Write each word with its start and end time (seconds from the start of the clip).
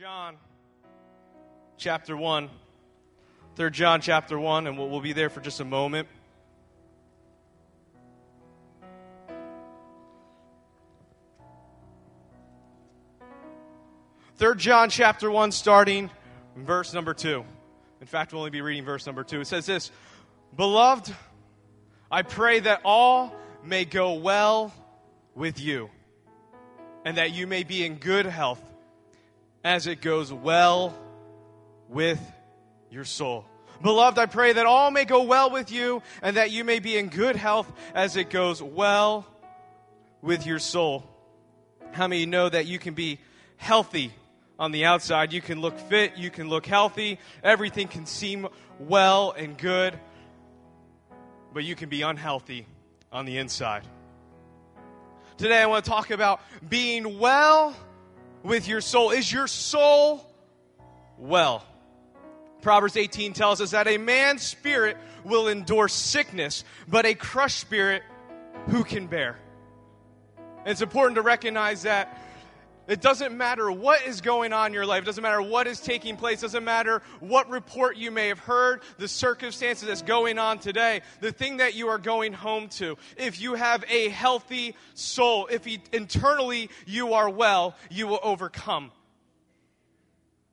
John 0.00 0.38
chapter 1.76 2.16
1. 2.16 2.48
3 3.56 3.70
John 3.70 4.00
chapter 4.00 4.38
1, 4.38 4.66
and 4.66 4.78
we'll, 4.78 4.88
we'll 4.88 5.02
be 5.02 5.12
there 5.12 5.28
for 5.28 5.42
just 5.42 5.60
a 5.60 5.64
moment. 5.66 6.08
Third 14.36 14.58
John 14.58 14.88
chapter 14.88 15.30
1, 15.30 15.52
starting 15.52 16.08
verse 16.56 16.94
number 16.94 17.12
2. 17.12 17.44
In 18.00 18.06
fact, 18.06 18.32
we'll 18.32 18.40
only 18.40 18.50
be 18.50 18.62
reading 18.62 18.86
verse 18.86 19.04
number 19.04 19.22
2. 19.22 19.42
It 19.42 19.48
says 19.48 19.66
this 19.66 19.90
Beloved, 20.56 21.14
I 22.10 22.22
pray 22.22 22.60
that 22.60 22.80
all 22.86 23.34
may 23.62 23.84
go 23.84 24.14
well 24.14 24.72
with 25.34 25.60
you, 25.60 25.90
and 27.04 27.18
that 27.18 27.32
you 27.32 27.46
may 27.46 27.64
be 27.64 27.84
in 27.84 27.96
good 27.96 28.24
health 28.24 28.64
as 29.64 29.86
it 29.86 30.00
goes 30.00 30.32
well 30.32 30.98
with 31.88 32.20
your 32.90 33.04
soul. 33.04 33.44
Beloved, 33.82 34.18
I 34.18 34.26
pray 34.26 34.52
that 34.52 34.66
all 34.66 34.90
may 34.90 35.04
go 35.04 35.22
well 35.22 35.50
with 35.50 35.72
you 35.72 36.02
and 36.22 36.36
that 36.36 36.50
you 36.50 36.64
may 36.64 36.80
be 36.80 36.96
in 36.98 37.08
good 37.08 37.36
health 37.36 37.70
as 37.94 38.16
it 38.16 38.30
goes 38.30 38.62
well 38.62 39.26
with 40.20 40.46
your 40.46 40.58
soul. 40.58 41.04
How 41.92 42.06
many 42.06 42.26
know 42.26 42.48
that 42.48 42.66
you 42.66 42.78
can 42.78 42.94
be 42.94 43.18
healthy 43.56 44.12
on 44.58 44.70
the 44.70 44.84
outside? 44.84 45.32
You 45.32 45.40
can 45.40 45.60
look 45.60 45.78
fit, 45.78 46.16
you 46.16 46.30
can 46.30 46.48
look 46.48 46.66
healthy, 46.66 47.18
everything 47.42 47.88
can 47.88 48.06
seem 48.06 48.48
well 48.78 49.32
and 49.32 49.56
good, 49.56 49.98
but 51.54 51.64
you 51.64 51.74
can 51.74 51.88
be 51.88 52.02
unhealthy 52.02 52.66
on 53.10 53.24
the 53.24 53.38
inside. 53.38 53.82
Today 55.38 55.62
I 55.62 55.66
want 55.66 55.84
to 55.84 55.90
talk 55.90 56.10
about 56.10 56.42
being 56.68 57.18
well 57.18 57.74
with 58.42 58.68
your 58.68 58.80
soul. 58.80 59.10
Is 59.10 59.32
your 59.32 59.46
soul 59.46 60.24
well? 61.18 61.64
Proverbs 62.62 62.96
18 62.96 63.32
tells 63.32 63.60
us 63.60 63.70
that 63.70 63.88
a 63.88 63.96
man's 63.98 64.42
spirit 64.42 64.96
will 65.24 65.48
endure 65.48 65.88
sickness, 65.88 66.64
but 66.88 67.06
a 67.06 67.14
crushed 67.14 67.58
spirit 67.58 68.02
who 68.68 68.84
can 68.84 69.06
bear? 69.06 69.38
It's 70.66 70.82
important 70.82 71.16
to 71.16 71.22
recognize 71.22 71.82
that 71.82 72.19
it 72.90 73.00
doesn't 73.00 73.36
matter 73.36 73.70
what 73.70 74.02
is 74.02 74.20
going 74.20 74.52
on 74.52 74.66
in 74.66 74.72
your 74.74 74.84
life. 74.84 75.04
It 75.04 75.06
doesn't 75.06 75.22
matter 75.22 75.40
what 75.40 75.68
is 75.68 75.78
taking 75.78 76.16
place. 76.16 76.40
It 76.40 76.46
doesn't 76.46 76.64
matter 76.64 77.02
what 77.20 77.48
report 77.48 77.96
you 77.96 78.10
may 78.10 78.26
have 78.26 78.40
heard, 78.40 78.82
the 78.98 79.06
circumstances 79.06 79.86
that's 79.86 80.02
going 80.02 80.38
on 80.38 80.58
today, 80.58 81.02
the 81.20 81.30
thing 81.30 81.58
that 81.58 81.76
you 81.76 81.86
are 81.86 81.98
going 81.98 82.32
home 82.32 82.66
to. 82.70 82.98
If 83.16 83.40
you 83.40 83.54
have 83.54 83.84
a 83.88 84.08
healthy 84.08 84.74
soul, 84.94 85.46
if 85.46 85.68
internally 85.92 86.68
you 86.84 87.14
are 87.14 87.30
well, 87.30 87.76
you 87.90 88.08
will 88.08 88.18
overcome. 88.24 88.90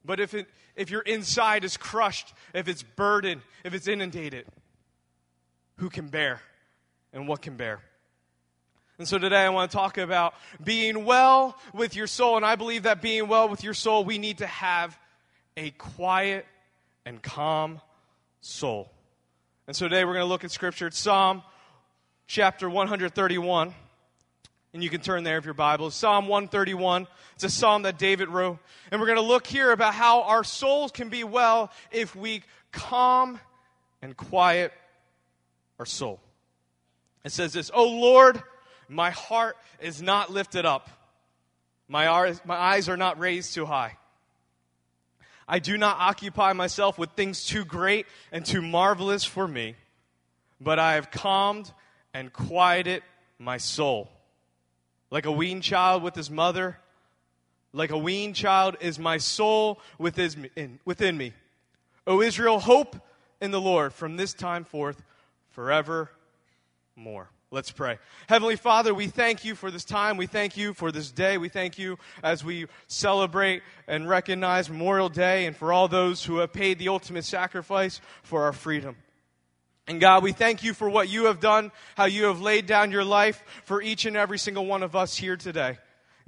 But 0.06 0.20
if, 0.20 0.36
it, 0.36 0.48
if 0.76 0.92
your 0.92 1.02
inside 1.02 1.64
is 1.64 1.76
crushed, 1.76 2.32
if 2.54 2.68
it's 2.68 2.84
burdened, 2.84 3.42
if 3.64 3.74
it's 3.74 3.88
inundated, 3.88 4.46
who 5.78 5.90
can 5.90 6.08
bear 6.10 6.42
and 7.12 7.28
what 7.28 7.42
can 7.42 7.58
bear? 7.58 7.82
And 9.00 9.08
so 9.08 9.20
today 9.20 9.46
I 9.46 9.50
want 9.50 9.70
to 9.70 9.78
talk 9.78 10.00
about 10.00 10.34
being 10.64 11.06
well 11.06 11.56
with 11.72 11.96
your 11.96 12.08
soul. 12.08 12.36
And 12.36 12.44
I 12.44 12.56
believe 12.56 12.84
that 12.84 13.00
being 13.00 13.28
well 13.28 13.48
with 13.48 13.64
your 13.64 13.76
soul, 13.76 14.04
we 14.04 14.18
need 14.18 14.40
to 14.40 14.48
have 14.48 14.98
a 15.56 15.70
quiet 15.72 16.48
and 17.06 17.22
calm 17.22 17.80
soul. 18.42 18.92
And 19.68 19.76
so 19.76 19.88
today 19.88 20.04
we're 20.04 20.14
going 20.14 20.26
to 20.26 20.30
look 20.30 20.44
at 20.44 20.50
Scripture. 20.50 20.88
It's 20.88 20.98
Psalm 20.98 21.44
chapter 22.26 22.68
131. 22.68 23.76
And 24.74 24.84
you 24.84 24.90
can 24.90 25.02
turn 25.02 25.24
there 25.24 25.38
if 25.38 25.46
your 25.46 25.54
Bible. 25.54 25.92
Psalm 25.92 26.28
131. 26.28 27.06
It's 27.36 27.44
a 27.44 27.50
psalm 27.52 27.84
that 27.84 28.00
David 28.00 28.30
wrote. 28.30 28.58
And 28.90 29.00
we're 29.00 29.08
going 29.08 29.18
to 29.18 29.24
look 29.24 29.46
here 29.46 29.72
about 29.72 29.94
how 29.94 30.24
our 30.24 30.44
souls 30.44 30.92
can 30.92 31.10
be 31.10 31.24
well 31.24 31.72
if 31.92 32.16
we 32.16 32.42
calm 32.72 33.40
and 34.02 34.18
quiet 34.18 34.74
our 35.78 35.86
soul. 35.86 36.20
It 37.24 37.32
says 37.32 37.54
this, 37.54 37.70
Oh 37.72 37.88
Lord, 37.88 38.42
my 38.90 39.12
heart 39.12 39.58
is 39.82 40.02
not 40.02 40.32
lifted 40.32 40.66
up. 40.66 40.90
My 41.88 42.10
eyes, 42.10 42.90
are 42.90 42.98
not 42.98 43.20
raised 43.20 43.54
too 43.54 43.66
high. 43.66 43.98
I 45.48 45.60
do 45.60 45.78
not 45.78 45.98
occupy 46.00 46.52
myself 46.54 46.98
with 46.98 47.12
things 47.12 47.46
too 47.46 47.64
great 47.64 48.06
and 48.32 48.46
too 48.46 48.62
marvelous 48.62 49.24
for 49.24 49.48
me, 49.48 49.76
but 50.60 50.80
I 50.80 50.96
have 50.96 51.10
calmed 51.10 51.72
and 52.14 52.34
quieted 52.34 53.04
my 53.40 53.58
soul. 53.58 54.10
Like 55.10 55.26
a 55.26 55.32
weaned 55.32 55.64
child 55.64 56.04
with 56.04 56.16
his 56.16 56.30
mother, 56.30 56.78
like 57.72 57.92
a 57.92 57.98
weaned 57.98 58.36
child 58.36 58.76
is 58.82 59.00
my 59.00 59.18
soul 59.18 59.80
within 59.98 60.50
me. 61.18 61.34
O 62.06 62.22
Israel, 62.22 62.60
hope 62.60 62.98
in 63.42 63.52
the 63.52 63.62
Lord 63.62 63.94
from 63.94 64.18
this 64.18 64.34
time 64.34 64.66
forth 64.66 65.02
forevermore. 65.52 67.30
Let's 67.50 67.72
pray. 67.72 67.98
Heavenly 68.28 68.58
Father, 68.58 68.94
we 68.94 69.08
thank 69.08 69.46
you 69.46 69.56
for 69.56 69.72
this 69.72 69.86
time. 69.86 70.18
We 70.18 70.28
thank 70.28 70.58
you 70.58 70.74
for 70.74 70.92
this 70.92 71.12
day. 71.12 71.38
We 71.38 71.48
thank 71.48 71.80
you 71.80 71.98
as 72.22 72.44
we 72.44 72.66
celebrate 72.88 73.64
and 73.88 74.08
recognize 74.10 74.70
Memorial 74.70 75.08
Day 75.08 75.46
and 75.46 75.56
for 75.56 75.72
all 75.72 75.88
those 75.88 76.26
who 76.26 76.40
have 76.40 76.52
paid 76.52 76.78
the 76.78 76.90
ultimate 76.90 77.24
sacrifice 77.24 78.02
for 78.22 78.44
our 78.44 78.52
freedom. 78.52 78.98
And 79.88 80.02
God, 80.02 80.24
we 80.24 80.34
thank 80.34 80.62
you 80.62 80.74
for 80.74 80.90
what 80.90 81.08
you 81.08 81.28
have 81.28 81.40
done, 81.40 81.72
how 81.96 82.04
you 82.04 82.26
have 82.26 82.42
laid 82.42 82.66
down 82.66 82.92
your 82.92 83.06
life 83.06 83.42
for 83.64 83.82
each 83.82 84.06
and 84.06 84.18
every 84.18 84.38
single 84.38 84.66
one 84.66 84.84
of 84.84 84.94
us 84.94 85.16
here 85.16 85.38
today. 85.38 85.78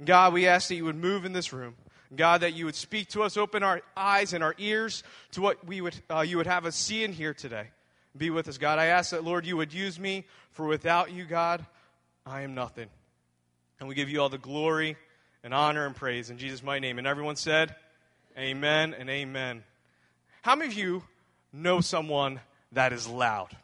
God, 0.02 0.32
we 0.32 0.46
ask 0.46 0.68
that 0.68 0.76
you 0.76 0.86
would 0.86 0.96
move 0.96 1.26
in 1.26 1.34
this 1.34 1.52
room. 1.52 1.74
God, 2.16 2.40
that 2.40 2.54
you 2.54 2.64
would 2.64 2.74
speak 2.74 3.10
to 3.10 3.22
us, 3.24 3.36
open 3.36 3.62
our 3.62 3.82
eyes 3.94 4.32
and 4.32 4.42
our 4.42 4.54
ears 4.56 5.02
to 5.32 5.42
what 5.42 5.66
we 5.66 5.82
would, 5.82 6.00
uh, 6.08 6.20
you 6.20 6.38
would 6.38 6.46
have 6.46 6.64
us 6.64 6.76
see 6.76 7.04
and 7.04 7.12
hear 7.12 7.34
today 7.34 7.66
be 8.16 8.30
with 8.30 8.48
us, 8.48 8.58
God. 8.58 8.78
I 8.78 8.86
ask 8.86 9.10
that, 9.10 9.24
Lord, 9.24 9.46
you 9.46 9.56
would 9.56 9.72
use 9.72 9.98
me, 9.98 10.24
for 10.52 10.66
without 10.66 11.12
you, 11.12 11.24
God, 11.24 11.64
I 12.26 12.42
am 12.42 12.54
nothing. 12.54 12.88
And 13.78 13.88
we 13.88 13.94
give 13.94 14.10
you 14.10 14.20
all 14.20 14.28
the 14.28 14.38
glory 14.38 14.96
and 15.42 15.54
honor 15.54 15.86
and 15.86 15.94
praise 15.96 16.30
in 16.30 16.38
Jesus' 16.38 16.62
mighty 16.62 16.80
name. 16.80 16.98
And 16.98 17.06
everyone 17.06 17.36
said, 17.36 17.74
Amen 18.38 18.94
and 18.94 19.10
amen. 19.10 19.64
How 20.42 20.54
many 20.54 20.70
of 20.70 20.74
you 20.74 21.02
know 21.52 21.80
someone 21.80 22.40
that 22.72 22.92
is 22.92 23.06
loud? 23.08 23.56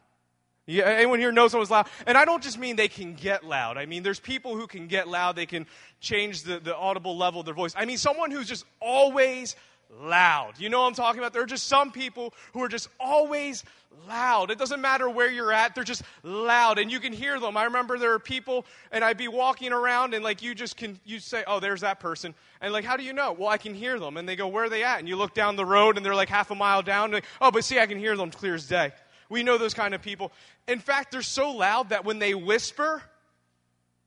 Yeah, 0.65 0.83
anyone 0.83 1.19
here 1.19 1.31
knows 1.31 1.51
someone's 1.51 1.71
loud? 1.71 1.87
And 2.05 2.17
I 2.17 2.25
don't 2.25 2.43
just 2.43 2.59
mean 2.59 2.75
they 2.75 2.89
can 2.89 3.13
get 3.13 3.45
loud. 3.45 3.77
I 3.77 3.85
mean, 3.85 4.03
there's 4.03 4.19
people 4.19 4.57
who 4.57 4.67
can 4.67 4.87
get 4.87 5.07
loud. 5.07 5.37
They 5.37 5.45
can 5.45 5.65
change 6.01 6.43
the, 6.43 6.59
the 6.59 6.75
audible 6.75 7.17
level 7.17 7.39
of 7.39 7.45
their 7.45 7.55
voice. 7.55 7.73
I 7.77 7.85
mean, 7.85 7.97
someone 7.97 8.31
who's 8.31 8.49
just 8.49 8.65
always 8.81 9.55
loud. 10.01 10.53
You 10.59 10.69
know 10.69 10.81
what 10.81 10.87
I'm 10.87 10.93
talking 10.93 11.19
about? 11.19 11.33
There 11.33 11.41
are 11.41 11.47
just 11.47 11.67
some 11.67 11.91
people 11.91 12.33
who 12.53 12.63
are 12.63 12.67
just 12.67 12.89
always 12.99 13.63
loud. 14.07 14.51
It 14.51 14.57
doesn't 14.57 14.81
matter 14.81 15.09
where 15.09 15.29
you're 15.29 15.51
at, 15.51 15.75
they're 15.75 15.83
just 15.83 16.03
loud 16.23 16.77
and 16.77 16.91
you 16.91 16.99
can 16.99 17.13
hear 17.13 17.39
them. 17.39 17.57
I 17.57 17.65
remember 17.65 17.97
there 17.97 18.13
are 18.13 18.19
people 18.19 18.65
and 18.91 19.03
I'd 19.03 19.17
be 19.17 19.27
walking 19.27 19.73
around 19.73 20.13
and 20.13 20.23
like 20.23 20.41
you 20.41 20.53
just 20.55 20.77
can 20.77 20.99
you 21.05 21.19
say, 21.19 21.43
"Oh, 21.47 21.59
there's 21.59 21.81
that 21.81 21.99
person." 21.99 22.35
And 22.61 22.73
like, 22.73 22.85
"How 22.85 22.97
do 22.97 23.03
you 23.03 23.13
know?" 23.13 23.33
"Well, 23.33 23.49
I 23.49 23.57
can 23.57 23.73
hear 23.73 23.99
them." 23.99 24.17
And 24.17 24.27
they 24.27 24.35
go, 24.35 24.47
"Where 24.47 24.65
are 24.65 24.69
they 24.69 24.83
at?" 24.83 24.99
And 24.99 25.07
you 25.07 25.15
look 25.15 25.33
down 25.33 25.55
the 25.55 25.65
road 25.65 25.97
and 25.97 26.05
they're 26.05 26.15
like 26.15 26.29
half 26.29 26.51
a 26.51 26.55
mile 26.55 26.81
down. 26.81 27.13
And, 27.13 27.23
"Oh, 27.41 27.51
but 27.51 27.63
see, 27.63 27.79
I 27.79 27.85
can 27.87 27.99
hear 27.99 28.15
them 28.15 28.31
clear 28.31 28.55
as 28.55 28.67
day." 28.67 28.91
We 29.29 29.43
know 29.43 29.57
those 29.57 29.73
kind 29.73 29.93
of 29.93 30.01
people. 30.01 30.31
In 30.67 30.79
fact, 30.79 31.11
they're 31.11 31.21
so 31.21 31.51
loud 31.51 31.89
that 31.89 32.05
when 32.05 32.19
they 32.19 32.33
whisper, 32.33 33.03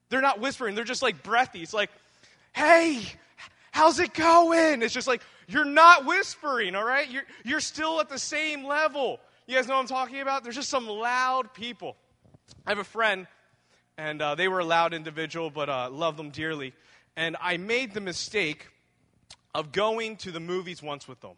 they're 0.09 0.21
not 0.21 0.39
whispering, 0.39 0.73
they're 0.73 0.83
just 0.83 1.01
like 1.01 1.21
breathy. 1.21 1.61
It's 1.61 1.73
like, 1.73 1.91
"Hey, 2.53 3.03
how's 3.71 3.99
it 3.99 4.13
going?" 4.13 4.81
It's 4.81 4.93
just 4.93 5.07
like 5.07 5.21
you're 5.51 5.65
not 5.65 6.05
whispering, 6.05 6.75
all 6.75 6.85
right? 6.85 7.09
You're, 7.09 7.23
you're 7.43 7.59
still 7.59 7.99
at 7.99 8.09
the 8.09 8.19
same 8.19 8.63
level. 8.63 9.19
You 9.47 9.55
guys 9.55 9.67
know 9.67 9.75
what 9.75 9.81
I'm 9.81 9.87
talking 9.87 10.21
about? 10.21 10.43
There's 10.43 10.55
just 10.55 10.69
some 10.69 10.87
loud 10.87 11.53
people. 11.53 11.97
I 12.65 12.71
have 12.71 12.79
a 12.79 12.83
friend, 12.83 13.27
and 13.97 14.21
uh, 14.21 14.35
they 14.35 14.47
were 14.47 14.59
a 14.59 14.65
loud 14.65 14.93
individual, 14.93 15.49
but 15.49 15.69
uh, 15.69 15.89
love 15.89 16.17
them 16.17 16.29
dearly. 16.29 16.73
And 17.15 17.35
I 17.41 17.57
made 17.57 17.93
the 17.93 18.01
mistake 18.01 18.67
of 19.53 19.71
going 19.71 20.17
to 20.17 20.31
the 20.31 20.39
movies 20.39 20.81
once 20.81 21.07
with 21.07 21.19
them. 21.21 21.33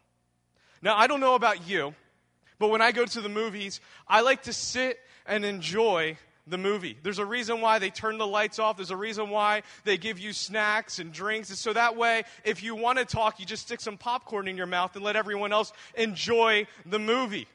Now, 0.81 0.95
I 0.95 1.07
don't 1.07 1.19
know 1.19 1.36
about 1.36 1.68
you, 1.68 1.95
but 2.59 2.69
when 2.69 2.81
I 2.81 2.92
go 2.92 3.06
to 3.06 3.21
the 3.21 3.30
movies, 3.30 3.81
I 4.07 4.21
like 4.21 4.44
to 4.44 4.54
sit 4.54 5.00
and 5.25 5.45
enjoy 5.45 6.18
the 6.45 6.57
movie. 6.57 6.98
There's 7.04 7.19
a 7.19 7.25
reason 7.25 7.62
why 7.62 7.80
they 7.80 7.90
turn 7.90 8.18
the 8.18 8.28
lights 8.28 8.60
off. 8.60 8.75
There's 8.75 8.92
a 8.92 8.98
reason 8.98 9.30
why 9.30 9.63
they 9.86 9.98
give 9.98 10.19
you 10.19 10.34
snacks 10.34 11.00
and 11.00 11.12
drinks. 11.13 11.50
And 11.50 11.57
so 11.57 11.72
that 11.74 11.95
way, 11.95 12.24
if 12.44 12.63
you 12.63 12.75
want 12.75 13.00
to 13.00 13.06
talk, 13.06 13.40
you 13.40 13.45
just 13.45 13.63
stick 13.63 13.80
some 13.80 13.98
popcorn 13.98 14.48
in 14.48 14.57
your 14.57 14.66
mouth 14.66 14.95
and 14.95 15.06
let 15.06 15.16
everyone 15.16 15.54
else 15.54 15.72
enjoy 15.95 16.68
the 16.86 17.00
movie. 17.00 17.48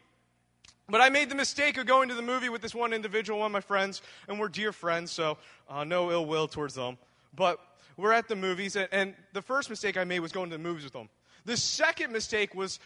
But 0.88 1.02
I 1.02 1.10
made 1.10 1.28
the 1.28 1.34
mistake 1.34 1.76
of 1.76 1.84
going 1.84 2.08
to 2.08 2.14
the 2.14 2.22
movie 2.22 2.48
with 2.48 2.62
this 2.62 2.74
one 2.74 2.94
individual, 2.94 3.40
one 3.40 3.46
of 3.46 3.52
my 3.52 3.60
friends, 3.60 4.00
and 4.26 4.40
we're 4.40 4.48
dear 4.48 4.72
friends, 4.72 5.12
so 5.12 5.36
uh, 5.68 5.84
no 5.84 6.10
ill 6.10 6.24
will 6.24 6.48
towards 6.48 6.74
them. 6.74 6.96
But 7.34 7.60
we're 7.98 8.12
at 8.12 8.26
the 8.26 8.36
movies, 8.36 8.74
and, 8.74 8.88
and 8.90 9.14
the 9.34 9.42
first 9.42 9.68
mistake 9.68 9.98
I 9.98 10.04
made 10.04 10.20
was 10.20 10.32
going 10.32 10.48
to 10.48 10.56
the 10.56 10.62
movies 10.62 10.84
with 10.84 10.94
them. 10.94 11.10
The 11.44 11.58
second 11.58 12.10
mistake 12.10 12.54
was 12.54 12.80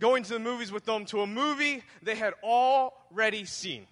going 0.00 0.24
to 0.24 0.32
the 0.32 0.40
movies 0.40 0.72
with 0.72 0.84
them 0.84 1.04
to 1.06 1.20
a 1.20 1.28
movie 1.28 1.84
they 2.02 2.16
had 2.16 2.34
already 2.42 3.44
seen. 3.44 3.86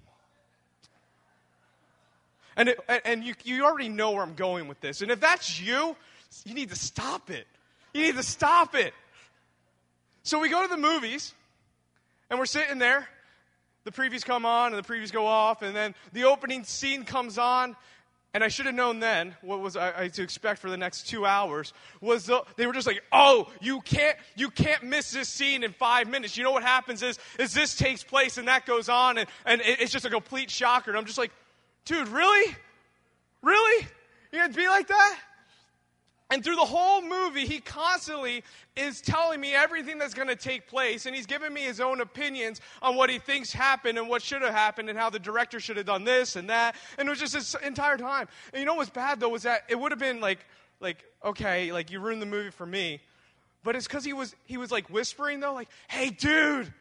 And, 2.56 2.70
it, 2.70 2.80
and 3.04 3.24
you, 3.24 3.34
you 3.44 3.64
already 3.64 3.88
know 3.88 4.12
where 4.12 4.22
I'm 4.22 4.34
going 4.34 4.68
with 4.68 4.80
this. 4.80 5.02
And 5.02 5.10
if 5.10 5.20
that's 5.20 5.60
you, 5.60 5.96
you 6.44 6.54
need 6.54 6.70
to 6.70 6.76
stop 6.76 7.30
it. 7.30 7.46
You 7.94 8.02
need 8.02 8.16
to 8.16 8.22
stop 8.22 8.74
it. 8.74 8.94
So 10.22 10.38
we 10.38 10.48
go 10.48 10.62
to 10.62 10.68
the 10.68 10.76
movies, 10.80 11.34
and 12.30 12.38
we're 12.38 12.46
sitting 12.46 12.78
there. 12.78 13.08
The 13.84 13.90
previews 13.90 14.24
come 14.24 14.46
on, 14.46 14.72
and 14.72 14.82
the 14.82 14.88
previews 14.88 15.12
go 15.12 15.26
off, 15.26 15.62
and 15.62 15.74
then 15.74 15.94
the 16.12 16.24
opening 16.24 16.62
scene 16.62 17.04
comes 17.04 17.38
on, 17.38 17.74
and 18.34 18.42
I 18.42 18.48
should 18.48 18.66
have 18.66 18.74
known 18.74 19.00
then 19.00 19.34
what 19.42 19.60
was 19.60 19.76
I, 19.76 20.08
to 20.08 20.22
expect 20.22 20.60
for 20.60 20.70
the 20.70 20.76
next 20.76 21.06
two 21.06 21.26
hours 21.26 21.74
was 22.00 22.26
the, 22.26 22.42
they 22.56 22.66
were 22.66 22.72
just 22.72 22.86
like, 22.86 23.02
oh, 23.12 23.50
you 23.60 23.82
can't 23.82 24.16
you 24.36 24.48
can't 24.48 24.84
miss 24.84 25.10
this 25.10 25.28
scene 25.28 25.62
in 25.62 25.72
five 25.72 26.08
minutes. 26.08 26.38
You 26.38 26.44
know 26.44 26.52
what 26.52 26.62
happens 26.62 27.02
is 27.02 27.18
is 27.38 27.52
this 27.52 27.74
takes 27.74 28.02
place 28.02 28.38
and 28.38 28.48
that 28.48 28.64
goes 28.64 28.88
on 28.88 29.18
and, 29.18 29.28
and 29.44 29.60
it, 29.60 29.82
it's 29.82 29.92
just 29.92 30.06
a 30.06 30.10
complete 30.10 30.50
shocker. 30.50 30.90
And 30.90 30.98
I'm 30.98 31.04
just 31.04 31.18
like, 31.18 31.30
dude, 31.84 32.08
really, 32.08 32.54
really, 33.42 33.86
you 34.32 34.38
gonna 34.38 34.52
be 34.52 34.68
like 34.68 34.88
that? 34.88 35.18
And 36.32 36.42
through 36.42 36.56
the 36.56 36.64
whole 36.64 37.02
movie, 37.02 37.44
he 37.44 37.60
constantly 37.60 38.42
is 38.74 39.02
telling 39.02 39.38
me 39.38 39.54
everything 39.54 39.98
that's 39.98 40.14
going 40.14 40.28
to 40.28 40.36
take 40.36 40.66
place, 40.66 41.04
and 41.04 41.14
he's 41.14 41.26
giving 41.26 41.52
me 41.52 41.60
his 41.60 41.78
own 41.78 42.00
opinions 42.00 42.58
on 42.80 42.96
what 42.96 43.10
he 43.10 43.18
thinks 43.18 43.52
happened 43.52 43.98
and 43.98 44.08
what 44.08 44.22
should 44.22 44.40
have 44.40 44.54
happened 44.54 44.88
and 44.88 44.98
how 44.98 45.10
the 45.10 45.18
director 45.18 45.60
should 45.60 45.76
have 45.76 45.84
done 45.84 46.04
this 46.04 46.36
and 46.36 46.48
that. 46.48 46.74
And 46.96 47.06
it 47.06 47.10
was 47.10 47.20
just 47.20 47.34
this 47.34 47.54
entire 47.62 47.98
time. 47.98 48.28
And 48.54 48.60
you 48.60 48.64
know 48.64 48.76
what's 48.76 48.88
bad 48.88 49.20
though 49.20 49.28
was 49.28 49.42
that 49.42 49.64
it 49.68 49.78
would 49.78 49.92
have 49.92 49.98
been 49.98 50.20
like, 50.20 50.38
like 50.80 51.04
okay, 51.22 51.70
like 51.70 51.90
you 51.90 52.00
ruined 52.00 52.22
the 52.22 52.26
movie 52.26 52.48
for 52.48 52.64
me, 52.64 53.02
but 53.62 53.76
it's 53.76 53.86
because 53.86 54.02
he 54.02 54.14
was 54.14 54.34
he 54.46 54.56
was 54.56 54.72
like 54.72 54.88
whispering 54.88 55.40
though, 55.40 55.52
like, 55.52 55.68
hey, 55.88 56.08
dude, 56.08 56.72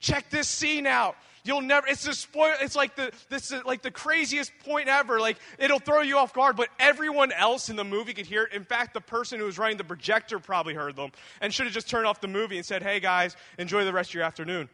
check 0.00 0.28
this 0.28 0.48
scene 0.48 0.86
out. 0.86 1.16
You'll 1.44 1.60
never. 1.60 1.86
It's 1.88 2.04
the 2.04 2.14
spoil. 2.14 2.54
It's 2.60 2.76
like 2.76 2.94
the 2.94 3.12
this 3.28 3.50
is 3.50 3.64
like 3.64 3.82
the 3.82 3.90
craziest 3.90 4.52
point 4.64 4.88
ever. 4.88 5.18
Like 5.18 5.38
it'll 5.58 5.80
throw 5.80 6.02
you 6.02 6.18
off 6.18 6.32
guard, 6.32 6.56
but 6.56 6.68
everyone 6.78 7.32
else 7.32 7.68
in 7.68 7.74
the 7.74 7.84
movie 7.84 8.14
could 8.14 8.26
hear 8.26 8.44
it. 8.44 8.52
In 8.52 8.64
fact, 8.64 8.94
the 8.94 9.00
person 9.00 9.40
who 9.40 9.46
was 9.46 9.58
running 9.58 9.76
the 9.76 9.84
projector 9.84 10.38
probably 10.38 10.74
heard 10.74 10.94
them 10.94 11.10
and 11.40 11.52
should 11.52 11.66
have 11.66 11.74
just 11.74 11.88
turned 11.88 12.06
off 12.06 12.20
the 12.20 12.28
movie 12.28 12.58
and 12.58 12.64
said, 12.64 12.82
"Hey 12.82 13.00
guys, 13.00 13.36
enjoy 13.58 13.84
the 13.84 13.92
rest 13.92 14.10
of 14.10 14.14
your 14.14 14.24
afternoon." 14.24 14.68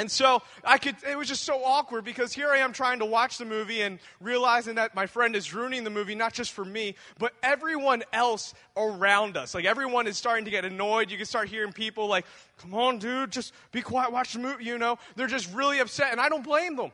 And 0.00 0.10
so 0.10 0.40
I 0.64 0.78
could, 0.78 0.96
it 1.06 1.18
was 1.18 1.28
just 1.28 1.44
so 1.44 1.62
awkward 1.62 2.06
because 2.06 2.32
here 2.32 2.48
I 2.48 2.60
am 2.60 2.72
trying 2.72 3.00
to 3.00 3.04
watch 3.04 3.36
the 3.36 3.44
movie 3.44 3.82
and 3.82 3.98
realizing 4.18 4.76
that 4.76 4.94
my 4.94 5.04
friend 5.04 5.36
is 5.36 5.52
ruining 5.52 5.84
the 5.84 5.90
movie, 5.90 6.14
not 6.14 6.32
just 6.32 6.52
for 6.52 6.64
me, 6.64 6.94
but 7.18 7.34
everyone 7.42 8.02
else 8.10 8.54
around 8.78 9.36
us. 9.36 9.54
Like 9.54 9.66
everyone 9.66 10.06
is 10.06 10.16
starting 10.16 10.46
to 10.46 10.50
get 10.50 10.64
annoyed. 10.64 11.10
You 11.10 11.18
can 11.18 11.26
start 11.26 11.50
hearing 11.50 11.74
people 11.74 12.06
like, 12.06 12.24
come 12.56 12.72
on, 12.72 12.96
dude, 12.96 13.30
just 13.30 13.52
be 13.72 13.82
quiet, 13.82 14.10
watch 14.10 14.32
the 14.32 14.38
movie, 14.38 14.64
you 14.64 14.78
know. 14.78 14.96
They're 15.16 15.26
just 15.26 15.52
really 15.52 15.80
upset, 15.80 16.12
and 16.12 16.20
I 16.20 16.30
don't 16.30 16.44
blame 16.44 16.76
them. 16.76 16.92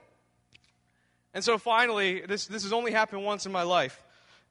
And 1.32 1.44
so 1.44 1.59
finally, 1.59 2.23
this, 2.23 2.47
this 2.49 2.64
has 2.64 2.73
only 2.73 2.91
happened 2.91 3.25
once 3.25 3.47
in 3.47 3.52
my 3.52 3.62
life. 3.62 4.02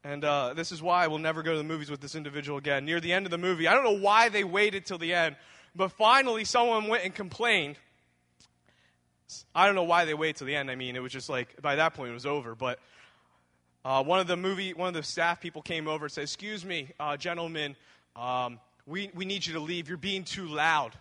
And 0.05 0.23
uh, 0.23 0.53
this 0.53 0.71
is 0.71 0.81
why 0.81 1.03
I 1.03 1.07
will 1.07 1.19
never 1.19 1.43
go 1.43 1.51
to 1.51 1.57
the 1.57 1.65
movies 1.65 1.91
with 1.91 1.99
this 1.99 2.15
individual 2.15 2.57
again. 2.57 2.85
Near 2.85 3.01
the 3.01 3.11
end 3.11 3.25
of 3.25 3.31
the 3.31 3.37
movie, 3.37 3.67
I 3.67 3.73
don't 3.73 3.83
know 3.83 3.99
why 3.99 4.29
they 4.29 4.45
waited 4.45 4.85
till 4.85 4.97
the 4.97 5.13
end, 5.13 5.35
but 5.75 5.91
finally 5.91 6.45
someone 6.45 6.87
went 6.87 7.03
and 7.03 7.13
complained 7.13 7.75
I 9.53 9.65
don't 9.65 9.75
know 9.75 9.83
why 9.83 10.05
they 10.05 10.13
wait 10.13 10.35
till 10.35 10.47
the 10.47 10.55
end. 10.55 10.69
I 10.69 10.75
mean, 10.75 10.95
it 10.95 11.01
was 11.01 11.11
just 11.11 11.29
like 11.29 11.61
by 11.61 11.75
that 11.75 11.93
point 11.93 12.11
it 12.11 12.13
was 12.13 12.25
over. 12.25 12.55
But 12.55 12.79
uh, 13.83 14.03
one 14.03 14.19
of 14.19 14.27
the 14.27 14.37
movie, 14.37 14.73
one 14.73 14.87
of 14.87 14.93
the 14.93 15.03
staff 15.03 15.41
people 15.41 15.61
came 15.61 15.87
over 15.87 16.05
and 16.05 16.11
said, 16.11 16.23
"Excuse 16.23 16.63
me, 16.63 16.91
uh, 16.99 17.17
gentlemen, 17.17 17.75
um, 18.15 18.59
we 18.85 19.09
we 19.15 19.25
need 19.25 19.45
you 19.45 19.53
to 19.53 19.59
leave. 19.59 19.89
You're 19.89 19.97
being 19.97 20.23
too 20.23 20.47
loud. 20.47 20.93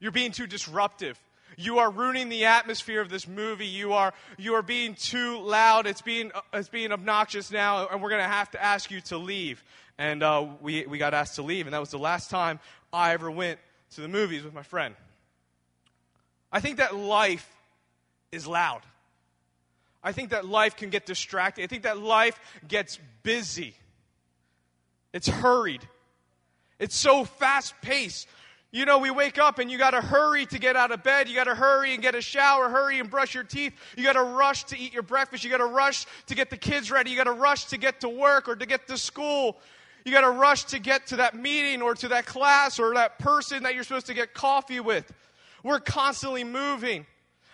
You're 0.00 0.12
being 0.12 0.32
too 0.32 0.46
disruptive. 0.46 1.18
You 1.56 1.78
are 1.78 1.90
ruining 1.90 2.28
the 2.28 2.46
atmosphere 2.46 3.00
of 3.00 3.08
this 3.08 3.28
movie. 3.28 3.66
You 3.66 3.92
are 3.92 4.12
you 4.36 4.54
are 4.54 4.62
being 4.62 4.94
too 4.94 5.40
loud. 5.40 5.86
It's 5.86 6.02
being 6.02 6.32
uh, 6.34 6.40
it's 6.52 6.68
being 6.68 6.90
obnoxious 6.90 7.50
now, 7.52 7.86
and 7.86 8.02
we're 8.02 8.10
to 8.10 8.22
have 8.22 8.50
to 8.52 8.62
ask 8.62 8.90
you 8.90 9.00
to 9.02 9.18
leave." 9.18 9.62
And 9.96 10.24
uh, 10.24 10.46
we 10.60 10.86
we 10.86 10.98
got 10.98 11.14
asked 11.14 11.36
to 11.36 11.42
leave, 11.42 11.66
and 11.66 11.74
that 11.74 11.80
was 11.80 11.90
the 11.90 11.98
last 11.98 12.30
time 12.30 12.58
I 12.92 13.12
ever 13.12 13.30
went 13.30 13.60
to 13.92 14.00
the 14.00 14.08
movies 14.08 14.42
with 14.42 14.54
my 14.54 14.64
friend. 14.64 14.96
I 16.54 16.60
think 16.60 16.76
that 16.76 16.94
life 16.94 17.50
is 18.30 18.46
loud. 18.46 18.82
I 20.04 20.12
think 20.12 20.30
that 20.30 20.46
life 20.46 20.76
can 20.76 20.88
get 20.88 21.04
distracted. 21.04 21.64
I 21.64 21.66
think 21.66 21.82
that 21.82 21.98
life 21.98 22.38
gets 22.68 23.00
busy. 23.24 23.74
It's 25.12 25.26
hurried. 25.26 25.82
It's 26.78 26.94
so 26.94 27.24
fast 27.24 27.74
paced. 27.82 28.28
You 28.70 28.84
know, 28.84 28.98
we 28.98 29.10
wake 29.10 29.36
up 29.36 29.58
and 29.58 29.68
you 29.68 29.78
got 29.78 29.92
to 29.92 30.00
hurry 30.00 30.46
to 30.46 30.58
get 30.60 30.76
out 30.76 30.92
of 30.92 31.02
bed. 31.02 31.28
You 31.28 31.34
got 31.34 31.44
to 31.44 31.56
hurry 31.56 31.92
and 31.92 32.00
get 32.00 32.14
a 32.14 32.20
shower, 32.20 32.68
hurry 32.68 33.00
and 33.00 33.10
brush 33.10 33.34
your 33.34 33.42
teeth. 33.42 33.72
You 33.96 34.04
got 34.04 34.12
to 34.12 34.22
rush 34.22 34.62
to 34.64 34.78
eat 34.78 34.92
your 34.92 35.02
breakfast. 35.02 35.42
You 35.42 35.50
got 35.50 35.58
to 35.58 35.66
rush 35.66 36.06
to 36.26 36.36
get 36.36 36.50
the 36.50 36.56
kids 36.56 36.88
ready. 36.88 37.10
You 37.10 37.16
got 37.16 37.24
to 37.24 37.32
rush 37.32 37.64
to 37.66 37.78
get 37.78 38.00
to 38.02 38.08
work 38.08 38.48
or 38.48 38.54
to 38.54 38.66
get 38.66 38.86
to 38.86 38.96
school. 38.96 39.58
You 40.04 40.12
got 40.12 40.20
to 40.20 40.30
rush 40.30 40.64
to 40.66 40.78
get 40.78 41.08
to 41.08 41.16
that 41.16 41.34
meeting 41.34 41.82
or 41.82 41.96
to 41.96 42.08
that 42.08 42.26
class 42.26 42.78
or 42.78 42.94
that 42.94 43.18
person 43.18 43.64
that 43.64 43.74
you're 43.74 43.82
supposed 43.82 44.06
to 44.06 44.14
get 44.14 44.34
coffee 44.34 44.78
with. 44.78 45.12
We're 45.64 45.80
constantly 45.80 46.44
moving. 46.44 47.06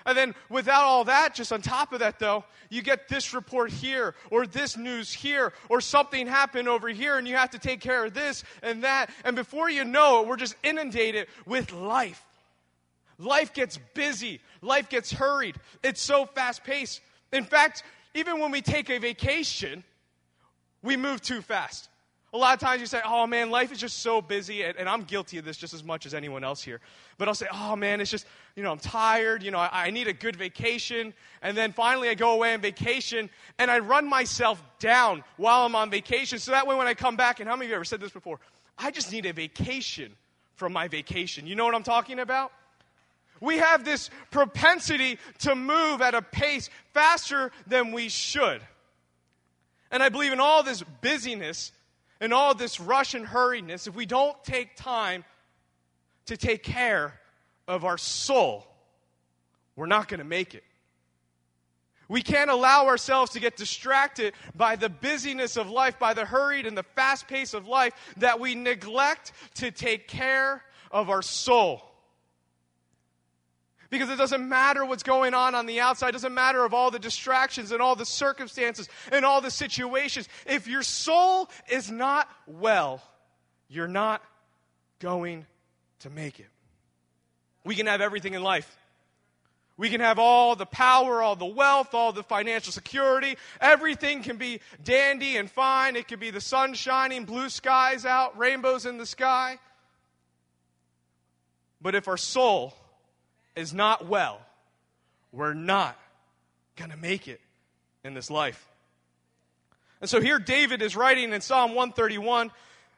And 0.05 0.17
then, 0.17 0.35
without 0.49 0.83
all 0.83 1.05
that, 1.05 1.35
just 1.35 1.53
on 1.53 1.63
top 1.63 1.93
of 1.93 2.01
that, 2.01 2.19
though, 2.19 2.45
you 2.71 2.83
get 2.83 3.09
this 3.09 3.35
report 3.35 3.71
here, 3.71 4.15
or 4.31 4.47
this 4.47 4.77
news 4.77 5.13
here, 5.13 5.53
or 5.69 5.81
something 5.81 6.27
happened 6.27 6.69
over 6.69 6.89
here, 6.89 7.19
and 7.19 7.29
you 7.29 7.37
have 7.37 7.51
to 7.51 7.59
take 7.59 7.81
care 7.81 8.05
of 8.05 8.15
this 8.15 8.43
and 8.63 8.83
that. 8.85 9.11
And 9.25 9.37
before 9.37 9.69
you 9.69 9.85
know 9.85 10.23
it, 10.23 10.27
we're 10.29 10.37
just 10.37 10.57
inundated 10.63 11.29
with 11.45 11.73
life. 11.73 12.25
Life 13.19 13.53
gets 13.53 13.79
busy, 13.93 14.41
life 14.63 14.89
gets 14.89 15.13
hurried. 15.13 15.57
It's 15.83 16.01
so 16.01 16.25
fast 16.25 16.65
paced. 16.65 17.03
In 17.33 17.45
fact, 17.45 17.83
even 18.15 18.41
when 18.41 18.51
we 18.51 18.63
take 18.63 18.89
a 18.89 18.99
vacation, 18.99 19.85
we 20.83 20.97
move 20.97 21.21
too 21.21 21.43
fast. 21.43 21.90
A 22.33 22.39
lot 22.39 22.55
of 22.55 22.61
times 22.61 22.81
you 22.81 22.87
say, 22.87 23.01
oh 23.05 23.27
man, 23.27 23.51
life 23.51 23.73
is 23.73 23.79
just 23.79 23.99
so 23.99 24.21
busy, 24.23 24.63
and, 24.63 24.79
and, 24.79 24.89
I'm 24.89 25.03
guilty 25.03 25.39
of 25.39 25.45
this 25.45 25.57
just 25.57 25.75
as 25.75 25.83
much 25.83 26.07
as 26.07 26.15
anyone 26.15 26.45
else 26.45 26.63
here. 26.63 26.81
But 27.19 27.27
I'll 27.27 27.35
say, 27.35 27.49
oh 27.53 27.75
man, 27.75 28.01
it's 28.01 28.11
just, 28.11 28.25
you 28.55 28.63
know, 28.63 28.71
I'm 28.71 28.79
tired, 28.79 29.43
you 29.43 29.51
know, 29.51 29.59
I, 29.59 29.87
I 29.87 29.91
need 29.91 30.07
a 30.07 30.13
good 30.13 30.37
vacation. 30.37 31.13
And 31.43 31.57
then 31.57 31.73
finally 31.73 32.09
I 32.09 32.15
go 32.15 32.33
away 32.33 32.55
on 32.55 32.61
vacation, 32.61 33.31
and 33.59 33.69
I 33.69 33.81
run 33.81 34.09
myself 34.09 34.63
down 34.79 35.25
while 35.39 35.67
I'm 35.67 35.75
on 35.75 35.91
vacation. 35.91 36.39
So 36.39 36.53
that 36.53 36.69
way 36.69 36.77
when 36.77 36.87
I 36.87 36.95
come 36.95 37.17
back, 37.17 37.41
and 37.41 37.49
how 37.49 37.57
many 37.57 37.67
of 37.67 37.71
you 37.71 37.75
ever 37.77 37.85
said 37.85 38.01
this 38.01 38.13
before? 38.13 38.39
I 38.79 38.93
just 38.93 39.11
need 39.11 39.27
a 39.27 39.33
vacation 39.33 40.13
from 40.55 40.73
my 40.73 40.87
vacation. 40.87 41.49
You 41.49 41.57
know 41.57 41.65
what 41.65 41.75
I'm 41.75 41.83
talking 41.83 42.21
about? 42.21 42.53
We 43.41 43.57
have 43.57 43.85
this 43.85 44.11
propensity 44.31 45.19
to 45.41 45.55
move 45.55 46.01
at 46.03 46.15
a 46.15 46.23
pace 46.23 46.69
faster 46.93 47.51
than 47.67 47.93
we 47.93 48.09
should. 48.09 48.61
And 49.91 50.03
I 50.03 50.11
believe 50.11 50.33
in 50.33 50.41
all 50.41 50.63
this 50.63 50.83
busyness, 51.01 51.73
in 52.21 52.33
all 52.33 52.55
this 52.55 52.81
rush 52.81 53.15
and 53.15 53.27
hurriedness, 53.27 53.87
if 53.87 53.95
we 53.95 54.07
don't 54.07 54.43
take 54.45 54.77
time 54.77 55.25
to 56.27 56.37
take 56.37 56.63
care 56.63 57.19
of 57.67 57.85
our 57.85 57.99
soul, 57.99 58.67
we're 59.77 59.87
not 59.87 60.09
going 60.09 60.19
to 60.19 60.25
make 60.25 60.55
it. 60.55 60.65
We 62.09 62.23
can't 62.23 62.51
allow 62.51 62.87
ourselves 62.87 63.33
to 63.33 63.41
get 63.41 63.57
distracted 63.57 64.35
by 64.57 64.75
the 64.75 64.89
busyness 64.89 65.57
of 65.57 65.71
life, 65.71 65.99
by 65.99 66.13
the 66.13 66.25
hurried 66.25 66.67
and 66.67 66.77
the 66.77 66.83
fast 66.83 67.29
pace 67.29 67.55
of 67.55 67.69
life, 67.69 67.95
that 68.17 68.41
we 68.41 68.57
neglect 68.57 69.33
to 69.55 69.71
take 69.71 70.09
care 70.09 70.65
of 70.91 71.09
our 71.09 71.23
soul. 71.23 71.90
Because 73.91 74.09
it 74.09 74.17
doesn't 74.17 74.49
matter 74.49 74.85
what's 74.85 75.03
going 75.03 75.35
on 75.35 75.57
on 75.57 75.67
the 75.67 75.81
outside. 75.81 76.11
It 76.11 76.13
doesn't 76.13 76.35
matter 76.35 76.65
of 76.65 76.73
all 76.73 76.93
the 76.93 77.01
distractions 77.01 77.73
and 77.73 77.83
all 77.83 77.97
the 77.97 78.07
circumstances 78.07 78.89
and 79.11 79.25
all 79.25 79.41
the 79.41 79.51
situations. 79.51 80.29
If 80.47 80.69
your 80.69 80.85
soul 80.85 81.51
is 81.69 81.91
not 81.91 82.29
well, 82.47 83.03
you're 83.69 83.89
not 83.89 84.23
going 85.01 85.45
to 86.01 86.11
make 86.11 86.39
it. 86.39 86.47
We 87.65 87.75
can 87.75 87.87
have 87.87 88.01
everything 88.01 88.35
in 88.35 88.43
life. 88.43 88.77
We 89.77 89.89
can 89.89 90.01
have 90.01 90.19
all 90.19 90.57
the 90.57 90.67
power, 90.67 91.23
all 91.23 91.37
the 91.37 91.47
wealth, 91.47 91.95
all 91.95 92.13
the 92.13 92.23
financial 92.23 92.73
security. 92.73 93.37
Everything 93.61 94.23
can 94.23 94.37
be 94.37 94.61
dandy 94.85 95.37
and 95.37 95.51
fine. 95.51 95.97
It 95.97 96.07
can 96.07 96.21
be 96.21 96.31
the 96.31 96.41
sun 96.41 96.75
shining, 96.75 97.25
blue 97.25 97.49
skies 97.49 98.05
out, 98.05 98.39
rainbows 98.39 98.87
in 98.87 98.99
the 98.99 99.07
sky. 99.07 99.59
But 101.81 101.95
if 101.95 102.09
our 102.09 102.19
soul 102.19 102.75
is 103.57 103.75
not 103.75 104.07
well, 104.07 104.41
we're 105.33 105.55
not 105.55 105.99
going 106.77 106.91
to 106.91 106.97
make 106.97 107.29
it 107.29 107.41
in 108.05 108.15
this 108.15 108.31
life. 108.31 108.69
And 110.01 110.09
so 110.09 110.21
here 110.21 110.39
David 110.39 110.81
is 110.81 110.97
writing 110.97 111.33
in 111.33 111.41
Psalm 111.41 111.75
131, 111.75 112.51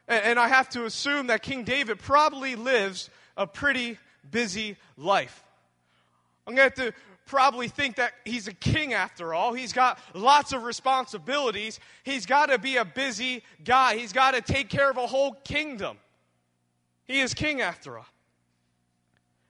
and 0.07 0.39
I 0.39 0.47
have 0.47 0.69
to 0.69 0.85
assume 0.85 1.27
that 1.27 1.43
King 1.43 1.63
David 1.63 1.99
probably 1.99 2.55
lives 2.55 3.09
a 3.35 3.45
pretty 3.45 3.97
busy 4.29 4.77
life. 4.97 5.43
I'm 6.47 6.55
going 6.55 6.71
to 6.71 6.81
have 6.81 6.93
to 6.93 6.99
probably 7.25 7.67
think 7.67 7.95
that 7.97 8.13
he's 8.25 8.47
a 8.47 8.53
king 8.53 8.93
after 8.93 9.33
all. 9.33 9.53
He's 9.53 9.73
got 9.73 9.99
lots 10.13 10.53
of 10.53 10.63
responsibilities. 10.63 11.79
He's 12.03 12.25
got 12.25 12.47
to 12.47 12.57
be 12.57 12.77
a 12.77 12.85
busy 12.85 13.43
guy. 13.63 13.97
He's 13.97 14.13
got 14.13 14.33
to 14.33 14.41
take 14.41 14.69
care 14.69 14.89
of 14.89 14.97
a 14.97 15.07
whole 15.07 15.33
kingdom. 15.43 15.97
He 17.05 17.19
is 17.19 17.33
king 17.33 17.61
after 17.61 17.97
all. 17.97 18.05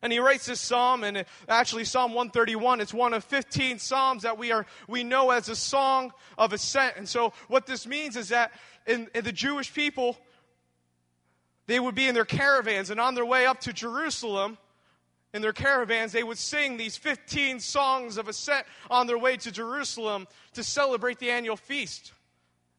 And 0.03 0.13
he 0.13 0.19
writes 0.19 0.45
this 0.45 0.59
psalm, 0.59 1.03
and 1.03 1.25
actually 1.47 1.85
Psalm 1.85 2.11
131, 2.13 2.81
it's 2.81 2.93
one 2.93 3.13
of 3.13 3.23
15 3.23 3.79
psalms 3.79 4.21
that 4.23 4.37
we 4.37 4.51
are 4.51 4.67
we 4.87 5.03
know 5.03 5.31
as 5.31 5.49
a 5.49 5.55
song 5.55 6.11
of 6.37 6.53
ascent. 6.53 6.95
And 6.97 7.09
so 7.09 7.33
what 7.47 7.65
this 7.65 7.87
means 7.87 8.17
is 8.17 8.29
that 8.29 8.51
in, 8.85 9.07
in 9.15 9.23
the 9.23 9.31
Jewish 9.31 9.73
people, 9.73 10.17
They 11.67 11.79
would 11.79 11.95
be 11.95 12.07
in 12.07 12.13
their 12.13 12.25
caravans, 12.25 12.89
and 12.89 12.99
on 12.99 13.15
their 13.15 13.25
way 13.25 13.45
up 13.45 13.61
to 13.61 13.73
Jerusalem, 13.73 14.57
in 15.33 15.41
their 15.41 15.53
caravans, 15.53 16.11
they 16.11 16.23
would 16.23 16.37
sing 16.37 16.77
these 16.77 16.97
15 16.97 17.59
songs 17.59 18.17
of 18.17 18.27
ascent 18.27 18.67
on 18.91 19.07
their 19.07 19.17
way 19.17 19.37
to 19.37 19.51
Jerusalem 19.51 20.27
to 20.53 20.63
celebrate 20.63 21.19
the 21.19 21.31
annual 21.31 21.55
feast. 21.55 22.11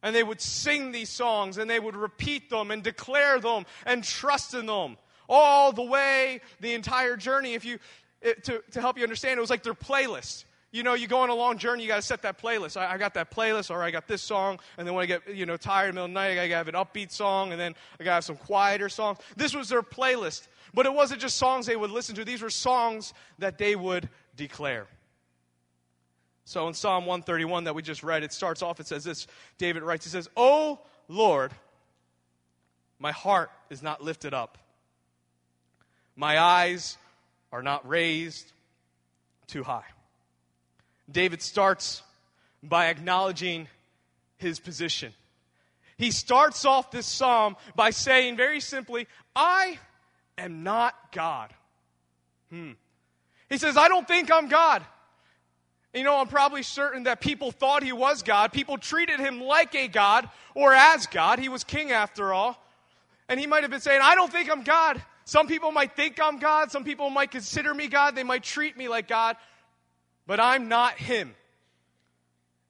And 0.03 0.15
they 0.15 0.23
would 0.23 0.41
sing 0.41 0.93
these 0.93 1.09
songs 1.09 1.57
and 1.57 1.69
they 1.69 1.81
would 1.81 1.97
repeat 1.97 2.51
them 2.51 2.71
and 2.71 2.83
declare 2.83 3.41
them 3.41 3.65
and 3.87 4.05
trust 4.05 4.53
in 4.53 4.67
them 4.67 4.99
all 5.29 5.73
the 5.73 5.83
way, 5.83 6.41
the 6.61 6.75
entire 6.75 7.17
journey. 7.17 7.55
If 7.55 7.65
you, 7.65 7.79
it, 8.21 8.45
to, 8.45 8.63
to 8.73 8.81
help 8.81 8.97
you 8.97 9.03
understand, 9.03 9.39
it 9.39 9.41
was 9.41 9.51
like 9.51 9.63
their 9.63 9.75
playlist 9.75 10.45
you 10.75 10.83
know, 10.83 10.95
you 10.95 11.07
go 11.07 11.21
on 11.21 11.31
a 11.31 11.35
long 11.37 11.57
journey, 11.57 11.85
you 11.85 11.89
got 11.89 11.97
to 11.97 12.03
set 12.03 12.23
that 12.23 12.37
playlist. 12.37 12.77
I, 12.77 12.95
I, 12.95 12.99
got 12.99 13.15
that 13.15 13.31
playlist, 13.31 13.71
or 13.71 13.81
I 13.81 13.93
got 13.93 14.09
this 14.09 14.21
song, 14.21 14.59
and 14.77 14.85
then 14.85 14.93
when 14.93 15.05
I 15.05 15.07
get, 15.07 15.33
you 15.33 15.47
know, 15.47 15.57
tired 15.57 15.95
middle 15.95 16.07
of 16.07 16.11
the 16.11 16.15
night, 16.15 16.33
I 16.33 16.35
got 16.35 16.43
to 16.49 16.57
have 16.57 16.69
an 16.69 16.75
upbeat 16.75 17.13
song, 17.13 17.53
and 17.53 17.61
then 17.61 17.77
I 18.01 18.03
got 18.03 18.11
to 18.11 18.15
have 18.15 18.25
some 18.25 18.37
quieter 18.37 18.89
songs. 18.89 19.19
This 19.37 19.55
was 19.55 19.69
their 19.69 19.85
playlist. 19.85 20.49
But 20.75 20.87
it 20.87 20.93
wasn't 20.93 21.21
just 21.21 21.37
songs 21.37 21.67
they 21.67 21.77
would 21.77 21.93
listen 21.93 22.17
to, 22.17 22.25
these 22.25 22.43
were 22.43 22.51
songs 22.51 23.15
that 23.39 23.57
they 23.57 23.77
would 23.77 24.09
declare. 24.35 24.89
So 26.45 26.67
in 26.67 26.75
Psalm 26.75 27.07
131 27.07 27.65
that 27.65 27.75
we 27.77 27.81
just 27.81 28.03
read, 28.03 28.25
it 28.25 28.33
starts 28.33 28.61
off, 28.61 28.81
it 28.81 28.89
says 28.89 29.05
this 29.05 29.29
David 29.57 29.85
writes, 29.85 30.05
he 30.05 30.11
says, 30.11 30.29
Oh 30.37 30.81
Lord, 31.07 31.53
my 32.99 33.13
heart 33.13 33.53
is 33.71 33.81
not 33.81 34.03
lifted 34.03 34.35
up, 34.35 34.59
my 36.17 36.39
eyes 36.39 36.97
are 37.53 37.63
not 37.63 37.89
raised 37.89 38.53
too 39.47 39.63
high. 39.63 39.85
David 41.11 41.43
starts 41.43 42.03
by 42.63 42.87
acknowledging 42.87 43.69
his 44.37 44.59
position. 44.59 45.13
He 45.97 46.11
starts 46.11 46.65
off 46.65 46.91
this 46.91 47.07
psalm 47.07 47.57
by 47.77 47.91
saying 47.91 48.37
very 48.37 48.61
simply, 48.61 49.07
I 49.37 49.79
am 50.37 50.63
not 50.63 50.95
God. 51.13 51.53
Hmm. 52.51 52.73
He 53.49 53.59
says, 53.59 53.77
I 53.77 53.89
don't 53.89 54.09
think 54.09 54.33
I'm 54.33 54.49
God. 54.49 54.83
You 55.93 56.03
know, 56.03 56.17
I'm 56.17 56.27
probably 56.27 56.65
certain 56.65 57.05
that 57.05 57.21
people 57.21 57.53
thought 57.53 57.85
he 57.85 57.93
was 57.93 58.23
God. 58.23 58.53
People 58.53 58.79
treated 58.79 59.21
him 59.21 59.41
like 59.41 59.77
a 59.77 59.87
God 59.87 60.29
or 60.55 60.75
as 60.75 61.07
God. 61.07 61.39
He 61.39 61.49
was 61.49 61.63
king 61.63 61.93
after 61.93 62.33
all. 62.33 62.61
And 63.29 63.39
he 63.39 63.47
might 63.47 63.63
have 63.63 63.71
been 63.71 63.81
saying, 63.81 64.01
I 64.03 64.17
don't 64.17 64.31
think 64.31 64.51
I'm 64.51 64.65
God. 64.65 65.01
Some 65.25 65.47
people 65.47 65.73
might 65.73 65.97
think 65.97 66.21
I'm 66.23 66.39
God. 66.39 66.71
Some 66.71 66.85
people 66.85 67.11
might 67.11 67.31
consider 67.31 67.73
me 67.73 67.89
God. 67.89 68.15
They 68.15 68.25
might 68.25 68.43
treat 68.43 68.77
me 68.77 68.89
like 68.89 69.09
God 69.09 69.37
but 70.27 70.41
I'm 70.41 70.69
not 70.69 70.95
him. 70.95 71.35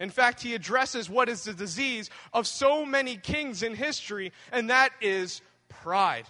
In 0.01 0.11
fact, 0.11 0.43
he 0.43 0.55
addresses 0.55 1.09
what 1.09 1.29
is 1.29 1.45
the 1.45 1.53
disease 1.53 2.11
of 2.33 2.47
so 2.47 2.85
many 2.85 3.17
kings 3.17 3.63
in 3.63 3.75
history, 3.75 4.33
and 4.51 4.71
that 4.71 4.91
is 5.01 5.41
pride. 5.69 6.27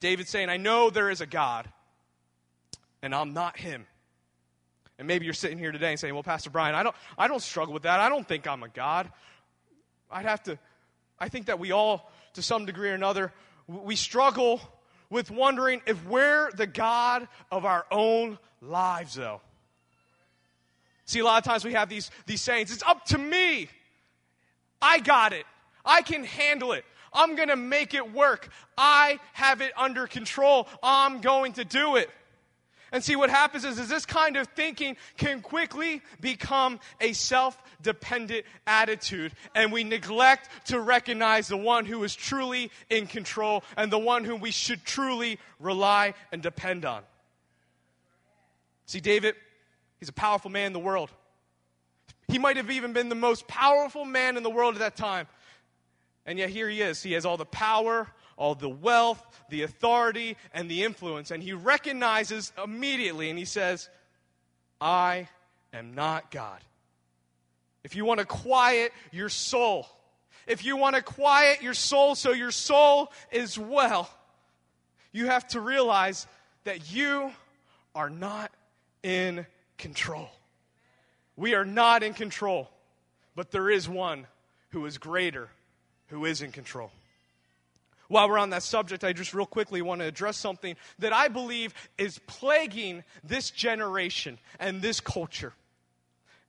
David 0.00 0.28
saying, 0.28 0.48
I 0.48 0.56
know 0.56 0.90
there 0.90 1.10
is 1.10 1.20
a 1.20 1.26
God, 1.26 1.68
and 3.02 3.14
I'm 3.14 3.34
not 3.34 3.56
him. 3.56 3.86
And 4.98 5.06
maybe 5.06 5.26
you're 5.26 5.34
sitting 5.34 5.58
here 5.58 5.70
today 5.70 5.90
and 5.90 6.00
saying, 6.00 6.12
Well, 6.12 6.24
Pastor 6.24 6.50
Brian, 6.50 6.74
I 6.74 6.82
don't, 6.82 6.94
I 7.16 7.28
don't 7.28 7.42
struggle 7.42 7.72
with 7.72 7.84
that. 7.84 8.00
I 8.00 8.08
don't 8.08 8.26
think 8.26 8.48
I'm 8.48 8.64
a 8.64 8.68
God. 8.68 9.08
I'd 10.10 10.26
have 10.26 10.42
to, 10.44 10.58
I 11.20 11.28
think 11.28 11.46
that 11.46 11.60
we 11.60 11.70
all, 11.70 12.10
to 12.34 12.42
some 12.42 12.66
degree 12.66 12.90
or 12.90 12.94
another, 12.94 13.32
we 13.68 13.94
struggle 13.96 14.60
with 15.10 15.30
wondering 15.30 15.82
if 15.86 16.04
we're 16.06 16.50
the 16.52 16.66
God 16.66 17.28
of 17.50 17.64
our 17.64 17.86
own 17.90 18.38
lives, 18.60 19.14
though. 19.14 19.40
See, 21.04 21.20
a 21.20 21.24
lot 21.24 21.38
of 21.38 21.44
times 21.44 21.64
we 21.64 21.72
have 21.72 21.88
these, 21.88 22.10
these 22.26 22.40
sayings 22.40 22.72
it's 22.72 22.82
up 22.82 23.04
to 23.06 23.18
me. 23.18 23.68
I 24.82 24.98
got 25.00 25.32
it. 25.32 25.46
I 25.84 26.02
can 26.02 26.24
handle 26.24 26.72
it. 26.72 26.84
I'm 27.12 27.36
going 27.36 27.48
to 27.48 27.56
make 27.56 27.94
it 27.94 28.12
work. 28.12 28.50
I 28.76 29.18
have 29.32 29.60
it 29.60 29.72
under 29.76 30.06
control. 30.06 30.68
I'm 30.82 31.20
going 31.20 31.54
to 31.54 31.64
do 31.64 31.96
it. 31.96 32.10
And 32.90 33.04
see, 33.04 33.16
what 33.16 33.30
happens 33.30 33.64
is, 33.64 33.78
is 33.78 33.88
this 33.88 34.06
kind 34.06 34.36
of 34.36 34.46
thinking 34.48 34.96
can 35.16 35.40
quickly 35.40 36.02
become 36.20 36.80
a 37.00 37.12
self 37.12 37.60
dependent 37.82 38.44
attitude, 38.66 39.32
and 39.54 39.72
we 39.72 39.84
neglect 39.84 40.48
to 40.66 40.80
recognize 40.80 41.48
the 41.48 41.56
one 41.56 41.84
who 41.84 42.02
is 42.04 42.14
truly 42.14 42.70
in 42.88 43.06
control 43.06 43.62
and 43.76 43.92
the 43.92 43.98
one 43.98 44.24
whom 44.24 44.40
we 44.40 44.50
should 44.50 44.84
truly 44.84 45.38
rely 45.60 46.14
and 46.32 46.42
depend 46.42 46.84
on. 46.84 47.02
See, 48.86 49.00
David, 49.00 49.34
He's 49.98 50.08
a 50.08 50.12
powerful 50.12 50.50
man 50.50 50.68
in 50.68 50.72
the 50.72 50.78
world. 50.78 51.10
He 52.28 52.38
might 52.38 52.56
have 52.56 52.70
even 52.70 52.92
been 52.92 53.08
the 53.08 53.14
most 53.14 53.48
powerful 53.48 54.04
man 54.04 54.36
in 54.36 54.42
the 54.42 54.50
world 54.50 54.74
at 54.74 54.80
that 54.80 54.96
time. 54.96 55.26
And 56.26 56.38
yet 56.38 56.50
here 56.50 56.68
he 56.68 56.82
is. 56.82 57.02
He 57.02 57.12
has 57.12 57.24
all 57.24 57.36
the 57.36 57.46
power, 57.46 58.06
all 58.38 58.54
the 58.54 58.68
wealth, 58.68 59.22
the 59.50 59.62
authority, 59.62 60.36
and 60.54 60.70
the 60.70 60.84
influence. 60.84 61.30
And 61.30 61.42
he 61.42 61.52
recognizes 61.52 62.52
immediately 62.62 63.28
and 63.28 63.38
he 63.38 63.44
says, 63.44 63.90
I 64.80 65.28
am 65.74 65.94
not 65.94 66.30
God. 66.30 66.60
If 67.84 67.96
you 67.96 68.04
want 68.04 68.20
to 68.20 68.26
quiet 68.26 68.92
your 69.10 69.28
soul, 69.28 69.86
if 70.46 70.64
you 70.64 70.76
want 70.76 70.96
to 70.96 71.02
quiet 71.02 71.62
your 71.62 71.74
soul 71.74 72.14
so 72.14 72.32
your 72.32 72.52
soul 72.52 73.12
is 73.30 73.58
well, 73.58 74.08
you 75.12 75.26
have 75.26 75.46
to 75.48 75.60
realize 75.60 76.26
that 76.64 76.92
you 76.92 77.32
are 77.94 78.08
not 78.08 78.52
in 79.02 79.46
control. 79.78 80.30
We 81.36 81.54
are 81.54 81.64
not 81.64 82.02
in 82.02 82.14
control, 82.14 82.70
but 83.34 83.50
there 83.50 83.68
is 83.68 83.88
one 83.88 84.26
who 84.70 84.86
is 84.86 84.98
greater, 84.98 85.48
who 86.08 86.24
is 86.24 86.42
in 86.42 86.52
control. 86.52 86.90
While 88.08 88.28
we're 88.28 88.38
on 88.38 88.50
that 88.50 88.62
subject, 88.62 89.04
I 89.04 89.12
just 89.12 89.34
real 89.34 89.46
quickly 89.46 89.82
want 89.82 90.00
to 90.00 90.06
address 90.06 90.36
something 90.36 90.76
that 90.98 91.12
I 91.12 91.28
believe 91.28 91.74
is 91.98 92.18
plaguing 92.26 93.04
this 93.22 93.50
generation 93.50 94.38
and 94.58 94.80
this 94.80 95.00
culture. 95.00 95.52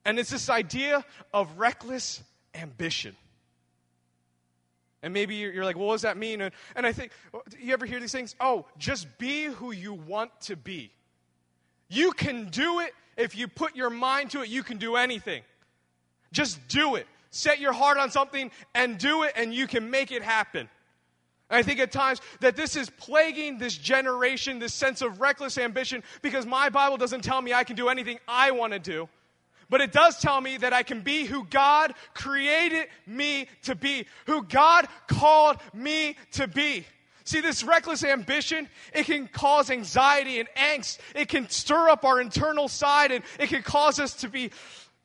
And 0.04 0.18
it's 0.18 0.30
this 0.30 0.48
idea 0.48 1.04
of 1.34 1.58
reckless 1.58 2.22
ambition. 2.54 3.14
And 5.02 5.14
maybe 5.14 5.34
you're 5.34 5.64
like, 5.64 5.76
well, 5.76 5.86
what 5.86 5.94
does 5.94 6.02
that 6.02 6.16
mean? 6.16 6.40
And, 6.40 6.52
and 6.74 6.86
I 6.86 6.92
think, 6.92 7.12
you 7.58 7.72
ever 7.72 7.86
hear 7.86 8.00
these 8.00 8.12
things? 8.12 8.34
Oh, 8.40 8.66
just 8.78 9.06
be 9.18 9.44
who 9.44 9.72
you 9.72 9.94
want 9.94 10.30
to 10.42 10.56
be. 10.56 10.90
You 11.88 12.12
can 12.12 12.46
do 12.46 12.80
it 12.80 12.92
if 13.16 13.36
you 13.36 13.48
put 13.48 13.76
your 13.76 13.90
mind 13.90 14.30
to 14.30 14.42
it, 14.42 14.48
you 14.48 14.62
can 14.62 14.78
do 14.78 14.96
anything. 14.96 15.42
Just 16.32 16.66
do 16.68 16.94
it. 16.94 17.06
Set 17.30 17.60
your 17.60 17.72
heart 17.72 17.98
on 17.98 18.10
something 18.10 18.50
and 18.74 18.98
do 18.98 19.24
it, 19.24 19.32
and 19.36 19.54
you 19.54 19.66
can 19.66 19.90
make 19.90 20.10
it 20.10 20.22
happen. 20.22 20.68
I 21.50 21.62
think 21.62 21.80
at 21.80 21.90
times 21.90 22.20
that 22.40 22.56
this 22.56 22.76
is 22.76 22.88
plaguing 22.90 23.58
this 23.58 23.76
generation, 23.76 24.58
this 24.58 24.74
sense 24.74 25.02
of 25.02 25.20
reckless 25.20 25.58
ambition, 25.58 26.02
because 26.22 26.46
my 26.46 26.68
Bible 26.68 26.96
doesn't 26.96 27.22
tell 27.22 27.42
me 27.42 27.52
I 27.52 27.64
can 27.64 27.76
do 27.76 27.88
anything 27.88 28.18
I 28.28 28.52
want 28.52 28.72
to 28.72 28.78
do. 28.78 29.08
But 29.68 29.80
it 29.80 29.92
does 29.92 30.18
tell 30.18 30.40
me 30.40 30.56
that 30.58 30.72
I 30.72 30.82
can 30.82 31.00
be 31.00 31.24
who 31.24 31.44
God 31.44 31.94
created 32.12 32.88
me 33.06 33.46
to 33.62 33.74
be, 33.74 34.06
who 34.26 34.42
God 34.42 34.88
called 35.06 35.58
me 35.72 36.16
to 36.32 36.48
be. 36.48 36.84
See, 37.24 37.40
this 37.40 37.62
reckless 37.62 38.02
ambition, 38.02 38.68
it 38.92 39.06
can 39.06 39.28
cause 39.28 39.70
anxiety 39.70 40.40
and 40.40 40.48
angst. 40.56 40.98
It 41.14 41.28
can 41.28 41.48
stir 41.48 41.88
up 41.88 42.04
our 42.04 42.20
internal 42.20 42.66
side 42.66 43.12
and 43.12 43.22
it 43.38 43.48
can 43.48 43.62
cause 43.62 44.00
us 44.00 44.14
to 44.14 44.28
be 44.28 44.50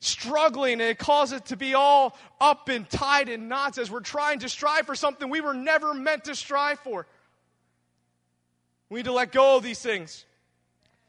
struggling 0.00 0.74
and 0.74 0.82
it 0.82 0.98
causes 0.98 1.38
it 1.38 1.46
to 1.46 1.56
be 1.56 1.74
all 1.74 2.16
up 2.40 2.68
and 2.68 2.88
tied 2.88 3.28
in 3.28 3.48
knots 3.48 3.78
as 3.78 3.90
we're 3.90 4.00
trying 4.00 4.38
to 4.40 4.48
strive 4.48 4.86
for 4.86 4.94
something 4.94 5.30
we 5.30 5.40
were 5.40 5.54
never 5.54 5.94
meant 5.94 6.24
to 6.24 6.34
strive 6.34 6.78
for. 6.80 7.06
We 8.90 8.98
need 8.98 9.06
to 9.06 9.12
let 9.12 9.32
go 9.32 9.56
of 9.56 9.62
these 9.62 9.80
things. 9.80 10.24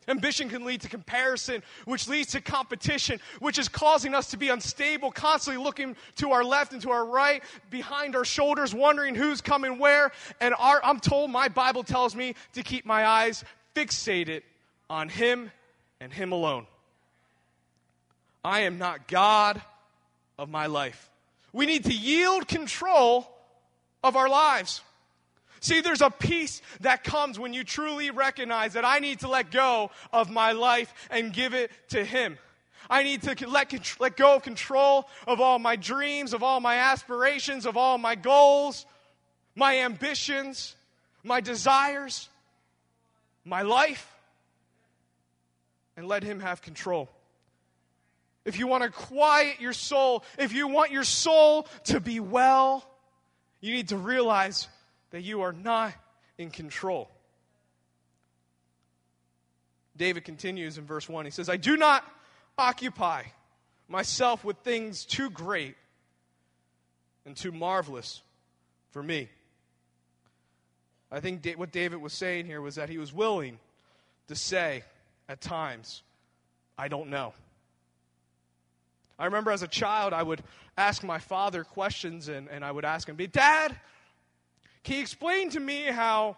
Ambition 0.10 0.48
can 0.48 0.64
lead 0.64 0.82
to 0.82 0.90
comparison, 0.90 1.62
which 1.84 2.08
leads 2.08 2.32
to 2.32 2.40
competition, 2.40 3.20
which 3.40 3.60
is 3.60 3.68
causing 3.68 4.16
us 4.16 4.32
to 4.32 4.38
be 4.38 4.48
unstable, 4.48 5.12
constantly 5.12 5.62
looking 5.62 5.98
to 6.16 6.32
our 6.32 6.46
left 6.46 6.72
and 6.72 6.82
to 6.84 6.92
our 6.92 7.06
right, 7.06 7.44
behind 7.70 8.16
our 8.16 8.24
shoulders, 8.24 8.74
wondering 8.74 9.16
who's 9.16 9.42
coming 9.42 9.80
where. 9.80 10.14
And 10.40 10.56
our, 10.58 10.80
I'm 10.82 11.02
told 11.02 11.30
my 11.30 11.50
Bible 11.50 11.84
tells 11.84 12.16
me 12.16 12.36
to 12.54 12.64
keep 12.64 12.86
my 12.86 13.06
eyes 13.06 13.44
fixated 13.76 14.44
on 14.90 15.10
Him 15.10 15.52
and 16.00 16.14
Him 16.14 16.32
alone. 16.32 16.68
I 18.44 18.62
am 18.62 18.78
not 18.78 19.08
God 19.08 19.62
of 20.38 20.50
my 20.50 20.68
life. 20.68 21.10
We 21.54 21.66
need 21.66 21.86
to 21.86 21.94
yield 21.94 22.48
control 22.48 23.28
of 24.04 24.16
our 24.16 24.30
lives. 24.30 24.82
See, 25.60 25.82
there's 25.82 26.02
a 26.02 26.10
peace 26.10 26.62
that 26.82 27.04
comes 27.04 27.40
when 27.40 27.54
you 27.54 27.64
truly 27.64 28.12
recognize 28.12 28.74
that 28.74 28.86
I 28.86 29.00
need 29.00 29.20
to 29.20 29.28
let 29.28 29.52
go 29.52 29.92
of 30.14 30.30
my 30.30 30.52
life 30.52 30.94
and 31.10 31.34
give 31.34 31.54
it 31.54 31.72
to 31.90 32.04
Him. 32.04 32.38
I 32.90 33.04
need 33.04 33.24
to 33.24 33.50
let, 33.50 33.74
let 34.00 34.16
go 34.16 34.36
of 34.36 34.44
control 34.44 35.10
of 35.26 35.42
all 35.42 35.60
my 35.60 35.76
dreams, 35.76 36.34
of 36.34 36.44
all 36.44 36.60
my 36.60 36.76
aspirations, 36.76 37.66
of 37.66 37.76
all 37.76 37.98
my 37.98 38.16
goals, 38.16 38.86
my 39.56 39.80
ambitions, 39.80 40.76
my 41.24 41.42
desires, 41.42 42.30
my 43.44 43.64
life, 43.64 44.14
and 45.98 46.08
let 46.08 46.24
Him 46.24 46.40
have 46.40 46.62
control. 46.62 47.10
If 48.48 48.58
you 48.58 48.66
want 48.66 48.86
to 48.86 48.90
quiet 48.90 49.60
your 49.60 49.74
soul, 49.74 50.24
if 50.40 50.54
you 50.54 50.70
want 50.70 50.90
your 50.90 51.04
soul 51.04 51.68
to 51.84 52.00
be 52.00 52.22
well, 52.22 52.90
you 53.60 53.74
need 53.74 53.90
to 53.90 53.98
realize 53.98 54.70
that 55.12 55.22
you 55.24 55.42
are 55.42 55.52
not 55.52 55.92
in 56.38 56.50
control. 56.50 57.12
David 59.98 60.24
continues 60.24 60.78
in 60.78 60.86
verse 60.86 61.10
1. 61.10 61.26
He 61.26 61.32
says, 61.32 61.50
I 61.50 61.58
do 61.58 61.76
not 61.76 62.06
occupy 62.58 63.24
myself 63.90 64.46
with 64.46 64.56
things 64.60 65.04
too 65.04 65.30
great 65.30 65.76
and 67.26 67.36
too 67.36 67.52
marvelous 67.52 68.22
for 68.92 69.04
me. 69.04 69.28
I 71.12 71.20
think 71.20 71.46
what 71.58 71.74
David 71.74 72.02
was 72.02 72.14
saying 72.14 72.46
here 72.46 72.62
was 72.62 72.76
that 72.76 72.88
he 72.88 72.98
was 72.98 73.12
willing 73.12 73.60
to 74.30 74.36
say 74.36 74.84
at 75.28 75.42
times, 75.42 76.02
I 76.78 76.88
don't 76.88 77.10
know. 77.10 77.34
I 79.20 79.26
remember 79.26 79.52
as 79.52 79.64
a 79.64 79.68
child, 79.68 80.14
I 80.14 80.24
would 80.24 80.44
ask 80.78 81.04
my 81.04 81.20
father 81.20 81.64
questions 81.64 82.28
and, 82.28 82.48
and 82.50 82.64
I 82.64 82.72
would 82.72 82.86
ask 82.86 83.10
him, 83.10 83.16
Dad, 83.16 83.76
can 84.84 84.96
you 84.96 85.02
explain 85.02 85.50
to 85.52 85.60
me 85.60 85.84
how 85.84 86.38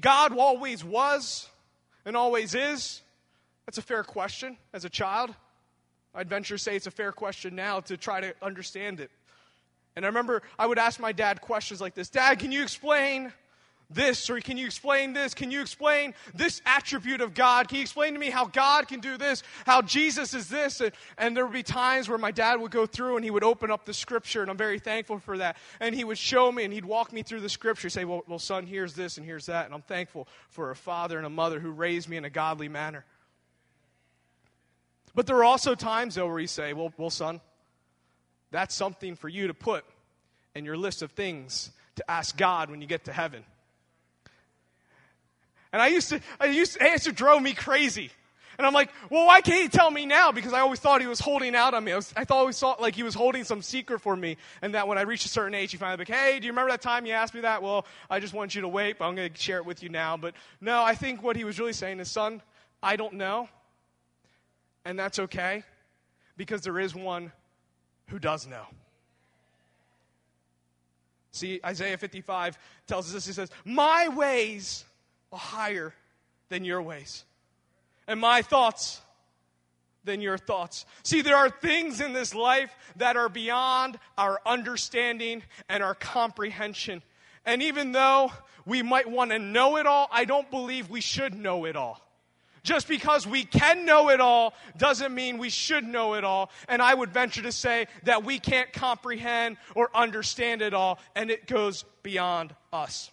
God 0.00 0.36
always 0.36 0.84
was 0.84 1.48
and 2.04 2.16
always 2.16 2.54
is? 2.54 3.00
That's 3.66 3.78
a 3.78 3.82
fair 3.82 4.02
question 4.02 4.56
as 4.72 4.84
a 4.84 4.90
child. 4.90 5.34
I'd 6.14 6.28
venture 6.28 6.56
to 6.56 6.62
say 6.62 6.76
it's 6.76 6.86
a 6.86 6.92
fair 6.92 7.12
question 7.12 7.54
now 7.54 7.80
to 7.80 7.96
try 7.96 8.20
to 8.20 8.34
understand 8.42 9.00
it. 9.00 9.10
And 9.96 10.04
I 10.04 10.08
remember 10.08 10.42
I 10.58 10.66
would 10.66 10.78
ask 10.78 11.00
my 11.00 11.12
dad 11.12 11.40
questions 11.40 11.80
like 11.80 11.94
this 11.94 12.10
Dad, 12.10 12.38
can 12.38 12.52
you 12.52 12.62
explain 12.62 13.32
this? 13.90 14.28
Or 14.30 14.40
can 14.40 14.56
you 14.56 14.66
explain 14.66 15.12
this? 15.12 15.34
Can 15.34 15.50
you 15.50 15.60
explain 15.60 16.14
this 16.34 16.60
attribute 16.66 17.20
of 17.20 17.34
God? 17.34 17.68
Can 17.68 17.76
you 17.76 17.82
explain 17.82 18.14
to 18.14 18.18
me 18.18 18.30
how 18.30 18.46
God 18.46 18.88
can 18.88 19.00
do 19.00 19.16
this? 19.16 19.42
How 19.66 19.82
Jesus 19.82 20.34
is 20.34 20.48
this? 20.48 20.80
And, 20.80 20.92
and 21.18 21.36
there 21.36 21.44
would 21.44 21.52
be 21.52 21.62
times 21.62 22.08
where 22.08 22.18
my 22.18 22.30
dad 22.30 22.60
would 22.60 22.70
go 22.70 22.86
through 22.86 23.16
and 23.16 23.24
he 23.24 23.30
would 23.30 23.44
open 23.44 23.70
up 23.70 23.84
the 23.84 23.94
scripture, 23.94 24.42
and 24.42 24.50
I'm 24.50 24.56
very 24.56 24.78
thankful 24.78 25.18
for 25.18 25.38
that. 25.38 25.56
And 25.80 25.94
he 25.94 26.04
would 26.04 26.18
show 26.18 26.50
me 26.50 26.64
and 26.64 26.72
he'd 26.72 26.84
walk 26.84 27.12
me 27.12 27.22
through 27.22 27.40
the 27.40 27.48
scripture, 27.48 27.88
say, 27.88 28.04
Well, 28.04 28.22
well 28.26 28.38
son, 28.38 28.66
here's 28.66 28.94
this 28.94 29.16
and 29.16 29.26
here's 29.26 29.46
that. 29.46 29.66
And 29.66 29.74
I'm 29.74 29.82
thankful 29.82 30.28
for 30.50 30.70
a 30.70 30.76
father 30.76 31.16
and 31.16 31.26
a 31.26 31.30
mother 31.30 31.60
who 31.60 31.70
raised 31.70 32.08
me 32.08 32.16
in 32.16 32.24
a 32.24 32.30
godly 32.30 32.68
manner. 32.68 33.04
But 35.14 35.26
there 35.26 35.36
are 35.36 35.44
also 35.44 35.74
times, 35.74 36.16
though, 36.16 36.26
where 36.26 36.40
you 36.40 36.46
say, 36.46 36.72
Well, 36.72 36.92
well 36.96 37.10
son, 37.10 37.40
that's 38.50 38.74
something 38.74 39.16
for 39.16 39.28
you 39.28 39.48
to 39.48 39.54
put 39.54 39.84
in 40.54 40.64
your 40.64 40.76
list 40.76 41.02
of 41.02 41.12
things 41.12 41.70
to 41.96 42.10
ask 42.10 42.36
God 42.36 42.70
when 42.70 42.80
you 42.80 42.86
get 42.86 43.04
to 43.04 43.12
heaven. 43.12 43.44
And 45.74 45.82
I 45.82 45.88
used 45.88 46.10
to, 46.10 46.20
I 46.38 46.46
used 46.46 46.74
to, 46.74 46.84
it 46.84 47.16
drove 47.16 47.42
me 47.42 47.52
crazy. 47.52 48.12
And 48.56 48.64
I'm 48.64 48.72
like, 48.72 48.90
well, 49.10 49.26
why 49.26 49.40
can't 49.40 49.60
he 49.60 49.68
tell 49.68 49.90
me 49.90 50.06
now? 50.06 50.30
Because 50.30 50.52
I 50.52 50.60
always 50.60 50.78
thought 50.78 51.00
he 51.00 51.08
was 51.08 51.18
holding 51.18 51.56
out 51.56 51.74
on 51.74 51.82
me. 51.82 51.90
I, 51.90 51.96
was, 51.96 52.14
I 52.16 52.24
thought 52.24 52.36
always 52.36 52.56
thought 52.56 52.80
like 52.80 52.94
he 52.94 53.02
was 53.02 53.12
holding 53.12 53.42
some 53.42 53.60
secret 53.60 53.98
for 53.98 54.14
me. 54.14 54.36
And 54.62 54.74
that 54.74 54.86
when 54.86 54.98
I 54.98 55.00
reached 55.00 55.26
a 55.26 55.28
certain 55.28 55.52
age, 55.52 55.72
he 55.72 55.76
finally 55.76 55.96
like, 55.98 56.06
hey, 56.06 56.38
do 56.38 56.46
you 56.46 56.52
remember 56.52 56.70
that 56.70 56.80
time 56.80 57.06
you 57.06 57.12
asked 57.12 57.34
me 57.34 57.40
that? 57.40 57.60
Well, 57.60 57.86
I 58.08 58.20
just 58.20 58.32
want 58.32 58.54
you 58.54 58.60
to 58.60 58.68
wait, 58.68 59.00
but 59.00 59.08
I'm 59.08 59.16
going 59.16 59.32
to 59.32 59.36
share 59.36 59.56
it 59.56 59.66
with 59.66 59.82
you 59.82 59.88
now. 59.88 60.16
But 60.16 60.34
no, 60.60 60.80
I 60.80 60.94
think 60.94 61.24
what 61.24 61.34
he 61.34 61.42
was 61.42 61.58
really 61.58 61.72
saying 61.72 61.98
is, 61.98 62.08
son, 62.08 62.40
I 62.80 62.94
don't 62.94 63.14
know. 63.14 63.48
And 64.84 64.96
that's 64.96 65.18
okay 65.18 65.64
because 66.36 66.62
there 66.62 66.78
is 66.78 66.94
one 66.94 67.32
who 68.10 68.20
does 68.20 68.46
know. 68.46 68.66
See, 71.32 71.58
Isaiah 71.66 71.98
55 71.98 72.56
tells 72.86 73.08
us 73.08 73.14
this. 73.14 73.26
He 73.26 73.32
says, 73.32 73.50
My 73.64 74.06
ways 74.06 74.84
higher 75.36 75.94
than 76.48 76.64
your 76.64 76.82
ways, 76.82 77.24
and 78.06 78.20
my 78.20 78.42
thoughts 78.42 79.00
than 80.04 80.20
your 80.20 80.38
thoughts. 80.38 80.84
See, 81.02 81.22
there 81.22 81.36
are 81.36 81.50
things 81.50 82.00
in 82.00 82.12
this 82.12 82.34
life 82.34 82.74
that 82.96 83.16
are 83.16 83.28
beyond 83.28 83.98
our 84.18 84.40
understanding 84.44 85.42
and 85.68 85.82
our 85.82 85.94
comprehension. 85.94 87.02
And 87.46 87.62
even 87.62 87.92
though 87.92 88.30
we 88.66 88.82
might 88.82 89.08
want 89.10 89.30
to 89.30 89.38
know 89.38 89.76
it 89.76 89.86
all, 89.86 90.08
I 90.12 90.24
don't 90.24 90.50
believe 90.50 90.88
we 90.88 91.00
should 91.00 91.34
know 91.34 91.64
it 91.64 91.76
all. 91.76 92.00
Just 92.62 92.88
because 92.88 93.26
we 93.26 93.44
can 93.44 93.84
know 93.84 94.08
it 94.08 94.20
all 94.20 94.54
doesn't 94.78 95.14
mean 95.14 95.36
we 95.36 95.50
should 95.50 95.84
know 95.84 96.14
it 96.14 96.24
all. 96.24 96.50
And 96.66 96.80
I 96.80 96.94
would 96.94 97.12
venture 97.12 97.42
to 97.42 97.52
say 97.52 97.86
that 98.04 98.24
we 98.24 98.38
can't 98.38 98.72
comprehend 98.72 99.58
or 99.74 99.90
understand 99.94 100.62
it 100.62 100.72
all, 100.72 100.98
and 101.14 101.30
it 101.30 101.46
goes 101.46 101.84
beyond 102.02 102.54
us. 102.72 103.10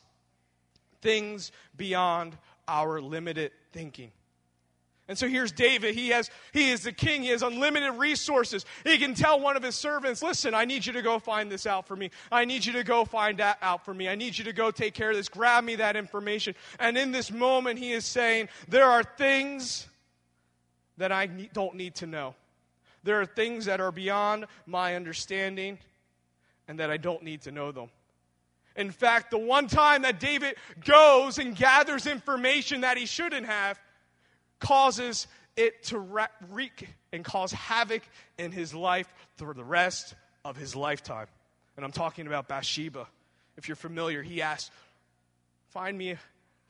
Things 1.01 1.51
beyond 1.75 2.37
our 2.67 3.01
limited 3.01 3.51
thinking. 3.71 4.11
And 5.07 5.17
so 5.17 5.27
here's 5.27 5.51
David. 5.51 5.93
He 5.93 6.09
has 6.09 6.29
he 6.53 6.69
is 6.69 6.83
the 6.83 6.93
king. 6.93 7.23
He 7.23 7.29
has 7.29 7.41
unlimited 7.41 7.95
resources. 7.95 8.65
He 8.85 8.97
can 8.97 9.13
tell 9.13 9.41
one 9.41 9.57
of 9.57 9.63
his 9.63 9.75
servants, 9.75 10.23
"Listen, 10.23 10.53
I 10.53 10.63
need 10.63 10.85
you 10.85 10.93
to 10.93 11.01
go 11.01 11.19
find 11.19 11.51
this 11.51 11.65
out 11.65 11.85
for 11.85 11.97
me. 11.97 12.11
I 12.31 12.45
need 12.45 12.65
you 12.65 12.71
to 12.73 12.83
go 12.83 13.03
find 13.03 13.39
that 13.39 13.57
out 13.61 13.83
for 13.83 13.93
me. 13.93 14.07
I 14.07 14.15
need 14.15 14.37
you 14.37 14.45
to 14.45 14.53
go 14.53 14.71
take 14.71 14.93
care 14.93 15.09
of 15.09 15.17
this. 15.17 15.27
Grab 15.27 15.65
me 15.65 15.75
that 15.75 15.97
information." 15.97 16.55
And 16.79 16.97
in 16.97 17.11
this 17.11 17.29
moment 17.29 17.77
he 17.77 17.91
is 17.91 18.05
saying, 18.05 18.47
"There 18.69 18.85
are 18.85 19.03
things 19.03 19.85
that 20.97 21.11
I 21.11 21.25
don't 21.25 21.75
need 21.75 21.95
to 21.95 22.05
know. 22.05 22.35
There 23.03 23.19
are 23.19 23.25
things 23.25 23.65
that 23.65 23.81
are 23.81 23.91
beyond 23.91 24.45
my 24.65 24.95
understanding 24.95 25.79
and 26.69 26.79
that 26.79 26.89
I 26.89 26.95
don't 26.95 27.23
need 27.23 27.41
to 27.41 27.51
know 27.51 27.73
them." 27.73 27.89
In 28.75 28.91
fact, 28.91 29.31
the 29.31 29.37
one 29.37 29.67
time 29.67 30.03
that 30.03 30.19
David 30.19 30.55
goes 30.85 31.37
and 31.37 31.55
gathers 31.55 32.07
information 32.07 32.81
that 32.81 32.97
he 32.97 33.05
shouldn't 33.05 33.45
have, 33.45 33.79
causes 34.59 35.27
it 35.57 35.83
to 35.83 35.99
wreak 36.49 36.87
and 37.11 37.25
cause 37.25 37.51
havoc 37.51 38.03
in 38.37 38.51
his 38.51 38.73
life 38.73 39.11
for 39.35 39.53
the 39.53 39.63
rest 39.63 40.15
of 40.45 40.55
his 40.55 40.75
lifetime. 40.75 41.27
And 41.75 41.85
I'm 41.85 41.91
talking 41.91 42.27
about 42.27 42.47
Bathsheba. 42.47 43.07
If 43.57 43.67
you're 43.67 43.75
familiar, 43.75 44.21
he 44.21 44.41
asked, 44.41 44.71
Find 45.69 45.97
me, 45.97 46.17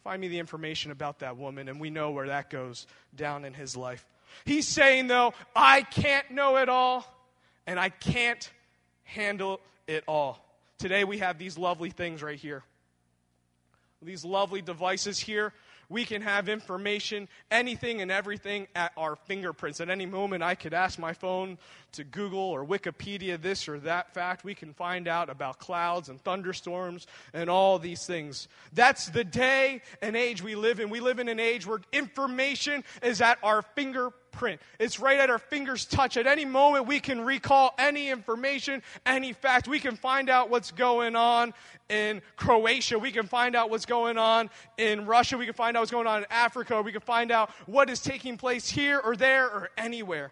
find 0.04 0.22
me 0.22 0.28
the 0.28 0.38
information 0.38 0.92
about 0.92 1.20
that 1.20 1.38
woman, 1.38 1.70
and 1.70 1.80
we 1.80 1.90
know 1.90 2.12
where 2.12 2.28
that 2.28 2.50
goes 2.50 2.86
down 3.16 3.46
in 3.46 3.54
his 3.54 3.76
life. 3.76 4.06
He's 4.46 4.68
saying, 4.68 5.08
though, 5.08 5.34
I 5.56 5.82
can't 5.82 6.30
know 6.32 6.58
it 6.58 6.70
all, 6.70 7.06
and 7.66 7.80
I 7.80 7.90
can't 7.90 8.50
handle 9.04 9.60
it 9.88 10.04
all. 10.08 10.46
Today 10.82 11.04
we 11.04 11.20
have 11.20 11.38
these 11.38 11.60
lovely 11.60 11.91
things 11.91 12.24
right 12.24 12.39
here. 12.39 12.63
These 14.02 14.26
lovely 14.26 14.63
devices 14.63 15.20
here 15.20 15.54
we 15.91 16.06
can 16.06 16.22
have 16.22 16.48
information, 16.48 17.28
anything 17.52 18.02
and 18.02 18.10
everything 18.10 18.67
at 18.76 18.94
our 18.96 19.17
fingerprints. 19.17 19.82
At 19.82 19.89
any 19.89 20.06
moment, 20.06 20.41
I 20.41 20.56
could 20.56 20.74
ask 20.74 20.98
my 20.98 21.12
phone 21.12 21.58
to 21.91 22.06
Google 22.06 22.39
or 22.39 22.65
Wikipedia 22.65 23.39
this 23.39 23.67
or 23.67 23.78
that 23.82 24.13
fact. 24.13 24.46
We 24.46 24.56
can 24.56 24.74
find 24.74 25.08
out 25.08 25.30
about 25.30 25.60
clouds 25.60 26.08
and 26.08 26.20
thunderstorms 26.22 27.08
and 27.34 27.50
all 27.50 27.78
these 27.78 28.06
things. 28.06 28.48
That's 28.72 29.10
the 29.10 29.26
day 29.26 29.82
and 30.02 30.15
age 30.15 30.41
we 30.41 30.56
live 30.56 30.80
in. 30.80 30.89
We 30.89 31.02
live 31.02 31.20
in 31.20 31.28
an 31.28 31.41
age 31.41 31.67
where 31.67 31.82
information 31.91 32.86
is 33.04 33.22
at 33.22 33.38
our 33.44 33.62
fingerprints 33.62 34.17
print. 34.32 34.62
It's 34.80 35.00
right 35.00 35.20
at 35.20 35.30
our 35.30 35.39
fingers' 35.39 35.86
touch. 35.86 36.17
At 36.17 36.28
any 36.28 36.46
moment, 36.46 36.88
we 36.88 37.00
can 37.00 37.22
recall 37.22 37.74
any 37.78 38.10
information, 38.10 38.82
any 39.06 39.34
fact. 39.34 39.67
We 39.67 39.80
can 39.80 39.96
find 39.96 40.30
out 40.30 40.50
what's 40.50 40.72
going 40.72 41.15
on 41.15 41.54
in 41.89 42.22
Croatia. 42.36 42.98
We 42.98 43.12
can 43.12 43.28
find 43.28 43.56
out 43.56 43.70
what's 43.70 43.86
going 43.86 44.17
on 44.17 44.50
in 44.78 45.06
Russia. 45.06 45.38
We 45.38 45.46
can 45.46 45.54
find 45.54 45.78
out 45.78 45.82
what's 45.82 45.91
going 45.91 46.08
on 46.08 46.20
in 46.20 46.26
Africa. 46.30 46.82
We 46.82 46.91
can 46.91 47.02
find 47.02 47.32
out 47.32 47.52
what 47.65 47.89
is 47.89 48.02
taking 48.02 48.38
place 48.38 48.70
here 48.70 49.00
or 49.00 49.15
there 49.15 49.46
or 49.46 49.70
anywhere. 49.78 50.32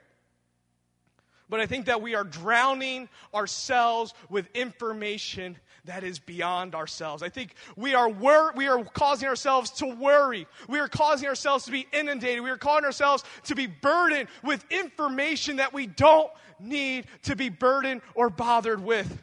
But 1.50 1.60
I 1.60 1.66
think 1.66 1.88
that 1.88 2.02
we 2.02 2.14
are 2.14 2.24
drowning 2.24 3.10
ourselves 3.34 4.14
with 4.30 4.48
information 4.54 5.58
that 5.90 6.04
is 6.04 6.20
beyond 6.20 6.76
ourselves. 6.76 7.24
I 7.24 7.30
think 7.30 7.56
we 7.76 7.96
are 7.96 8.08
wor- 8.08 8.54
we 8.56 8.68
are 8.68 8.84
causing 8.84 9.28
ourselves 9.28 9.72
to 9.72 9.88
worry. 9.88 10.46
We 10.68 10.80
are 10.80 10.88
causing 10.88 11.28
ourselves 11.28 11.66
to 11.66 11.72
be 11.72 11.88
inundated. 11.92 12.44
We 12.44 12.52
are 12.52 12.58
causing 12.58 12.86
ourselves 12.86 13.24
to 13.46 13.56
be 13.56 13.66
burdened 13.66 14.30
with 14.44 14.64
information 14.70 15.58
that 15.58 15.74
we 15.74 15.88
don't 15.88 16.32
need 16.60 17.06
to 17.24 17.36
be 17.36 17.50
burdened 17.50 18.02
or 18.14 18.30
bothered 18.30 18.84
with. 18.84 19.18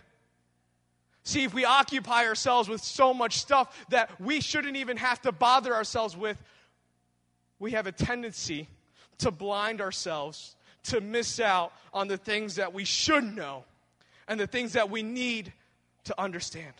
See, 1.22 1.44
if 1.44 1.54
we 1.54 1.64
occupy 1.64 2.26
ourselves 2.26 2.68
with 2.68 2.82
so 2.82 3.14
much 3.14 3.36
stuff 3.38 3.86
that 3.90 4.20
we 4.20 4.40
shouldn't 4.40 4.76
even 4.76 4.96
have 4.96 5.22
to 5.22 5.32
bother 5.32 5.72
ourselves 5.72 6.16
with, 6.16 6.40
we 7.60 7.72
have 7.72 7.86
a 7.86 7.92
tendency 7.92 8.68
to 9.18 9.30
blind 9.30 9.80
ourselves, 9.80 10.56
to 10.84 11.00
miss 11.00 11.38
out 11.38 11.72
on 11.92 12.08
the 12.08 12.16
things 12.16 12.56
that 12.56 12.74
we 12.74 12.84
should 12.84 13.24
know 13.24 13.64
and 14.26 14.38
the 14.38 14.46
things 14.48 14.72
that 14.72 14.90
we 14.90 15.04
need 15.04 15.52
to 16.06 16.20
understand. 16.20 16.74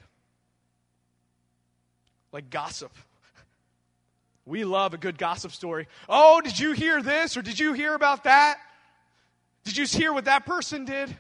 Like 2.32 2.50
gossip. 2.50 2.92
We 4.44 4.64
love 4.64 4.94
a 4.94 4.98
good 4.98 5.18
gossip 5.18 5.52
story. 5.52 5.88
Oh, 6.08 6.40
did 6.40 6.58
you 6.58 6.72
hear 6.72 7.02
this 7.02 7.36
or 7.36 7.42
did 7.42 7.58
you 7.58 7.72
hear 7.72 7.94
about 7.94 8.24
that? 8.24 8.58
Did 9.64 9.76
you 9.76 9.86
hear 9.86 10.12
what 10.12 10.26
that 10.26 10.46
person 10.46 10.84
did? 10.84 11.14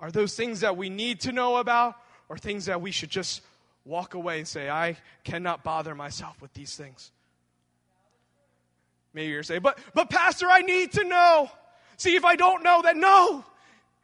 Are 0.00 0.10
those 0.10 0.34
things 0.34 0.60
that 0.60 0.76
we 0.76 0.88
need 0.88 1.20
to 1.20 1.32
know 1.32 1.56
about 1.56 1.96
or 2.28 2.38
things 2.38 2.66
that 2.66 2.80
we 2.80 2.90
should 2.90 3.10
just 3.10 3.42
walk 3.84 4.14
away 4.14 4.38
and 4.38 4.48
say, 4.48 4.70
I 4.70 4.96
cannot 5.24 5.62
bother 5.62 5.94
myself 5.94 6.40
with 6.40 6.52
these 6.54 6.74
things? 6.74 7.10
Maybe 9.12 9.30
you're 9.30 9.42
saying, 9.42 9.60
but, 9.62 9.78
but 9.92 10.10
Pastor, 10.10 10.46
I 10.50 10.62
need 10.62 10.92
to 10.92 11.04
know. 11.04 11.50
See, 11.98 12.16
if 12.16 12.24
I 12.24 12.36
don't 12.36 12.64
know, 12.64 12.80
then 12.82 13.00
no, 13.00 13.44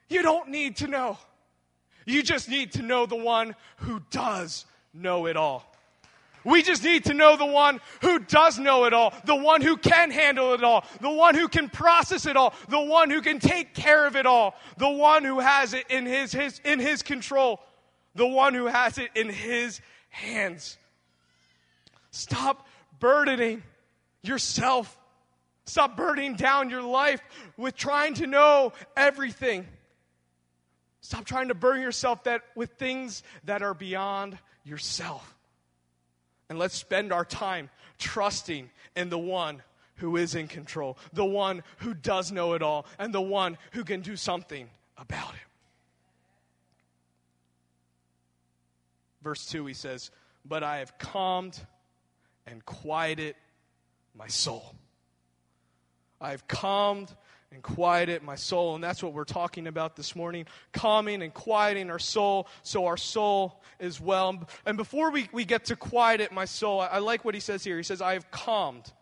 you 0.09 0.23
don't 0.23 0.51
need 0.51 0.77
to 0.77 0.87
know. 0.87 1.18
You 2.07 2.23
just 2.23 2.49
need 2.49 2.73
to 2.73 2.83
know 2.83 3.07
the 3.07 3.17
one 3.17 3.55
who 3.79 4.01
does 4.11 4.65
know 4.93 5.27
it 5.27 5.37
all. 5.37 5.71
We 6.45 6.63
just 6.63 6.83
need 6.83 7.05
to 7.05 7.15
know 7.15 7.37
the 7.37 7.45
one 7.45 7.81
who 8.01 8.19
does 8.19 8.59
know 8.59 8.85
it 8.85 8.95
all, 8.95 9.13
the 9.25 9.37
one 9.37 9.61
who 9.61 9.77
can 9.77 10.11
handle 10.11 10.55
it 10.55 10.65
all, 10.65 10.85
the 11.01 11.11
one 11.11 11.35
who 11.35 11.49
can 11.49 11.69
process 11.69 12.25
it 12.25 12.37
all, 12.37 12.55
the 12.69 12.81
one 12.81 13.11
who 13.11 13.21
can 13.21 13.41
take 13.41 13.75
care 13.75 14.07
of 14.07 14.17
it 14.17 14.25
all, 14.25 14.55
the 14.79 14.89
one 14.89 15.25
who 15.25 15.41
has 15.41 15.75
it 15.75 15.85
in 15.91 16.07
his, 16.07 16.33
his, 16.33 16.61
in 16.65 16.79
his 16.79 17.03
control, 17.03 17.61
the 18.15 18.27
one 18.27 18.55
who 18.55 18.67
has 18.67 18.97
it 18.97 19.11
in 19.15 19.29
his 19.29 19.81
hands. 20.09 20.79
Stop 22.11 22.67
burdening 22.99 23.63
yourself. 24.23 24.97
Stop 25.67 25.97
burdening 25.97 26.35
down 26.35 26.71
your 26.71 26.83
life 26.83 27.21
with 27.57 27.77
trying 27.77 28.15
to 28.15 28.27
know 28.27 28.73
everything. 28.97 29.67
Stop 31.01 31.25
trying 31.25 31.49
to 31.49 31.55
burden 31.55 31.83
yourself 31.83 32.25
that 32.25 32.43
with 32.55 32.73
things 32.73 33.23
that 33.45 33.63
are 33.63 33.75
beyond 33.75 34.39
yourself. 34.65 35.35
And 36.49 36.59
let's 36.59 36.75
spend 36.75 37.13
our 37.13 37.25
time 37.25 37.71
trusting 37.99 38.71
in 38.97 39.09
the 39.09 39.19
one 39.19 39.63
who 39.97 40.17
is 40.17 40.35
in 40.35 40.49
control, 40.49 40.99
the 41.13 41.25
one 41.25 41.63
who 41.79 41.95
does 41.95 42.33
know 42.33 42.55
it 42.55 42.63
all, 42.63 42.87
and 42.99 43.15
the 43.15 43.21
one 43.21 43.57
who 43.73 43.85
can 43.85 44.01
do 44.01 44.17
something 44.17 44.69
about 44.97 45.35
it. 45.35 45.41
Verse 49.23 49.47
2, 49.47 49.67
he 49.67 49.75
says, 49.75 50.11
But 50.45 50.63
I 50.63 50.79
have 50.79 50.99
calmed 50.99 51.59
and 52.47 52.65
quieted 52.65 53.37
my 54.15 54.27
soul. 54.27 54.75
I 56.21 56.31
have 56.31 56.49
calmed 56.49 57.15
and 57.53 57.63
quieted 57.63 58.23
my 58.23 58.37
soul. 58.37 58.75
And 58.75 58.85
that's 58.85 59.03
what 59.03 59.13
we're 59.13 59.25
talking 59.25 59.67
about 59.67 59.97
this 59.97 60.15
morning 60.15 60.47
calming 60.73 61.23
and 61.23 61.35
quieting 61.35 61.91
our 61.91 61.99
soul 61.99 62.47
so 62.63 62.87
our 62.87 62.97
soul 62.97 63.61
is 63.79 64.01
well. 64.01 64.49
And 64.67 64.77
before 64.77 65.11
we, 65.11 65.29
we 65.33 65.45
get 65.45 65.67
to 65.67 65.77
quiet 65.77 66.21
it, 66.21 66.33
my 66.33 66.45
soul, 66.45 66.81
I, 66.81 66.87
I 66.87 66.99
like 66.99 67.25
what 67.25 67.35
he 67.35 67.41
says 67.41 67.65
here. 67.65 67.77
He 67.77 67.83
says, 67.83 68.01
I 68.01 68.13
have 68.13 68.31
calmed. 68.31 68.93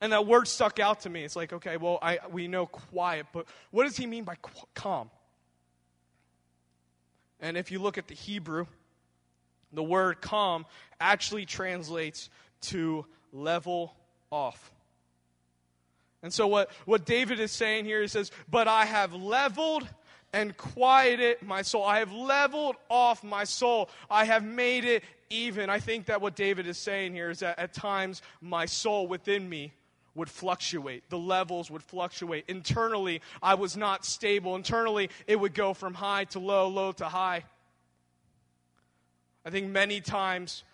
And 0.00 0.12
that 0.12 0.26
word 0.26 0.46
stuck 0.46 0.78
out 0.78 1.00
to 1.00 1.10
me. 1.10 1.24
It's 1.24 1.36
like, 1.36 1.54
okay, 1.54 1.78
well, 1.78 1.98
I, 2.02 2.18
we 2.30 2.48
know 2.48 2.66
quiet, 2.66 3.26
but 3.32 3.46
what 3.70 3.84
does 3.84 3.96
he 3.96 4.06
mean 4.06 4.24
by 4.24 4.34
qu- 4.34 4.66
calm? 4.74 5.10
And 7.40 7.56
if 7.56 7.70
you 7.70 7.78
look 7.78 7.96
at 7.96 8.06
the 8.08 8.14
Hebrew, 8.14 8.66
the 9.72 9.82
word 9.82 10.20
calm 10.20 10.66
actually 11.00 11.46
translates 11.46 12.28
to 12.62 13.06
level 13.32 13.94
off. 14.30 14.70
And 16.22 16.32
so, 16.32 16.46
what, 16.46 16.70
what 16.86 17.04
David 17.04 17.40
is 17.40 17.52
saying 17.52 17.84
here, 17.84 18.00
he 18.00 18.08
says, 18.08 18.30
But 18.50 18.68
I 18.68 18.84
have 18.84 19.14
leveled 19.14 19.86
and 20.32 20.56
quieted 20.56 21.40
my 21.42 21.62
soul. 21.62 21.84
I 21.84 22.00
have 22.00 22.12
leveled 22.12 22.76
off 22.90 23.22
my 23.22 23.44
soul. 23.44 23.88
I 24.10 24.24
have 24.24 24.44
made 24.44 24.84
it 24.84 25.04
even. 25.30 25.70
I 25.70 25.78
think 25.78 26.06
that 26.06 26.20
what 26.20 26.36
David 26.36 26.66
is 26.66 26.78
saying 26.78 27.14
here 27.14 27.30
is 27.30 27.40
that 27.40 27.58
at 27.58 27.72
times 27.72 28.22
my 28.40 28.66
soul 28.66 29.06
within 29.06 29.48
me 29.48 29.72
would 30.14 30.30
fluctuate. 30.30 31.08
The 31.10 31.18
levels 31.18 31.70
would 31.70 31.82
fluctuate. 31.82 32.44
Internally, 32.48 33.20
I 33.42 33.54
was 33.54 33.76
not 33.76 34.04
stable. 34.04 34.56
Internally, 34.56 35.10
it 35.26 35.38
would 35.38 35.54
go 35.54 35.74
from 35.74 35.94
high 35.94 36.24
to 36.24 36.38
low, 36.38 36.68
low 36.68 36.92
to 36.92 37.04
high. 37.04 37.44
I 39.44 39.50
think 39.50 39.68
many 39.68 40.00
times 40.00 40.64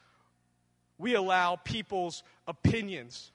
we 0.96 1.14
allow 1.14 1.56
people's 1.56 2.22
opinions 2.46 3.32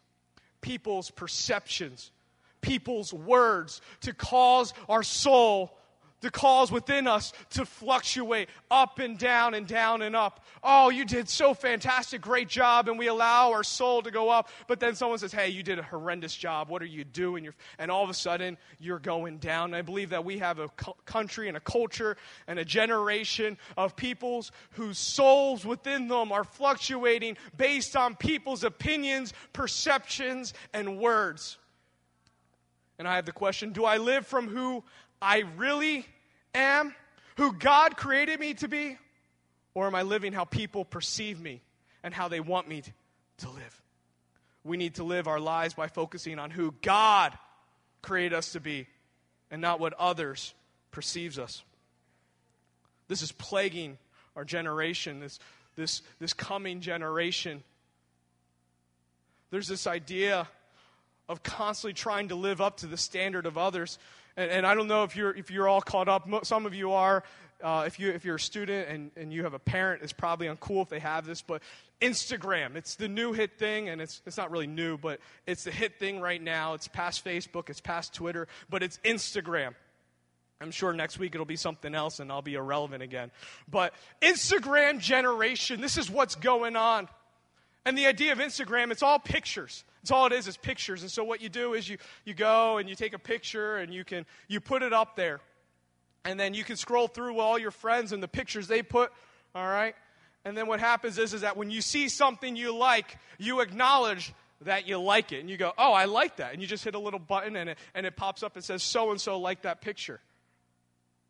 people's 0.67 1.09
perceptions, 1.11 2.11
people's 2.59 3.13
words 3.13 3.79
to 4.01 4.13
cause 4.13 4.73
our 4.89 5.01
soul 5.01 5.76
to 6.21 6.31
cause 6.31 6.71
within 6.71 7.07
us 7.07 7.33
to 7.51 7.65
fluctuate 7.65 8.49
up 8.71 8.99
and 8.99 9.17
down 9.17 9.53
and 9.53 9.67
down 9.67 10.01
and 10.01 10.15
up. 10.15 10.43
Oh, 10.63 10.89
you 10.89 11.05
did 11.05 11.29
so 11.29 11.53
fantastic, 11.53 12.21
great 12.21 12.47
job, 12.47 12.89
and 12.89 12.97
we 12.97 13.07
allow 13.07 13.51
our 13.51 13.63
soul 13.63 14.01
to 14.01 14.11
go 14.11 14.29
up. 14.29 14.49
But 14.67 14.79
then 14.79 14.95
someone 14.95 15.19
says, 15.19 15.31
Hey, 15.31 15.49
you 15.49 15.63
did 15.63 15.79
a 15.79 15.83
horrendous 15.83 16.35
job. 16.35 16.69
What 16.69 16.81
are 16.81 16.85
you 16.85 17.03
doing? 17.03 17.47
and 17.77 17.91
all 17.91 18.03
of 18.03 18.09
a 18.09 18.13
sudden, 18.13 18.57
you're 18.79 18.99
going 18.99 19.37
down. 19.37 19.65
And 19.65 19.75
I 19.75 19.81
believe 19.81 20.09
that 20.09 20.25
we 20.25 20.39
have 20.39 20.59
a 20.59 20.69
country 21.05 21.47
and 21.47 21.57
a 21.57 21.59
culture 21.59 22.17
and 22.47 22.59
a 22.59 22.65
generation 22.65 23.57
of 23.75 23.95
peoples 23.95 24.51
whose 24.71 24.97
souls 24.97 25.65
within 25.65 26.07
them 26.07 26.31
are 26.31 26.43
fluctuating 26.43 27.37
based 27.57 27.95
on 27.95 28.15
people's 28.15 28.63
opinions, 28.63 29.33
perceptions, 29.53 30.53
and 30.73 30.99
words. 30.99 31.57
And 32.99 33.07
I 33.07 33.15
have 33.15 33.25
the 33.25 33.31
question 33.31 33.73
Do 33.73 33.85
I 33.85 33.97
live 33.97 34.25
from 34.25 34.47
who 34.47 34.83
I 35.21 35.43
really 35.57 36.05
am, 36.53 36.93
who 37.37 37.53
God 37.53 37.97
created 37.97 38.39
me 38.39 38.53
to 38.55 38.67
be, 38.67 38.97
or 39.73 39.87
am 39.87 39.95
I 39.95 40.01
living 40.03 40.33
how 40.33 40.45
people 40.45 40.85
perceive 40.85 41.39
me 41.39 41.61
and 42.03 42.13
how 42.13 42.27
they 42.27 42.39
want 42.39 42.67
me 42.67 42.83
to 43.37 43.49
live? 43.49 43.81
We 44.63 44.77
need 44.77 44.95
to 44.95 45.03
live 45.03 45.27
our 45.27 45.39
lives 45.39 45.73
by 45.73 45.87
focusing 45.87 46.39
on 46.39 46.51
who 46.51 46.73
God 46.81 47.37
created 48.01 48.33
us 48.33 48.51
to 48.53 48.59
be 48.59 48.87
and 49.49 49.61
not 49.61 49.79
what 49.79 49.93
others 49.93 50.53
perceives 50.91 51.39
us. 51.39 51.63
This 53.07 53.21
is 53.21 53.31
plaguing 53.31 53.97
our 54.35 54.43
generation, 54.43 55.19
this, 55.19 55.39
this, 55.75 56.01
this 56.19 56.33
coming 56.33 56.81
generation. 56.81 57.63
There's 59.49 59.67
this 59.67 59.87
idea 59.87 60.47
of 61.29 61.43
constantly 61.43 61.93
trying 61.93 62.29
to 62.29 62.35
live 62.35 62.61
up 62.61 62.77
to 62.77 62.87
the 62.87 62.97
standard 62.97 63.45
of 63.45 63.57
others. 63.57 63.97
And, 64.37 64.51
and 64.51 64.67
I 64.67 64.75
don't 64.75 64.87
know 64.87 65.03
if 65.03 65.15
you're, 65.15 65.35
if 65.35 65.51
you're 65.51 65.67
all 65.67 65.81
caught 65.81 66.07
up. 66.07 66.29
Some 66.45 66.65
of 66.65 66.73
you 66.73 66.93
are. 66.93 67.23
Uh, 67.61 67.85
if, 67.87 67.99
you, 67.99 68.11
if 68.11 68.23
you're 68.23 68.35
a 68.35 68.39
student 68.39 68.87
and, 68.87 69.11
and 69.15 69.33
you 69.33 69.43
have 69.43 69.55
a 69.55 69.59
parent, 69.59 70.03
it's 70.03 70.13
probably 70.13 70.45
uncool 70.45 70.83
if 70.83 70.89
they 70.89 70.99
have 70.99 71.25
this, 71.25 71.41
but 71.41 71.63
Instagram, 71.99 72.75
it's 72.75 72.93
the 72.93 73.07
new 73.07 73.33
hit 73.33 73.57
thing, 73.57 73.89
and 73.89 73.99
it's, 73.99 74.21
it's 74.27 74.37
not 74.37 74.51
really 74.51 74.67
new, 74.67 74.95
but 74.95 75.19
it's 75.47 75.63
the 75.63 75.71
hit 75.71 75.97
thing 75.97 76.21
right 76.21 76.39
now. 76.39 76.75
It's 76.75 76.87
past 76.87 77.25
Facebook, 77.25 77.71
it's 77.71 77.81
past 77.81 78.13
Twitter, 78.13 78.47
but 78.69 78.83
it's 78.83 78.99
Instagram. 78.99 79.73
I'm 80.61 80.71
sure 80.71 80.93
next 80.93 81.19
week 81.19 81.35
it'll 81.35 81.45
be 81.45 81.55
something 81.55 81.93
else 81.93 82.19
and 82.19 82.31
I'll 82.31 82.41
be 82.41 82.55
irrelevant 82.55 83.03
again. 83.03 83.31
But 83.69 83.93
Instagram 84.21 84.99
generation, 84.99 85.81
this 85.81 85.97
is 85.97 86.09
what's 86.09 86.35
going 86.35 86.75
on. 86.75 87.07
And 87.87 87.97
the 87.97 88.05
idea 88.05 88.33
of 88.33 88.39
Instagram, 88.39 88.91
it's 88.91 89.01
all 89.01 89.17
pictures. 89.17 89.85
It's 90.01 90.11
all 90.11 90.25
it 90.25 90.33
is, 90.33 90.45
is 90.49 90.57
pictures. 90.57 91.03
And 91.03 91.09
so 91.09 91.23
what 91.23 91.39
you 91.39 91.47
do 91.47 91.73
is 91.73 91.87
you, 91.87 91.97
you 92.25 92.33
go 92.33 92.79
and 92.79 92.89
you 92.89 92.95
take 92.95 93.13
a 93.13 93.17
picture 93.17 93.77
and 93.77 93.93
you 93.93 94.03
can 94.03 94.25
you 94.49 94.59
put 94.59 94.83
it 94.83 94.91
up 94.91 95.15
there. 95.15 95.39
And 96.25 96.37
then 96.37 96.53
you 96.53 96.65
can 96.65 96.75
scroll 96.75 97.07
through 97.07 97.39
all 97.39 97.57
your 97.57 97.71
friends 97.71 98.11
and 98.11 98.21
the 98.21 98.27
pictures 98.27 98.67
they 98.67 98.83
put, 98.83 99.13
all 99.55 99.65
right? 99.65 99.95
And 100.43 100.57
then 100.57 100.67
what 100.67 100.81
happens 100.81 101.17
is, 101.17 101.33
is 101.33 101.41
that 101.41 101.55
when 101.55 101.71
you 101.71 101.79
see 101.79 102.09
something 102.09 102.57
you 102.57 102.75
like, 102.75 103.17
you 103.37 103.61
acknowledge 103.61 104.33
that 104.63 104.85
you 104.85 104.99
like 104.99 105.31
it. 105.31 105.39
And 105.39 105.49
you 105.49 105.55
go, 105.55 105.71
oh, 105.77 105.93
I 105.93 106.05
like 106.05 106.35
that. 106.37 106.51
And 106.51 106.61
you 106.61 106.67
just 106.67 106.83
hit 106.83 106.93
a 106.93 106.99
little 106.99 107.21
button 107.21 107.55
and 107.55 107.69
it, 107.69 107.77
and 107.95 108.05
it 108.05 108.17
pops 108.17 108.43
up 108.43 108.57
and 108.57 108.65
says, 108.65 108.83
so 108.83 109.11
and 109.11 109.21
so 109.21 109.39
like 109.39 109.61
that 109.61 109.79
picture. 109.79 110.19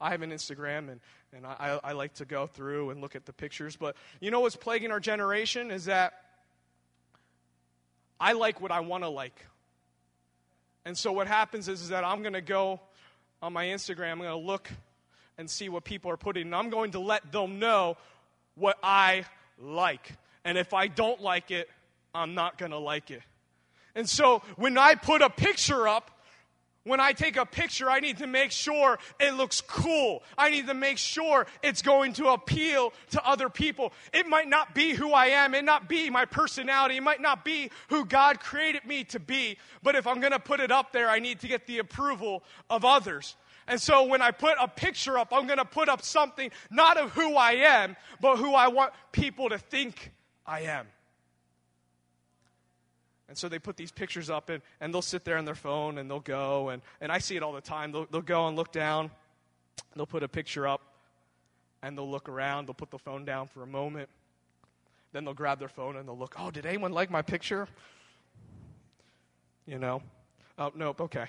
I 0.02 0.10
have 0.10 0.24
an 0.24 0.32
Instagram 0.32 0.90
and, 0.90 1.02
and 1.34 1.46
I, 1.46 1.80
I 1.84 1.92
like 1.92 2.16
to 2.16 2.26
go 2.26 2.48
through 2.48 2.90
and 2.90 3.00
look 3.00 3.16
at 3.16 3.28
the 3.28 3.34
pictures. 3.34 3.76
But 3.76 3.96
you 4.20 4.32
know 4.32 4.40
what's 4.40 4.56
plaguing 4.56 4.92
our 4.92 5.00
generation 5.00 5.70
is 5.70 5.86
that 5.86 6.14
I 8.20 8.34
like 8.34 8.62
what 8.62 8.72
I 8.72 8.80
want 8.82 9.04
to 9.04 9.10
like. 9.10 9.46
And 10.86 10.98
so 10.98 11.12
what 11.12 11.28
happens 11.28 11.68
is, 11.68 11.82
is 11.82 11.90
that 11.90 12.04
I'm 12.04 12.22
going 12.22 12.34
to 12.34 12.42
go 12.42 12.80
on 13.42 13.54
my 13.54 13.66
Instagram, 13.66 14.14
I'm 14.14 14.20
going 14.20 14.30
to 14.30 14.36
look 14.38 14.70
and 15.38 15.50
see 15.50 15.70
what 15.70 15.84
people 15.84 16.10
are 16.10 16.18
putting, 16.18 16.44
and 16.44 16.56
I'm 16.56 16.70
going 16.70 16.92
to 16.92 17.00
let 17.00 17.32
them 17.32 17.60
know 17.60 17.98
what 18.56 18.78
I 18.82 19.26
like. 19.60 20.14
And 20.44 20.58
if 20.58 20.74
I 20.74 20.88
don't 20.88 21.22
like 21.22 21.52
it, 21.52 21.70
I'm 22.16 22.34
not 22.34 22.58
going 22.58 22.72
to 22.72 22.80
like 22.80 23.12
it. 23.12 23.22
And 23.96 24.10
so 24.10 24.42
when 24.56 24.78
I 24.78 24.96
put 24.96 25.22
a 25.22 25.30
picture 25.30 25.88
up, 25.88 26.17
when 26.88 27.00
I 27.00 27.14
take 27.14 27.38
a 27.38 27.46
picture, 27.46 27.90
I 27.90 28.00
need 28.00 28.18
to 28.18 28.28
make 28.28 28.52
sure 28.52 28.98
it 29.20 29.34
looks 29.34 29.62
cool. 29.62 30.24
I 30.38 30.50
need 30.50 30.68
to 30.68 30.74
make 30.74 30.98
sure 30.98 31.46
it's 31.62 31.82
going 31.82 32.14
to 32.14 32.30
appeal 32.30 32.94
to 33.12 33.28
other 33.28 33.50
people. 33.50 33.94
It 34.14 34.28
might 34.28 34.48
not 34.48 34.74
be 34.74 34.94
who 34.94 35.12
I 35.12 35.28
am, 35.28 35.54
it 35.54 35.66
not 35.66 35.88
be 35.90 36.10
my 36.10 36.26
personality, 36.26 36.98
it 36.98 37.04
might 37.04 37.22
not 37.22 37.44
be 37.44 37.70
who 37.90 38.06
God 38.06 38.40
created 38.40 38.86
me 38.86 39.04
to 39.06 39.20
be, 39.20 39.58
but 39.84 39.96
if 39.96 40.08
I'm 40.08 40.20
going 40.20 40.32
to 40.32 40.40
put 40.40 40.60
it 40.60 40.72
up 40.72 40.92
there, 40.92 41.10
I 41.10 41.20
need 41.20 41.42
to 41.42 41.48
get 41.48 41.68
the 41.68 41.80
approval 41.80 42.44
of 42.70 42.86
others. 42.86 43.36
And 43.68 43.82
so 43.82 44.06
when 44.06 44.22
I 44.22 44.32
put 44.32 44.56
a 44.60 44.68
picture 44.68 45.18
up, 45.18 45.34
I'm 45.34 45.46
going 45.46 45.60
to 45.60 45.66
put 45.66 45.90
up 45.90 46.02
something 46.02 46.52
not 46.72 46.98
of 46.98 47.12
who 47.12 47.36
I 47.36 47.52
am, 47.52 47.98
but 48.22 48.38
who 48.38 48.54
I 48.54 48.70
want 48.70 48.94
people 49.12 49.50
to 49.50 49.58
think 49.58 50.14
I 50.46 50.62
am. 50.62 50.88
And 53.30 53.38
so 53.38 53.50
they 53.50 53.60
put 53.60 53.76
these 53.76 53.92
pictures 53.92 54.30
up, 54.30 54.50
and, 54.50 54.62
and 54.80 54.94
they'll 54.94 55.02
sit 55.02 55.26
there 55.26 55.38
on 55.38 55.46
their 55.46 55.56
phone 55.56 55.98
and 55.98 56.10
they'll 56.10 56.20
go. 56.20 56.70
And, 56.70 56.82
and 57.02 57.12
I 57.12 57.18
see 57.18 57.36
it 57.36 57.44
all 57.44 57.52
the 57.54 57.62
time. 57.62 57.92
They'll, 57.92 58.08
they'll 58.10 58.22
go 58.22 58.48
and 58.48 58.56
look 58.56 58.72
down, 58.72 59.12
they'll 59.96 60.06
put 60.06 60.24
a 60.24 60.28
picture 60.28 60.68
up, 60.68 60.82
and 61.82 61.98
they'll 61.98 62.10
look 62.10 62.30
around. 62.30 62.68
They'll 62.68 62.74
put 62.74 62.92
the 62.92 62.98
phone 62.98 63.26
down 63.26 63.48
for 63.48 63.64
a 63.64 63.68
moment. 63.68 64.10
Then 65.14 65.26
they'll 65.26 65.34
grab 65.34 65.60
their 65.60 65.70
phone 65.70 65.96
and 65.96 66.08
they'll 66.08 66.18
look, 66.18 66.36
oh, 66.38 66.52
did 66.52 66.66
anyone 66.66 66.92
like 66.92 67.10
my 67.10 67.22
picture? 67.22 67.68
You 69.66 69.80
know? 69.80 70.02
Oh, 70.58 70.72
nope, 70.76 71.02
okay. 71.02 71.26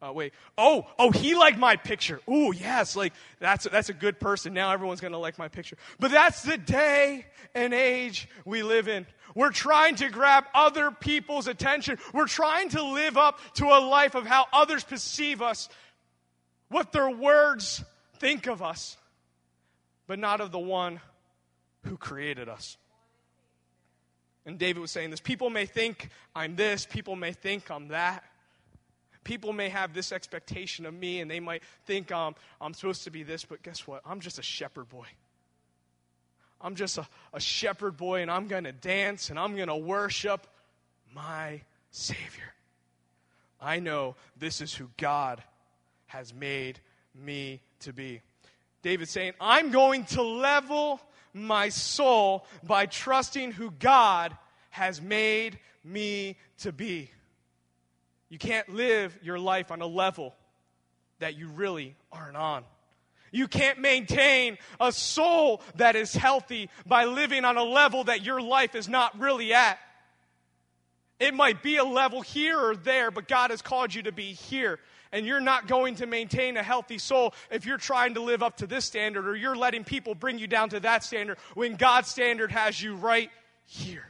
Uh, 0.00 0.12
wait. 0.12 0.32
Oh, 0.56 0.86
oh, 0.98 1.10
he 1.10 1.34
liked 1.34 1.58
my 1.58 1.74
picture. 1.74 2.20
Ooh, 2.30 2.52
yes, 2.54 2.94
like 2.94 3.12
that's 3.40 3.66
that's 3.68 3.88
a 3.88 3.92
good 3.94 4.20
person. 4.20 4.54
Now 4.54 4.72
everyone's 4.72 5.00
gonna 5.00 5.18
like 5.18 5.38
my 5.38 5.48
picture. 5.48 5.76
But 5.98 6.12
that's 6.12 6.42
the 6.42 6.56
day 6.56 7.26
and 7.54 7.74
age 7.74 8.28
we 8.44 8.62
live 8.62 8.86
in. 8.86 9.06
We're 9.34 9.50
trying 9.50 9.96
to 9.96 10.08
grab 10.08 10.44
other 10.54 10.92
people's 10.92 11.48
attention. 11.48 11.98
We're 12.12 12.28
trying 12.28 12.68
to 12.70 12.82
live 12.82 13.16
up 13.16 13.40
to 13.54 13.66
a 13.66 13.80
life 13.80 14.14
of 14.14 14.24
how 14.24 14.46
others 14.52 14.84
perceive 14.84 15.42
us, 15.42 15.68
what 16.68 16.92
their 16.92 17.10
words 17.10 17.84
think 18.18 18.46
of 18.46 18.62
us, 18.62 18.96
but 20.06 20.20
not 20.20 20.40
of 20.40 20.52
the 20.52 20.58
one 20.60 21.00
who 21.84 21.96
created 21.96 22.48
us. 22.48 22.76
And 24.46 24.58
David 24.58 24.80
was 24.80 24.92
saying 24.92 25.10
this 25.10 25.20
people 25.20 25.50
may 25.50 25.66
think 25.66 26.08
I'm 26.36 26.54
this, 26.54 26.86
people 26.86 27.16
may 27.16 27.32
think 27.32 27.68
I'm 27.68 27.88
that. 27.88 28.22
People 29.28 29.52
may 29.52 29.68
have 29.68 29.92
this 29.92 30.10
expectation 30.10 30.86
of 30.86 30.94
me 30.94 31.20
and 31.20 31.30
they 31.30 31.38
might 31.38 31.62
think 31.84 32.10
um, 32.10 32.34
I'm 32.62 32.72
supposed 32.72 33.04
to 33.04 33.10
be 33.10 33.24
this, 33.24 33.44
but 33.44 33.62
guess 33.62 33.86
what? 33.86 34.00
I'm 34.06 34.20
just 34.20 34.38
a 34.38 34.42
shepherd 34.42 34.88
boy. 34.88 35.04
I'm 36.62 36.74
just 36.74 36.96
a, 36.96 37.06
a 37.34 37.38
shepherd 37.38 37.98
boy 37.98 38.22
and 38.22 38.30
I'm 38.30 38.46
going 38.46 38.64
to 38.64 38.72
dance 38.72 39.28
and 39.28 39.38
I'm 39.38 39.54
going 39.54 39.68
to 39.68 39.76
worship 39.76 40.46
my 41.14 41.60
Savior. 41.90 42.54
I 43.60 43.80
know 43.80 44.16
this 44.38 44.62
is 44.62 44.74
who 44.74 44.88
God 44.96 45.42
has 46.06 46.32
made 46.32 46.80
me 47.14 47.60
to 47.80 47.92
be. 47.92 48.22
David 48.80 49.10
saying, 49.10 49.34
I'm 49.38 49.70
going 49.72 50.06
to 50.06 50.22
level 50.22 51.02
my 51.34 51.68
soul 51.68 52.46
by 52.62 52.86
trusting 52.86 53.52
who 53.52 53.72
God 53.72 54.34
has 54.70 55.02
made 55.02 55.58
me 55.84 56.38
to 56.60 56.72
be. 56.72 57.10
You 58.28 58.38
can't 58.38 58.68
live 58.68 59.18
your 59.22 59.38
life 59.38 59.70
on 59.70 59.80
a 59.80 59.86
level 59.86 60.34
that 61.18 61.36
you 61.36 61.48
really 61.48 61.96
aren't 62.12 62.36
on. 62.36 62.64
You 63.30 63.48
can't 63.48 63.78
maintain 63.78 64.58
a 64.80 64.92
soul 64.92 65.62
that 65.76 65.96
is 65.96 66.14
healthy 66.14 66.70
by 66.86 67.04
living 67.04 67.44
on 67.44 67.56
a 67.56 67.62
level 67.62 68.04
that 68.04 68.24
your 68.24 68.40
life 68.40 68.74
is 68.74 68.88
not 68.88 69.18
really 69.20 69.52
at. 69.52 69.78
It 71.20 71.34
might 71.34 71.62
be 71.62 71.76
a 71.76 71.84
level 71.84 72.22
here 72.22 72.58
or 72.58 72.76
there, 72.76 73.10
but 73.10 73.28
God 73.28 73.50
has 73.50 73.60
called 73.60 73.94
you 73.94 74.02
to 74.02 74.12
be 74.12 74.32
here. 74.32 74.78
And 75.10 75.26
you're 75.26 75.40
not 75.40 75.66
going 75.66 75.96
to 75.96 76.06
maintain 76.06 76.56
a 76.56 76.62
healthy 76.62 76.98
soul 76.98 77.34
if 77.50 77.66
you're 77.66 77.78
trying 77.78 78.14
to 78.14 78.20
live 78.20 78.42
up 78.42 78.58
to 78.58 78.66
this 78.66 78.84
standard 78.84 79.26
or 79.26 79.34
you're 79.34 79.56
letting 79.56 79.82
people 79.82 80.14
bring 80.14 80.38
you 80.38 80.46
down 80.46 80.68
to 80.70 80.80
that 80.80 81.02
standard 81.02 81.38
when 81.54 81.76
God's 81.76 82.08
standard 82.08 82.52
has 82.52 82.80
you 82.80 82.94
right 82.94 83.30
here. 83.64 84.06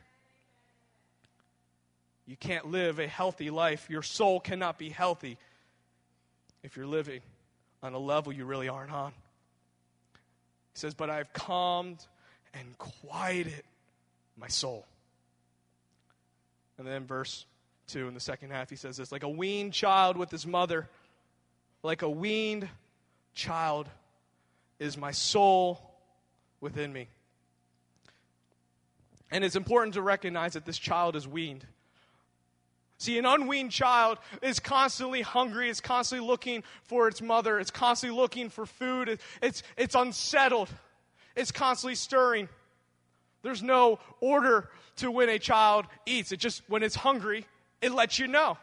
You 2.29 2.37
can't 2.37 2.71
live 2.71 2.99
a 2.99 3.09
healthy 3.09 3.49
life. 3.49 3.88
Your 3.88 4.03
soul 4.03 4.38
cannot 4.38 4.79
be 4.79 4.91
healthy 4.91 5.38
if 6.62 6.77
you're 6.77 6.87
living 6.87 7.23
on 7.83 7.95
a 7.95 7.99
level 7.99 8.35
you 8.35 8.45
really 8.45 8.69
aren't 8.69 8.93
on. 8.93 9.12
He 10.75 10.79
says, 10.79 10.93
But 10.93 11.09
I've 11.09 11.33
calmed 11.33 12.05
and 12.53 12.77
quieted 12.77 13.62
my 14.37 14.49
soul. 14.49 14.85
And 16.77 16.87
then 16.87 17.07
verse 17.07 17.47
2 17.88 18.09
in 18.09 18.12
the 18.12 18.21
second 18.21 18.51
half, 18.51 18.69
he 18.69 18.77
says 18.77 18.99
this 18.99 19.11
like 19.11 19.23
a 19.23 19.29
weaned 19.29 19.73
child 19.73 20.19
with 20.19 20.31
his 20.31 20.47
mother, 20.47 20.87
like 21.83 22.03
a 22.03 22.11
weaned 22.11 22.69
child 23.35 23.88
is 24.79 24.99
my 24.99 25.12
soul 25.12 25.81
within 26.61 26.93
me. 26.93 27.09
And 29.31 29.45
it's 29.45 29.57
important 29.57 29.95
to 29.95 30.03
recognize 30.03 30.53
that 30.53 30.67
this 30.67 30.79
child 30.79 31.17
is 31.17 31.27
weaned. 31.27 31.64
See, 32.99 33.17
an 33.17 33.27
unweaned 33.27 33.71
child 33.71 34.19
is 34.43 34.59
constantly 34.59 35.23
hungry, 35.23 35.71
it's 35.71 35.81
constantly 35.81 36.27
looking 36.27 36.65
for 36.83 37.07
its 37.07 37.23
mother, 37.23 37.61
it's 37.61 37.71
constantly 37.71 38.19
looking 38.19 38.51
for 38.51 38.67
food, 38.67 39.21
it's, 39.41 39.63
it's 39.77 39.95
unsettled, 39.95 40.69
it's 41.37 41.53
constantly 41.53 41.95
stirring. 41.95 42.49
There's 43.43 43.63
no 43.63 44.01
order 44.21 44.69
to 44.97 45.13
when 45.13 45.29
a 45.29 45.39
child 45.39 45.87
eats. 46.07 46.33
It 46.33 46.41
just, 46.41 46.63
when 46.69 46.83
it's 46.83 46.97
hungry, 46.97 47.47
it 47.81 47.93
lets 47.93 48.19
you 48.19 48.27
know. 48.27 48.59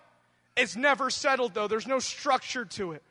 It's 0.58 0.76
never 0.76 1.10
settled, 1.10 1.54
though, 1.54 1.69
there's 1.69 1.88
no 1.88 2.00
structure 2.00 2.65
to 2.65 2.91
it. 2.91 3.04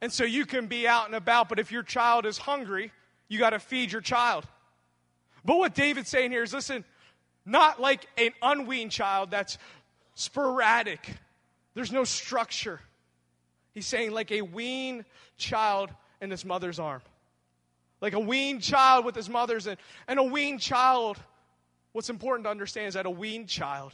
And 0.00 0.12
so 0.12 0.22
you 0.22 0.46
can 0.46 0.66
be 0.66 0.86
out 0.86 1.06
and 1.06 1.16
about, 1.16 1.48
but 1.48 1.58
if 1.58 1.72
your 1.72 1.82
child 1.82 2.26
is 2.26 2.38
hungry, 2.38 2.92
you 3.26 3.40
got 3.40 3.50
to 3.50 3.58
feed 3.58 3.90
your 3.90 4.00
child. 4.00 4.46
But 5.44 5.58
what 5.58 5.74
David's 5.74 6.08
saying 6.08 6.30
here 6.30 6.44
is 6.44 6.54
listen, 6.54 6.84
not 7.44 7.80
like 7.80 8.06
an 8.16 8.30
unweaned 8.42 8.92
child 8.92 9.30
that's 9.30 9.58
sporadic. 10.18 11.14
There's 11.74 11.92
no 11.92 12.02
structure. 12.02 12.80
He's 13.72 13.86
saying, 13.86 14.10
like 14.10 14.32
a 14.32 14.42
weaned 14.42 15.04
child 15.36 15.90
in 16.20 16.30
his 16.30 16.44
mother's 16.44 16.80
arm. 16.80 17.02
Like 18.00 18.14
a 18.14 18.18
weaned 18.18 18.62
child 18.62 19.04
with 19.04 19.14
his 19.14 19.28
mother's. 19.28 19.68
And, 19.68 19.78
and 20.08 20.18
a 20.18 20.24
weaned 20.24 20.60
child, 20.60 21.18
what's 21.92 22.10
important 22.10 22.46
to 22.46 22.50
understand 22.50 22.88
is 22.88 22.94
that 22.94 23.06
a 23.06 23.10
weaned 23.10 23.48
child 23.48 23.92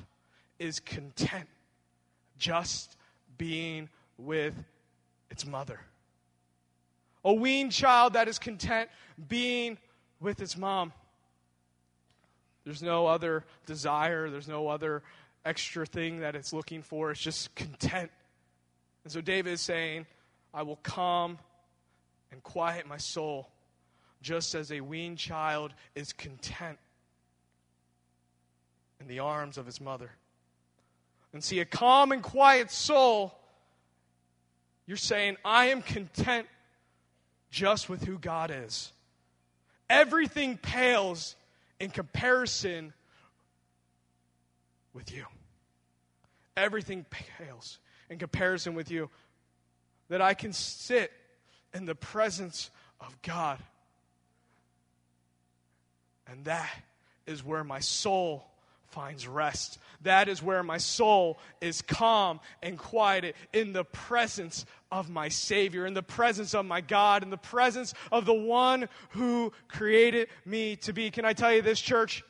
is 0.59 0.81
content 0.81 1.47
just 2.39 2.97
being 3.37 3.91
with 4.17 4.55
its 5.31 5.45
mother. 5.45 5.79
A 7.23 7.35
weaned 7.35 7.73
child 7.73 8.15
that 8.15 8.29
is 8.29 8.39
content 8.39 8.89
being 9.29 9.77
with 10.21 10.41
its 10.41 10.57
mom. 10.57 10.95
There's 12.65 12.83
no 12.83 13.07
other 13.07 13.45
desire, 13.67 14.31
there's 14.31 14.49
no 14.49 14.69
other 14.69 15.03
extra 15.45 15.87
thing 15.87 16.21
that 16.21 16.35
it's 16.35 16.53
looking 16.53 16.83
for. 16.83 17.11
It's 17.11 17.21
just 17.21 17.55
content. 17.55 18.11
And 19.05 19.13
so 19.13 19.21
David 19.21 19.53
is 19.53 19.61
saying, 19.61 20.07
I 20.53 20.63
will 20.63 20.77
calm 20.77 21.39
and 22.33 22.43
quiet 22.43 22.87
my 22.87 22.97
soul 22.97 23.49
just 24.23 24.55
as 24.55 24.73
a 24.73 24.81
weaned 24.81 25.19
child 25.19 25.75
is 25.95 26.13
content 26.13 26.79
in 28.99 29.07
the 29.07 29.19
arms 29.19 29.59
of 29.59 29.67
his 29.67 29.81
mother. 29.81 30.11
And 31.33 31.45
see, 31.45 31.61
a 31.61 31.65
calm 31.65 32.11
and 32.11 32.23
quiet 32.23 32.71
soul, 32.71 33.37
you're 34.87 34.97
saying, 34.97 35.37
I 35.45 35.67
am 35.67 35.83
content 35.83 36.47
just 37.51 37.89
with 37.89 38.05
who 38.05 38.19
God 38.19 38.51
is. 38.53 38.93
Everything 39.91 40.57
pales 40.57 41.37
in 41.79 41.91
comparison 41.91 42.95
with 44.95 45.15
you. 45.15 45.25
Everything 46.57 47.05
pales 47.11 47.79
in 48.09 48.19
comparison 48.19 48.75
with 48.75 48.91
you. 48.91 49.11
That 50.09 50.23
I 50.23 50.35
can 50.35 50.53
sit 50.53 51.11
in 51.73 51.85
the 51.85 51.95
presence 51.95 52.71
of 53.01 53.21
God. 53.23 53.59
And 56.27 56.45
that 56.45 56.71
is 57.27 57.45
where 57.45 57.65
my 57.65 57.81
soul 57.81 58.47
finds 58.95 59.27
rest. 59.27 59.79
That 60.03 60.29
is 60.29 60.41
where 60.41 60.63
my 60.63 60.79
soul 60.79 61.39
is 61.61 61.83
calm 61.83 62.39
and 62.63 62.79
quieted 62.79 63.35
in 63.53 63.73
the 63.73 63.85
presence 63.85 64.65
of 64.93 65.11
my 65.11 65.29
Savior, 65.29 65.85
in 65.85 65.95
the 65.95 66.03
presence 66.03 66.55
of 66.55 66.65
my 66.65 66.81
God, 66.81 67.25
in 67.25 67.31
the 67.31 67.37
presence 67.37 67.93
of 68.13 68.25
the 68.25 68.35
one 68.35 68.89
who 69.11 69.53
created 69.67 70.29
me 70.45 70.77
to 70.77 70.93
be. 70.93 71.11
Can 71.11 71.25
I 71.25 71.33
tell 71.33 71.53
you 71.53 71.61
this, 71.61 71.81
church? 71.81 72.23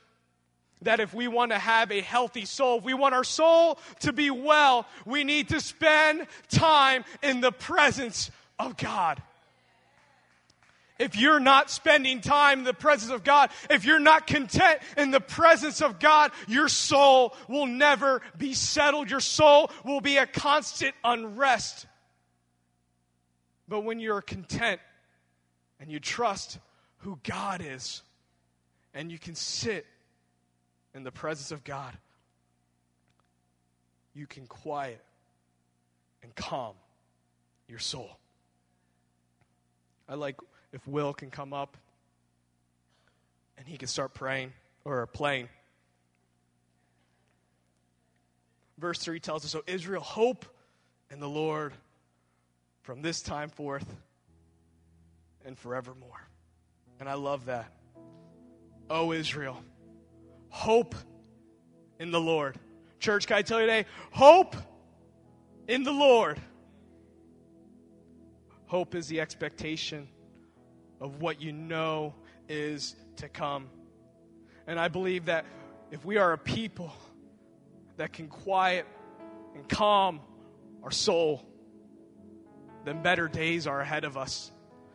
That 0.82 1.00
if 1.00 1.14
we 1.14 1.28
want 1.28 1.52
to 1.52 1.58
have 1.58 1.90
a 1.90 2.00
healthy 2.00 2.44
soul, 2.44 2.78
if 2.78 2.84
we 2.84 2.94
want 2.94 3.14
our 3.14 3.24
soul 3.24 3.78
to 4.00 4.12
be 4.12 4.30
well, 4.30 4.86
we 5.06 5.24
need 5.24 5.48
to 5.48 5.60
spend 5.60 6.26
time 6.50 7.04
in 7.22 7.40
the 7.40 7.52
presence 7.52 8.30
of 8.58 8.76
God. 8.76 9.22
If 10.98 11.16
you're 11.16 11.40
not 11.40 11.70
spending 11.70 12.20
time 12.20 12.60
in 12.60 12.64
the 12.64 12.74
presence 12.74 13.10
of 13.10 13.24
God, 13.24 13.50
if 13.68 13.84
you're 13.84 13.98
not 13.98 14.28
content 14.28 14.78
in 14.96 15.10
the 15.10 15.20
presence 15.20 15.82
of 15.82 15.98
God, 15.98 16.30
your 16.46 16.68
soul 16.68 17.34
will 17.48 17.66
never 17.66 18.22
be 18.38 18.54
settled. 18.54 19.10
Your 19.10 19.20
soul 19.20 19.72
will 19.84 20.00
be 20.00 20.18
a 20.18 20.26
constant 20.26 20.94
unrest. 21.02 21.86
But 23.66 23.80
when 23.80 23.98
you're 23.98 24.20
content 24.20 24.80
and 25.80 25.90
you 25.90 25.98
trust 25.98 26.58
who 26.98 27.18
God 27.24 27.60
is, 27.64 28.02
and 28.94 29.10
you 29.10 29.18
can 29.18 29.34
sit 29.34 29.86
in 30.94 31.02
the 31.02 31.10
presence 31.10 31.50
of 31.50 31.64
God, 31.64 31.96
you 34.14 34.26
can 34.26 34.46
quiet 34.46 35.00
and 36.22 36.34
calm 36.34 36.74
your 37.68 37.80
soul. 37.80 38.16
I 40.08 40.14
like 40.14 40.36
if 40.72 40.86
Will 40.86 41.12
can 41.12 41.30
come 41.30 41.52
up 41.52 41.76
and 43.58 43.66
he 43.66 43.76
can 43.76 43.88
start 43.88 44.14
praying 44.14 44.52
or 44.84 45.06
playing. 45.06 45.48
Verse 48.78 48.98
3 48.98 49.18
tells 49.20 49.44
us 49.44 49.50
So 49.50 49.62
Israel, 49.66 50.02
hope 50.02 50.44
in 51.10 51.20
the 51.20 51.28
Lord 51.28 51.72
from 52.82 53.02
this 53.02 53.22
time 53.22 53.48
forth 53.48 53.86
and 55.44 55.58
forevermore. 55.58 56.28
And 57.00 57.08
I 57.08 57.14
love 57.14 57.46
that. 57.46 57.72
Oh, 58.90 59.12
Israel 59.12 59.58
hope 60.54 60.94
in 61.98 62.12
the 62.12 62.20
Lord. 62.20 62.56
Church, 63.00 63.26
can 63.26 63.36
I 63.36 63.42
tell 63.42 63.60
you 63.60 63.66
today? 63.66 63.86
Hope 64.12 64.54
in 65.66 65.82
the 65.82 65.92
Lord. 65.92 66.40
Hope 68.66 68.94
is 68.94 69.08
the 69.08 69.20
expectation 69.20 70.08
of 71.00 71.20
what 71.20 71.42
you 71.42 71.50
know 71.50 72.14
is 72.48 72.94
to 73.16 73.28
come. 73.28 73.68
And 74.68 74.78
I 74.78 74.86
believe 74.86 75.24
that 75.24 75.44
if 75.90 76.04
we 76.04 76.18
are 76.18 76.32
a 76.32 76.38
people 76.38 76.92
that 77.96 78.12
can 78.12 78.28
quiet 78.28 78.86
and 79.56 79.68
calm 79.68 80.20
our 80.84 80.92
soul, 80.92 81.44
then 82.84 83.02
better 83.02 83.26
days 83.26 83.66
are 83.66 83.80
ahead 83.80 84.04
of 84.04 84.16
us. 84.16 84.52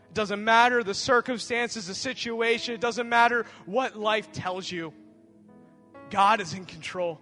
It 0.07 0.13
doesn't 0.13 0.41
matter 0.41 0.83
the 0.85 0.93
circumstances, 0.93 1.87
the 1.87 1.95
situation, 1.95 2.75
it 2.75 2.81
doesn't 2.81 3.09
matter 3.09 3.45
what 3.65 3.97
life 3.97 4.31
tells 4.31 4.71
you. 4.71 4.93
God 6.09 6.41
is 6.41 6.53
in 6.53 6.65
control. 6.65 7.19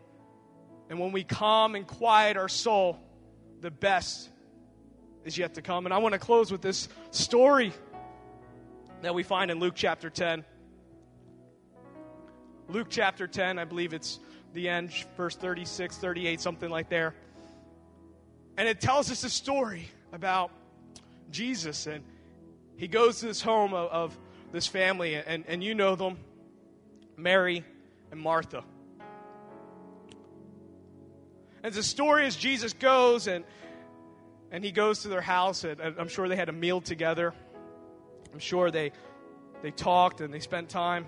And 0.89 0.99
when 0.99 1.11
we 1.11 1.23
calm 1.23 1.75
and 1.75 1.85
quiet 1.85 2.37
our 2.37 2.47
soul, 2.47 2.99
the 3.61 3.71
best 3.71 4.29
is 5.25 5.37
yet 5.37 5.55
to 5.55 5.61
come. 5.61 5.85
And 5.85 5.93
I 5.93 5.97
want 5.97 6.13
to 6.13 6.19
close 6.19 6.51
with 6.51 6.61
this 6.61 6.87
story 7.11 7.73
that 9.01 9.13
we 9.13 9.23
find 9.23 9.51
in 9.51 9.59
Luke 9.59 9.73
chapter 9.75 10.09
10. 10.09 10.45
Luke 12.69 12.87
chapter 12.89 13.27
10, 13.27 13.59
I 13.59 13.65
believe 13.65 13.93
it's 13.93 14.19
the 14.53 14.69
end, 14.69 14.91
verse 15.15 15.35
36, 15.35 15.97
38, 15.97 16.41
something 16.41 16.69
like 16.69 16.89
there. 16.89 17.13
And 18.57 18.67
it 18.67 18.81
tells 18.81 19.11
us 19.11 19.23
a 19.23 19.29
story 19.29 19.89
about 20.13 20.51
Jesus. 21.31 21.87
And 21.87 22.03
he 22.77 22.87
goes 22.87 23.19
to 23.19 23.27
this 23.27 23.41
home 23.41 23.73
of, 23.73 23.89
of 23.89 24.17
this 24.51 24.67
family, 24.67 25.15
and, 25.15 25.45
and 25.47 25.63
you 25.63 25.75
know 25.75 25.95
them 25.95 26.17
Mary 27.17 27.63
and 28.11 28.19
Martha. 28.19 28.63
And 31.67 31.75
the 31.75 31.83
story 31.83 32.25
as 32.25 32.37
Jesus 32.37 32.71
goes 32.71 33.27
and 33.27 33.43
and 34.51 34.63
he 34.63 34.71
goes 34.71 35.01
to 35.01 35.09
their 35.09 35.19
house 35.19 35.65
and, 35.65 35.81
and 35.81 35.99
I'm 35.99 36.07
sure 36.07 36.29
they 36.29 36.37
had 36.37 36.47
a 36.47 36.53
meal 36.53 36.79
together. 36.79 37.33
I'm 38.31 38.39
sure 38.39 38.71
they 38.71 38.93
they 39.61 39.71
talked 39.71 40.21
and 40.21 40.33
they 40.33 40.39
spent 40.39 40.69
time. 40.69 41.07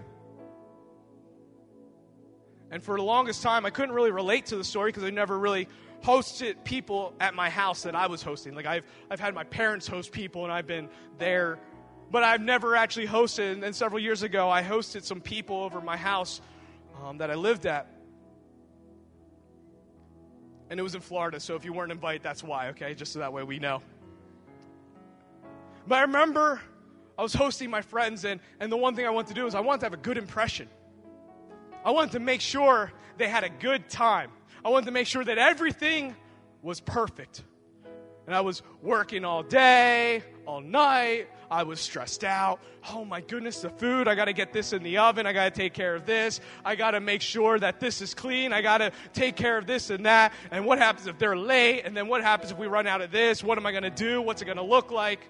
And 2.69 2.83
for 2.83 2.97
the 2.97 3.03
longest 3.03 3.41
time, 3.41 3.65
I 3.65 3.69
couldn't 3.69 3.95
really 3.95 4.11
relate 4.11 4.47
to 4.47 4.57
the 4.57 4.65
story 4.65 4.89
because 4.91 5.05
I 5.05 5.11
never 5.11 5.39
really 5.39 5.69
hosted 6.03 6.65
people 6.65 7.13
at 7.21 7.33
my 7.33 7.49
house 7.49 7.83
that 7.83 7.95
I 7.95 8.07
was 8.07 8.21
hosting. 8.21 8.53
Like 8.53 8.65
I've 8.65 8.83
I've 9.09 9.21
had 9.21 9.33
my 9.33 9.45
parents 9.45 9.87
host 9.87 10.11
people 10.11 10.43
and 10.43 10.51
I've 10.51 10.67
been 10.67 10.89
there, 11.19 11.57
but 12.11 12.23
I've 12.23 12.41
never 12.41 12.75
actually 12.75 13.07
hosted. 13.07 13.53
And 13.53 13.63
then 13.63 13.71
several 13.71 14.01
years 14.01 14.23
ago, 14.23 14.49
I 14.49 14.61
hosted 14.61 15.03
some 15.03 15.21
people 15.21 15.63
over 15.63 15.79
my 15.79 15.95
house 15.95 16.41
um, 17.01 17.19
that 17.19 17.31
I 17.31 17.35
lived 17.35 17.65
at. 17.65 17.87
And 20.69 20.79
it 20.79 20.83
was 20.83 20.95
in 20.95 21.01
Florida, 21.01 21.39
so 21.39 21.55
if 21.55 21.65
you 21.65 21.73
weren't 21.73 21.91
invited, 21.91 22.21
that's 22.21 22.43
why, 22.43 22.69
okay? 22.69 22.93
Just 22.93 23.13
so 23.13 23.19
that 23.19 23.33
way 23.33 23.43
we 23.43 23.57
know. 23.59 23.81
But 25.87 25.95
I 25.95 26.01
remember 26.01 26.61
I 27.17 27.23
was 27.23 27.33
hosting 27.33 27.69
my 27.69 27.81
friends, 27.81 28.23
and, 28.23 28.39
and 28.59 28.71
the 28.71 28.77
one 28.77 28.95
thing 28.95 29.05
I 29.05 29.09
wanted 29.09 29.29
to 29.29 29.33
do 29.33 29.47
is 29.47 29.55
I 29.55 29.59
wanted 29.59 29.79
to 29.79 29.85
have 29.87 29.93
a 29.93 29.97
good 29.97 30.17
impression. 30.17 30.69
I 31.83 31.91
wanted 31.91 32.11
to 32.11 32.19
make 32.19 32.41
sure 32.41 32.91
they 33.17 33.27
had 33.27 33.43
a 33.43 33.49
good 33.49 33.89
time. 33.89 34.31
I 34.63 34.69
wanted 34.69 34.85
to 34.85 34.91
make 34.91 35.07
sure 35.07 35.23
that 35.23 35.37
everything 35.37 36.15
was 36.61 36.79
perfect. 36.79 37.43
And 38.27 38.35
I 38.35 38.41
was 38.41 38.61
working 38.81 39.25
all 39.25 39.41
day, 39.41 40.23
all 40.45 40.61
night. 40.61 41.27
I 41.51 41.63
was 41.63 41.79
stressed 41.79 42.23
out. 42.23 42.59
Oh 42.93 43.03
my 43.03 43.21
goodness, 43.21 43.61
the 43.61 43.69
food. 43.69 44.07
I 44.07 44.15
got 44.15 44.25
to 44.25 44.33
get 44.33 44.53
this 44.53 44.71
in 44.71 44.83
the 44.83 44.99
oven. 44.99 45.25
I 45.25 45.33
got 45.33 45.53
to 45.53 45.59
take 45.59 45.73
care 45.73 45.95
of 45.95 46.05
this. 46.05 46.39
I 46.63 46.75
got 46.75 46.91
to 46.91 46.99
make 46.99 47.21
sure 47.21 47.57
that 47.57 47.79
this 47.79 48.01
is 48.01 48.13
clean. 48.13 48.53
I 48.53 48.61
got 48.61 48.79
to 48.79 48.91
take 49.13 49.35
care 49.35 49.57
of 49.57 49.65
this 49.65 49.89
and 49.89 50.05
that. 50.05 50.33
And 50.51 50.65
what 50.65 50.77
happens 50.77 51.07
if 51.07 51.17
they're 51.17 51.37
late? 51.37 51.83
And 51.85 51.97
then 51.97 52.07
what 52.07 52.21
happens 52.21 52.51
if 52.51 52.57
we 52.57 52.67
run 52.67 52.85
out 52.85 53.01
of 53.01 53.11
this? 53.11 53.43
What 53.43 53.57
am 53.57 53.65
I 53.65 53.71
going 53.71 53.83
to 53.83 53.89
do? 53.89 54.21
What's 54.21 54.41
it 54.41 54.45
going 54.45 54.57
to 54.57 54.63
look 54.63 54.91
like? 54.91 55.21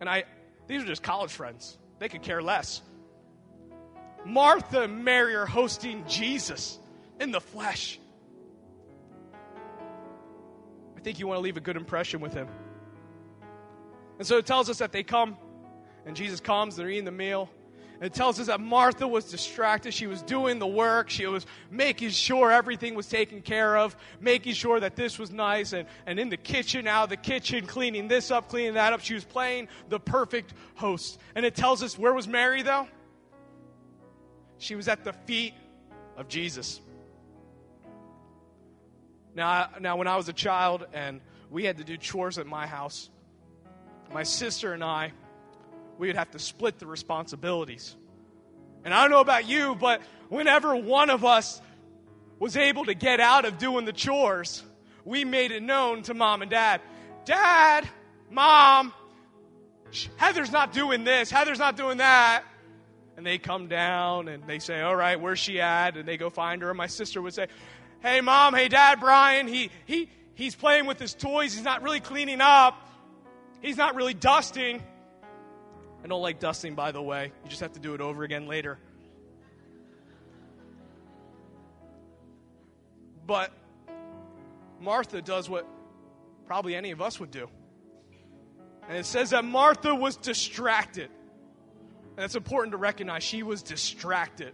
And 0.00 0.08
I, 0.08 0.24
these 0.66 0.82
are 0.82 0.86
just 0.86 1.02
college 1.02 1.32
friends. 1.32 1.78
They 1.98 2.08
could 2.08 2.22
care 2.22 2.42
less. 2.42 2.82
Martha 4.26 4.82
and 4.82 5.04
Mary 5.04 5.34
are 5.34 5.46
hosting 5.46 6.04
Jesus 6.06 6.78
in 7.20 7.30
the 7.30 7.40
flesh. 7.40 7.98
I 10.96 11.00
think 11.00 11.18
you 11.18 11.26
want 11.26 11.38
to 11.38 11.42
leave 11.42 11.56
a 11.56 11.60
good 11.60 11.76
impression 11.76 12.20
with 12.20 12.34
him. 12.34 12.48
And 14.18 14.26
so 14.26 14.38
it 14.38 14.46
tells 14.46 14.70
us 14.70 14.78
that 14.78 14.92
they 14.92 15.02
come, 15.02 15.36
and 16.06 16.14
Jesus 16.14 16.40
comes, 16.40 16.76
they're 16.76 16.88
eating 16.88 17.04
the 17.04 17.10
meal. 17.10 17.50
And 17.94 18.04
it 18.04 18.12
tells 18.12 18.40
us 18.40 18.48
that 18.48 18.60
Martha 18.60 19.06
was 19.06 19.24
distracted. 19.30 19.94
She 19.94 20.06
was 20.06 20.20
doing 20.22 20.58
the 20.58 20.66
work. 20.66 21.10
She 21.10 21.26
was 21.26 21.46
making 21.70 22.10
sure 22.10 22.50
everything 22.50 22.96
was 22.96 23.06
taken 23.06 23.40
care 23.40 23.76
of, 23.76 23.96
making 24.20 24.54
sure 24.54 24.80
that 24.80 24.96
this 24.96 25.18
was 25.18 25.30
nice, 25.30 25.72
and, 25.72 25.88
and 26.04 26.18
in 26.18 26.28
the 26.28 26.36
kitchen, 26.36 26.88
out 26.88 27.04
of 27.04 27.10
the 27.10 27.16
kitchen, 27.16 27.66
cleaning 27.66 28.08
this 28.08 28.30
up, 28.30 28.48
cleaning 28.48 28.74
that 28.74 28.92
up. 28.92 29.00
She 29.00 29.14
was 29.14 29.24
playing 29.24 29.68
the 29.88 30.00
perfect 30.00 30.54
host. 30.74 31.20
And 31.34 31.46
it 31.46 31.54
tells 31.54 31.82
us 31.82 31.96
where 31.96 32.12
was 32.12 32.26
Mary, 32.26 32.62
though? 32.62 32.88
She 34.58 34.74
was 34.74 34.88
at 34.88 35.04
the 35.04 35.12
feet 35.12 35.54
of 36.16 36.28
Jesus. 36.28 36.80
Now, 39.34 39.68
now, 39.80 39.96
when 39.96 40.06
I 40.06 40.16
was 40.16 40.28
a 40.28 40.32
child 40.32 40.86
and 40.92 41.20
we 41.50 41.64
had 41.64 41.78
to 41.78 41.84
do 41.84 41.96
chores 41.96 42.38
at 42.38 42.46
my 42.46 42.66
house, 42.66 43.10
my 44.14 44.22
sister 44.22 44.72
and 44.72 44.82
I, 44.82 45.12
we 45.98 46.06
would 46.06 46.16
have 46.16 46.30
to 46.30 46.38
split 46.38 46.78
the 46.78 46.86
responsibilities. 46.86 47.96
And 48.84 48.94
I 48.94 49.02
don't 49.02 49.10
know 49.10 49.20
about 49.20 49.48
you, 49.48 49.74
but 49.74 50.00
whenever 50.28 50.76
one 50.76 51.10
of 51.10 51.24
us 51.24 51.60
was 52.38 52.56
able 52.56 52.84
to 52.84 52.94
get 52.94 53.18
out 53.18 53.44
of 53.44 53.58
doing 53.58 53.84
the 53.84 53.92
chores, 53.92 54.62
we 55.04 55.24
made 55.24 55.50
it 55.50 55.62
known 55.62 56.02
to 56.02 56.14
mom 56.14 56.42
and 56.42 56.50
dad 56.50 56.80
Dad, 57.24 57.88
mom, 58.30 58.92
Heather's 60.16 60.52
not 60.52 60.72
doing 60.72 61.04
this, 61.04 61.30
Heather's 61.30 61.58
not 61.58 61.76
doing 61.76 61.98
that. 61.98 62.44
And 63.16 63.24
they 63.24 63.38
come 63.38 63.68
down 63.68 64.28
and 64.28 64.46
they 64.46 64.58
say, 64.58 64.80
All 64.82 64.94
right, 64.94 65.18
where's 65.20 65.38
she 65.38 65.60
at? 65.60 65.96
And 65.96 66.06
they 66.06 66.16
go 66.16 66.30
find 66.30 66.60
her. 66.62 66.68
And 66.68 66.76
my 66.76 66.88
sister 66.88 67.22
would 67.22 67.32
say, 67.32 67.46
Hey, 68.02 68.20
mom, 68.20 68.54
hey, 68.54 68.68
dad, 68.68 69.00
Brian, 69.00 69.48
he, 69.48 69.70
he, 69.86 70.10
he's 70.34 70.54
playing 70.54 70.86
with 70.86 70.98
his 70.98 71.14
toys. 71.14 71.54
He's 71.54 71.64
not 71.64 71.82
really 71.82 72.00
cleaning 72.00 72.40
up. 72.40 72.83
He's 73.64 73.78
not 73.78 73.94
really 73.94 74.12
dusting. 74.12 74.82
I 76.02 76.06
don't 76.06 76.20
like 76.20 76.38
dusting, 76.38 76.74
by 76.74 76.92
the 76.92 77.00
way. 77.00 77.32
You 77.44 77.48
just 77.48 77.62
have 77.62 77.72
to 77.72 77.80
do 77.80 77.94
it 77.94 78.02
over 78.02 78.22
again 78.22 78.46
later. 78.46 78.78
But 83.26 83.52
Martha 84.82 85.22
does 85.22 85.48
what 85.48 85.66
probably 86.46 86.74
any 86.74 86.90
of 86.90 87.00
us 87.00 87.18
would 87.18 87.30
do. 87.30 87.48
And 88.86 88.98
it 88.98 89.06
says 89.06 89.30
that 89.30 89.46
Martha 89.46 89.94
was 89.94 90.18
distracted. 90.18 91.08
And 92.18 92.24
it's 92.26 92.36
important 92.36 92.72
to 92.72 92.76
recognize 92.76 93.22
she 93.22 93.42
was 93.42 93.62
distracted. 93.62 94.52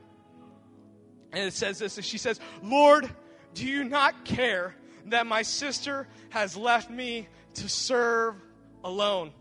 And 1.32 1.42
it 1.42 1.52
says 1.52 1.80
this 1.80 1.96
and 1.96 2.06
she 2.06 2.18
says, 2.18 2.38
Lord, 2.62 3.10
do 3.54 3.66
you 3.66 3.82
not 3.82 4.24
care 4.24 4.76
that 5.06 5.26
my 5.26 5.42
sister 5.42 6.06
has 6.28 6.56
left 6.56 6.90
me 6.90 7.26
to 7.54 7.68
serve 7.68 8.36
alone? 8.84 9.32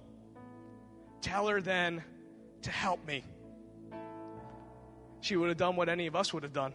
Tell 1.22 1.48
her 1.48 1.62
then 1.62 2.04
to 2.64 2.72
help 2.72 3.06
me. 3.06 3.24
She 5.22 5.36
would 5.36 5.50
have 5.50 5.58
done 5.58 5.76
what 5.76 5.90
any 5.90 6.08
of 6.08 6.16
us 6.16 6.34
would 6.34 6.44
have 6.44 6.54
done. 6.54 6.74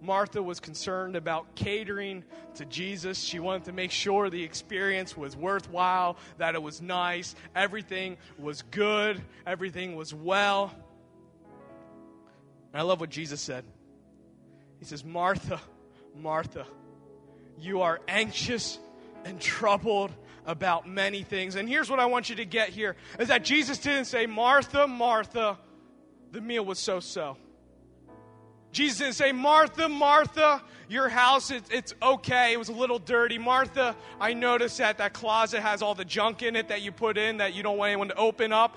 Martha 0.00 0.42
was 0.42 0.60
concerned 0.60 1.16
about 1.16 1.56
catering 1.56 2.22
to 2.54 2.64
Jesus. 2.66 3.18
She 3.18 3.40
wanted 3.40 3.64
to 3.64 3.72
make 3.72 3.90
sure 3.90 4.30
the 4.30 4.42
experience 4.42 5.16
was 5.16 5.36
worthwhile, 5.36 6.16
that 6.38 6.54
it 6.54 6.62
was 6.62 6.80
nice, 6.80 7.34
everything 7.54 8.16
was 8.38 8.62
good, 8.62 9.20
everything 9.46 9.96
was 9.96 10.14
well. 10.14 10.72
And 12.72 12.80
I 12.80 12.84
love 12.84 13.00
what 13.00 13.10
Jesus 13.10 13.40
said. 13.40 13.64
He 14.78 14.84
says, 14.84 15.04
Martha, 15.04 15.60
Martha, 16.14 16.66
you 17.58 17.80
are 17.80 18.00
anxious 18.06 18.78
and 19.26 19.40
troubled 19.40 20.12
about 20.46 20.88
many 20.88 21.24
things. 21.24 21.56
And 21.56 21.68
here's 21.68 21.90
what 21.90 21.98
I 21.98 22.06
want 22.06 22.30
you 22.30 22.36
to 22.36 22.44
get 22.44 22.68
here 22.68 22.94
is 23.18 23.28
that 23.28 23.44
Jesus 23.44 23.78
didn't 23.78 24.04
say, 24.04 24.24
Martha, 24.26 24.86
Martha, 24.86 25.58
the 26.30 26.40
meal 26.40 26.64
was 26.64 26.78
so 26.78 27.00
so. 27.00 27.36
Jesus 28.70 28.98
didn't 28.98 29.14
say, 29.14 29.32
Martha, 29.32 29.88
Martha, 29.88 30.62
your 30.88 31.08
house, 31.08 31.50
it, 31.50 31.64
it's 31.70 31.94
okay. 32.00 32.52
It 32.52 32.58
was 32.58 32.68
a 32.68 32.72
little 32.72 33.00
dirty. 33.00 33.36
Martha, 33.38 33.96
I 34.20 34.34
noticed 34.34 34.78
that 34.78 34.98
that 34.98 35.12
closet 35.12 35.60
has 35.60 35.82
all 35.82 35.96
the 35.96 36.04
junk 36.04 36.42
in 36.42 36.54
it 36.54 36.68
that 36.68 36.82
you 36.82 36.92
put 36.92 37.18
in 37.18 37.38
that 37.38 37.54
you 37.54 37.64
don't 37.64 37.78
want 37.78 37.90
anyone 37.90 38.08
to 38.08 38.16
open 38.16 38.52
up. 38.52 38.76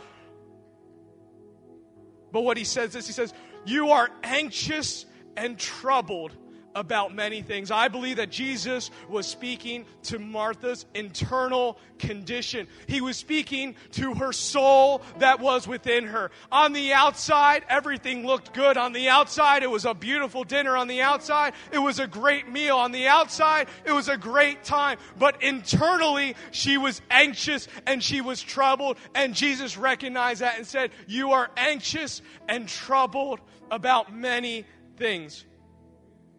But 2.31 2.41
what 2.41 2.57
he 2.57 2.63
says 2.63 2.95
is, 2.95 3.05
he 3.05 3.13
says, 3.13 3.33
You 3.65 3.91
are 3.91 4.09
anxious 4.23 5.05
and 5.37 5.59
troubled 5.59 6.35
about 6.75 7.13
many 7.13 7.41
things. 7.41 7.71
I 7.71 7.87
believe 7.87 8.17
that 8.17 8.29
Jesus 8.29 8.91
was 9.07 9.27
speaking 9.27 9.85
to 10.03 10.19
Martha's 10.19 10.85
internal 10.93 11.77
condition. 11.97 12.67
He 12.87 13.01
was 13.01 13.17
speaking 13.17 13.75
to 13.93 14.13
her 14.15 14.31
soul 14.31 15.01
that 15.19 15.39
was 15.39 15.67
within 15.67 16.05
her. 16.05 16.31
On 16.51 16.73
the 16.73 16.93
outside, 16.93 17.63
everything 17.69 18.25
looked 18.25 18.53
good. 18.53 18.77
On 18.77 18.93
the 18.93 19.09
outside, 19.09 19.63
it 19.63 19.69
was 19.69 19.85
a 19.85 19.93
beautiful 19.93 20.43
dinner. 20.43 20.75
On 20.77 20.87
the 20.87 21.01
outside, 21.01 21.53
it 21.71 21.79
was 21.79 21.99
a 21.99 22.07
great 22.07 22.49
meal. 22.49 22.77
On 22.77 22.91
the 22.91 23.07
outside, 23.07 23.67
it 23.85 23.91
was 23.91 24.07
a 24.07 24.17
great 24.17 24.63
time. 24.63 24.97
But 25.17 25.41
internally, 25.43 26.35
she 26.51 26.77
was 26.77 27.01
anxious 27.09 27.67
and 27.85 28.03
she 28.03 28.21
was 28.21 28.41
troubled. 28.41 28.97
And 29.15 29.33
Jesus 29.33 29.77
recognized 29.77 30.41
that 30.41 30.57
and 30.57 30.65
said, 30.65 30.91
You 31.07 31.31
are 31.31 31.49
anxious 31.57 32.21
and 32.47 32.67
troubled 32.67 33.39
about 33.71 34.13
many 34.13 34.65
things 34.97 35.45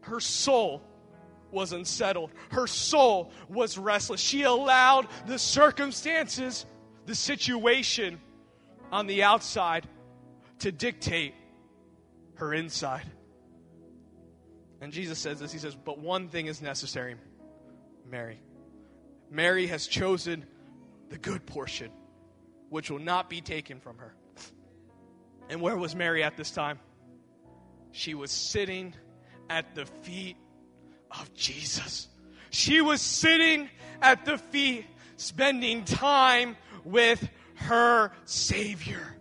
her 0.03 0.21
soul 0.21 0.83
was 1.51 1.73
unsettled. 1.73 2.31
Her 2.51 2.67
soul 2.67 3.33
was 3.49 3.77
restless. 3.77 4.21
She 4.21 4.43
allowed 4.43 5.09
the 5.27 5.39
circumstances, 5.39 6.65
the 7.07 7.15
situation 7.15 8.21
on 8.93 9.07
the 9.07 9.23
outside 9.23 9.87
to 10.61 10.73
dictate 10.73 11.35
her 12.35 12.55
inside. 12.55 13.05
And 14.81 14.93
Jesus 14.93 15.19
says 15.19 15.41
this 15.41 15.53
He 15.53 15.59
says, 15.59 15.75
But 15.75 15.99
one 15.99 16.29
thing 16.29 16.47
is 16.47 16.63
necessary, 16.63 17.17
Mary. 18.09 18.41
Mary 19.31 19.67
has 19.67 19.87
chosen 19.87 20.45
the 21.09 21.19
good 21.19 21.47
portion, 21.47 21.91
which 22.69 22.91
will 22.91 22.99
not 22.99 23.29
be 23.29 23.41
taken 23.41 23.81
from 23.81 23.99
her. 23.99 24.15
And 25.49 25.61
where 25.61 25.77
was 25.77 25.95
Mary 25.95 26.23
at 26.23 26.37
this 26.37 26.51
time? 26.51 26.79
She 27.93 28.15
was 28.15 28.31
sitting 28.31 28.95
at 29.51 29.75
the 29.75 29.85
feet 29.85 30.37
of 31.11 31.35
Jesus. 31.35 32.09
She 32.49 32.81
was 32.81 33.03
sitting 33.03 33.69
at 34.01 34.25
the 34.25 34.39
feet, 34.39 34.87
spending 35.17 35.85
time 35.85 36.57
with 36.85 37.29
her 37.57 38.13
Savior. 38.25 39.17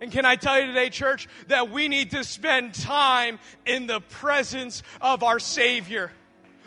And 0.00 0.10
can 0.10 0.24
I 0.24 0.34
tell 0.34 0.58
you 0.58 0.66
today, 0.66 0.90
church, 0.90 1.28
that 1.46 1.70
we 1.70 1.86
need 1.86 2.10
to 2.10 2.24
spend 2.24 2.74
time 2.74 3.38
in 3.64 3.86
the 3.86 4.00
presence 4.00 4.82
of 5.00 5.22
our 5.22 5.38
Savior. 5.38 6.10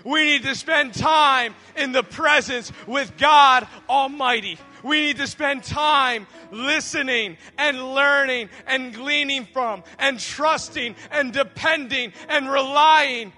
We 0.05 0.23
need 0.23 0.43
to 0.43 0.55
spend 0.55 0.93
time 0.93 1.55
in 1.75 1.91
the 1.91 2.03
presence 2.03 2.71
with 2.87 3.17
God 3.17 3.67
Almighty. 3.89 4.57
We 4.85 5.01
need 5.01 5.17
to 5.17 5.25
spend 5.25 5.63
time 5.63 6.27
listening 6.51 7.37
and 7.57 7.95
learning 7.95 8.49
and 8.67 8.93
gleaning 8.93 9.45
from 9.45 9.83
and 9.97 10.19
trusting 10.19 10.95
and 11.09 11.33
depending 11.33 12.13
and 12.29 12.47
relying 12.47 13.33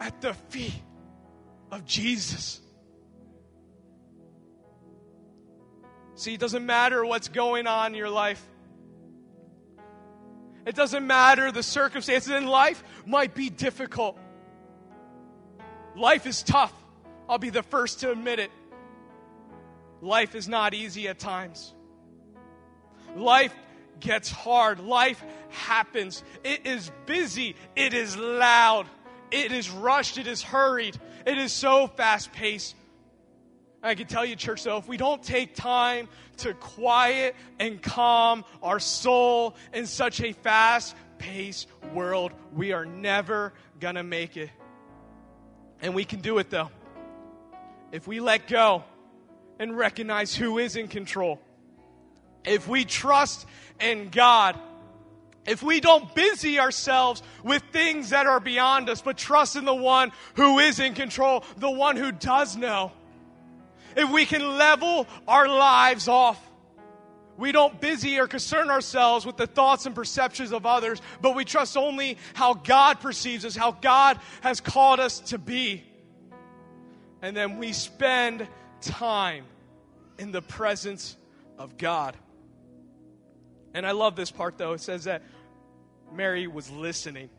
at 0.00 0.20
the 0.20 0.34
feet 0.34 0.82
of 1.72 1.86
Jesus. 1.86 2.60
See, 6.14 6.34
it 6.34 6.40
doesn't 6.40 6.66
matter 6.66 7.06
what's 7.06 7.28
going 7.28 7.66
on 7.66 7.92
in 7.92 7.98
your 7.98 8.10
life. 8.10 8.46
It 10.66 10.74
doesn't 10.74 11.06
matter 11.06 11.52
the 11.52 11.62
circumstances 11.62 12.30
in 12.30 12.46
life 12.46 12.84
might 13.06 13.34
be 13.34 13.48
difficult. 13.48 14.18
Life 15.96 16.26
is 16.26 16.42
tough. 16.42 16.74
I'll 17.30 17.38
be 17.38 17.48
the 17.48 17.62
first 17.62 18.00
to 18.00 18.10
admit 18.10 18.40
it. 18.40 18.50
Life 20.04 20.34
is 20.34 20.48
not 20.48 20.74
easy 20.74 21.08
at 21.08 21.18
times. 21.18 21.72
Life 23.16 23.54
gets 24.00 24.30
hard. 24.30 24.78
Life 24.78 25.24
happens. 25.48 26.22
It 26.44 26.66
is 26.66 26.92
busy. 27.06 27.56
It 27.74 27.94
is 27.94 28.14
loud. 28.14 28.86
It 29.30 29.50
is 29.50 29.70
rushed. 29.70 30.18
It 30.18 30.26
is 30.26 30.42
hurried. 30.42 31.00
It 31.24 31.38
is 31.38 31.52
so 31.52 31.86
fast 31.86 32.32
paced. 32.32 32.76
I 33.82 33.94
can 33.94 34.06
tell 34.06 34.26
you, 34.26 34.36
church, 34.36 34.62
though, 34.62 34.76
if 34.76 34.86
we 34.86 34.98
don't 34.98 35.22
take 35.22 35.54
time 35.54 36.08
to 36.38 36.52
quiet 36.52 37.34
and 37.58 37.82
calm 37.82 38.44
our 38.62 38.80
soul 38.80 39.56
in 39.72 39.86
such 39.86 40.20
a 40.20 40.32
fast 40.32 40.94
paced 41.16 41.66
world, 41.94 42.32
we 42.52 42.72
are 42.72 42.84
never 42.84 43.54
going 43.80 43.94
to 43.94 44.02
make 44.02 44.36
it. 44.36 44.50
And 45.80 45.94
we 45.94 46.04
can 46.04 46.20
do 46.20 46.36
it 46.38 46.50
though. 46.50 46.70
If 47.90 48.06
we 48.06 48.20
let 48.20 48.48
go 48.48 48.84
and 49.58 49.76
recognize 49.76 50.34
who 50.34 50.58
is 50.58 50.76
in 50.76 50.88
control. 50.88 51.40
If 52.44 52.68
we 52.68 52.84
trust 52.84 53.46
in 53.80 54.10
God. 54.10 54.58
If 55.46 55.62
we 55.62 55.80
don't 55.80 56.14
busy 56.14 56.58
ourselves 56.58 57.22
with 57.42 57.62
things 57.70 58.10
that 58.10 58.26
are 58.26 58.40
beyond 58.40 58.88
us, 58.88 59.02
but 59.02 59.18
trust 59.18 59.56
in 59.56 59.66
the 59.66 59.74
one 59.74 60.12
who 60.34 60.58
is 60.58 60.80
in 60.80 60.94
control, 60.94 61.44
the 61.58 61.70
one 61.70 61.96
who 61.96 62.12
does 62.12 62.56
know. 62.56 62.92
If 63.94 64.10
we 64.10 64.24
can 64.24 64.56
level 64.56 65.06
our 65.28 65.46
lives 65.46 66.08
off 66.08 66.40
we 67.36 67.52
don't 67.52 67.80
busy 67.80 68.18
or 68.18 68.26
concern 68.26 68.70
ourselves 68.70 69.26
with 69.26 69.36
the 69.36 69.46
thoughts 69.46 69.86
and 69.86 69.94
perceptions 69.94 70.52
of 70.52 70.66
others, 70.66 71.02
but 71.20 71.34
we 71.34 71.44
trust 71.44 71.76
only 71.76 72.18
how 72.34 72.54
God 72.54 73.00
perceives 73.00 73.44
us, 73.44 73.56
how 73.56 73.72
God 73.72 74.20
has 74.42 74.60
called 74.60 75.00
us 75.00 75.18
to 75.20 75.38
be. 75.38 75.82
And 77.22 77.36
then 77.36 77.58
we 77.58 77.72
spend 77.72 78.46
time 78.84 79.44
in 80.18 80.32
the 80.32 80.42
presence 80.42 81.16
of 81.58 81.76
God. 81.76 82.16
And 83.72 83.86
I 83.86 83.90
love 83.92 84.14
this 84.14 84.30
part, 84.30 84.56
though. 84.58 84.72
It 84.72 84.80
says 84.80 85.04
that 85.04 85.22
Mary 86.12 86.46
was 86.46 86.70
listening. 86.70 87.30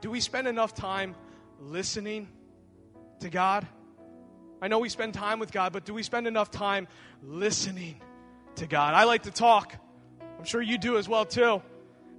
Do 0.00 0.10
we 0.10 0.20
spend 0.20 0.48
enough 0.48 0.74
time 0.74 1.14
listening 1.60 2.28
to 3.20 3.30
God? 3.30 3.66
I 4.60 4.68
know 4.68 4.78
we 4.78 4.88
spend 4.88 5.14
time 5.14 5.38
with 5.38 5.52
God, 5.52 5.72
but 5.72 5.84
do 5.84 5.94
we 5.94 6.02
spend 6.02 6.26
enough 6.26 6.50
time 6.50 6.88
listening 7.22 8.00
to 8.56 8.66
God? 8.66 8.94
I 8.94 9.04
like 9.04 9.22
to 9.22 9.30
talk. 9.30 9.74
I'm 10.38 10.44
sure 10.44 10.60
you 10.60 10.78
do 10.78 10.98
as 10.98 11.08
well, 11.08 11.24
too. 11.24 11.62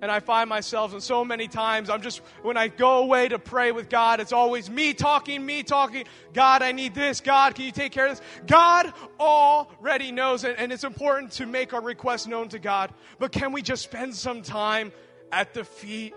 And 0.01 0.11
I 0.11 0.19
find 0.19 0.49
myself, 0.49 0.91
and 0.91 1.01
so 1.01 1.23
many 1.23 1.47
times, 1.47 1.89
I'm 1.89 2.01
just, 2.01 2.19
when 2.41 2.57
I 2.57 2.67
go 2.67 2.99
away 2.99 3.29
to 3.29 3.39
pray 3.39 3.71
with 3.71 3.89
God, 3.89 4.19
it's 4.19 4.33
always 4.33 4.69
me 4.69 4.93
talking, 4.93 5.45
me 5.45 5.63
talking. 5.63 6.05
God, 6.33 6.61
I 6.61 6.73
need 6.73 6.93
this. 6.93 7.21
God, 7.21 7.55
can 7.55 7.65
you 7.65 7.71
take 7.71 7.93
care 7.93 8.07
of 8.07 8.17
this? 8.17 8.27
God 8.45 8.93
already 9.19 10.11
knows 10.11 10.43
it, 10.43 10.57
and 10.59 10.73
it's 10.73 10.83
important 10.83 11.31
to 11.33 11.45
make 11.45 11.73
our 11.73 11.81
requests 11.81 12.27
known 12.27 12.49
to 12.49 12.59
God. 12.59 12.93
But 13.19 13.31
can 13.31 13.53
we 13.53 13.61
just 13.61 13.83
spend 13.83 14.15
some 14.15 14.41
time 14.41 14.91
at 15.31 15.53
the 15.53 15.63
feet 15.63 16.13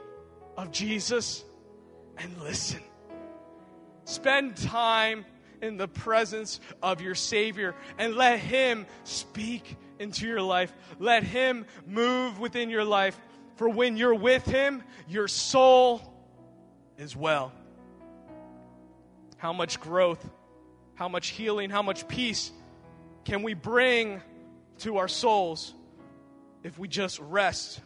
of 0.57 0.73
Jesus 0.73 1.45
and 2.19 2.37
listen? 2.43 2.83
Spend 4.05 4.57
time 4.57 5.25
in 5.63 5.77
the 5.77 5.89
presence 5.89 6.61
of 6.83 7.01
your 7.01 7.15
Savior 7.15 7.75
and 7.97 8.17
let 8.17 8.41
Him 8.41 8.87
speak 9.05 9.77
into 9.99 10.27
your 10.27 10.43
life. 10.43 10.73
Let 10.99 11.23
Him 11.23 11.67
move 11.87 12.39
within 12.39 12.71
your 12.71 12.85
life. 12.85 13.19
For 13.59 13.69
when 13.69 13.97
you're 13.97 14.15
with 14.15 14.47
Him, 14.47 14.85
your 15.09 15.27
soul 15.27 16.01
is 16.97 17.17
well. 17.17 17.53
How 19.37 19.53
much 19.53 19.81
growth, 19.81 20.25
how 20.95 21.09
much 21.09 21.31
healing, 21.31 21.69
how 21.69 21.83
much 21.83 22.07
peace 22.07 22.53
can 23.25 23.43
we 23.43 23.55
bring 23.55 24.23
to 24.79 24.99
our 24.99 25.09
souls 25.09 25.75
if 26.63 26.79
we 26.79 26.87
just 26.87 27.19
rest 27.19 27.81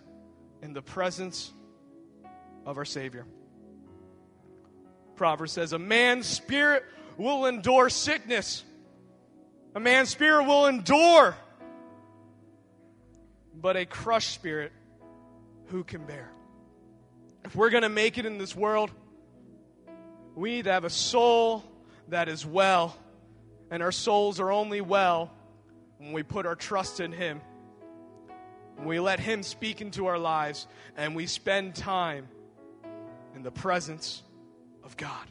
in 0.61 0.75
the 0.75 0.83
presence 0.83 1.51
of 2.67 2.77
our 2.77 2.85
Savior? 2.85 3.25
Proverbs 5.17 5.53
says, 5.53 5.73
A 5.73 5.79
man's 5.79 6.27
spirit 6.27 6.85
will 7.17 7.47
endure 7.47 7.89
sickness. 7.89 8.63
A 9.75 9.81
man's 9.81 10.11
spirit 10.11 10.45
will 10.45 10.67
endure. 10.67 11.35
But 13.55 13.79
a 13.79 13.87
crushed 13.87 14.35
spirit, 14.35 14.73
who 15.67 15.85
can 15.85 16.05
bear? 16.05 16.31
If 17.45 17.57
we're 17.57 17.71
going 17.71 17.83
to 17.83 17.89
make 17.89 18.19
it 18.19 18.27
in 18.27 18.39
this 18.39 18.55
world, 18.55 18.91
we 20.35 20.51
need 20.51 20.65
to 20.65 20.73
have 20.73 20.85
a 20.85 20.91
soul 20.91 21.65
that 22.09 22.29
is 22.29 22.47
well. 22.47 22.97
And 23.71 23.83
our 23.83 23.93
souls 23.93 24.39
are 24.41 24.53
only 24.53 24.81
well 24.81 25.31
when 25.99 26.13
we 26.13 26.23
put 26.23 26.47
our 26.47 26.55
trust 26.55 27.01
in 27.01 27.13
Him. 27.13 27.41
We 28.85 29.01
let 29.01 29.21
Him 29.21 29.43
speak 29.43 29.81
into 29.81 30.07
our 30.07 30.19
lives 30.19 30.67
and 30.97 31.15
we 31.15 31.27
spend 31.27 31.75
time 31.75 32.29
in 33.35 33.43
the 33.43 33.51
presence 33.51 34.23
of 34.85 34.97
God. 34.97 35.27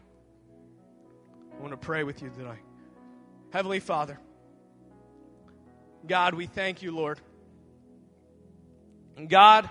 I 1.55 1.61
want 1.61 1.71
to 1.73 1.77
pray 1.77 2.03
with 2.03 2.21
you 2.21 2.29
tonight. 2.29 2.63
Heavenly 3.51 3.79
Father, 3.79 4.19
God, 6.07 6.33
we 6.33 6.45
thank 6.45 6.81
you, 6.81 6.95
Lord. 6.95 7.19
And 9.17 9.29
God, 9.29 9.69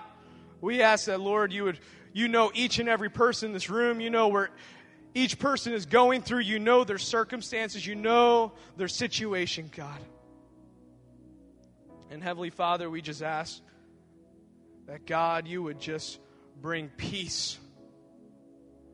we 0.61 0.81
ask 0.81 1.05
that, 1.05 1.19
Lord, 1.19 1.51
you 1.51 1.65
would, 1.65 1.79
you 2.13 2.27
know 2.27 2.51
each 2.53 2.79
and 2.79 2.87
every 2.87 3.09
person 3.09 3.47
in 3.47 3.53
this 3.53 3.69
room. 3.69 3.99
You 3.99 4.09
know 4.09 4.27
where 4.29 4.49
each 5.13 5.39
person 5.39 5.73
is 5.73 5.85
going 5.85 6.21
through. 6.21 6.39
You 6.39 6.59
know 6.59 6.83
their 6.83 6.97
circumstances. 6.97 7.85
You 7.85 7.95
know 7.95 8.53
their 8.77 8.87
situation, 8.87 9.69
God. 9.75 9.99
And 12.11 12.21
Heavenly 12.21 12.49
Father, 12.49 12.89
we 12.89 13.01
just 13.01 13.23
ask 13.23 13.61
that, 14.87 15.05
God, 15.05 15.47
you 15.47 15.63
would 15.63 15.79
just 15.79 16.19
bring 16.61 16.89
peace 16.89 17.57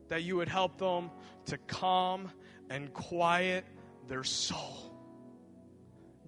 that 0.08 0.22
you 0.22 0.36
would 0.36 0.48
help 0.48 0.78
them 0.78 1.10
to 1.46 1.58
calm 1.58 2.30
and 2.70 2.92
quiet 2.92 3.64
their 4.08 4.24
soul. 4.24 4.87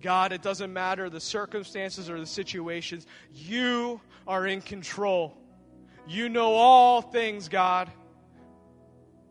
God, 0.01 0.33
it 0.33 0.43
doesn't 0.43 0.73
matter 0.73 1.11
the 1.11 1.21
circumstances 1.21 2.09
or 2.09 2.19
the 2.19 2.27
situations, 2.27 3.07
you 3.33 4.01
are 4.27 4.47
in 4.47 4.61
control. 4.61 5.37
You 6.07 6.29
know 6.29 6.55
all 6.55 7.03
things, 7.03 7.49
God. 7.49 7.91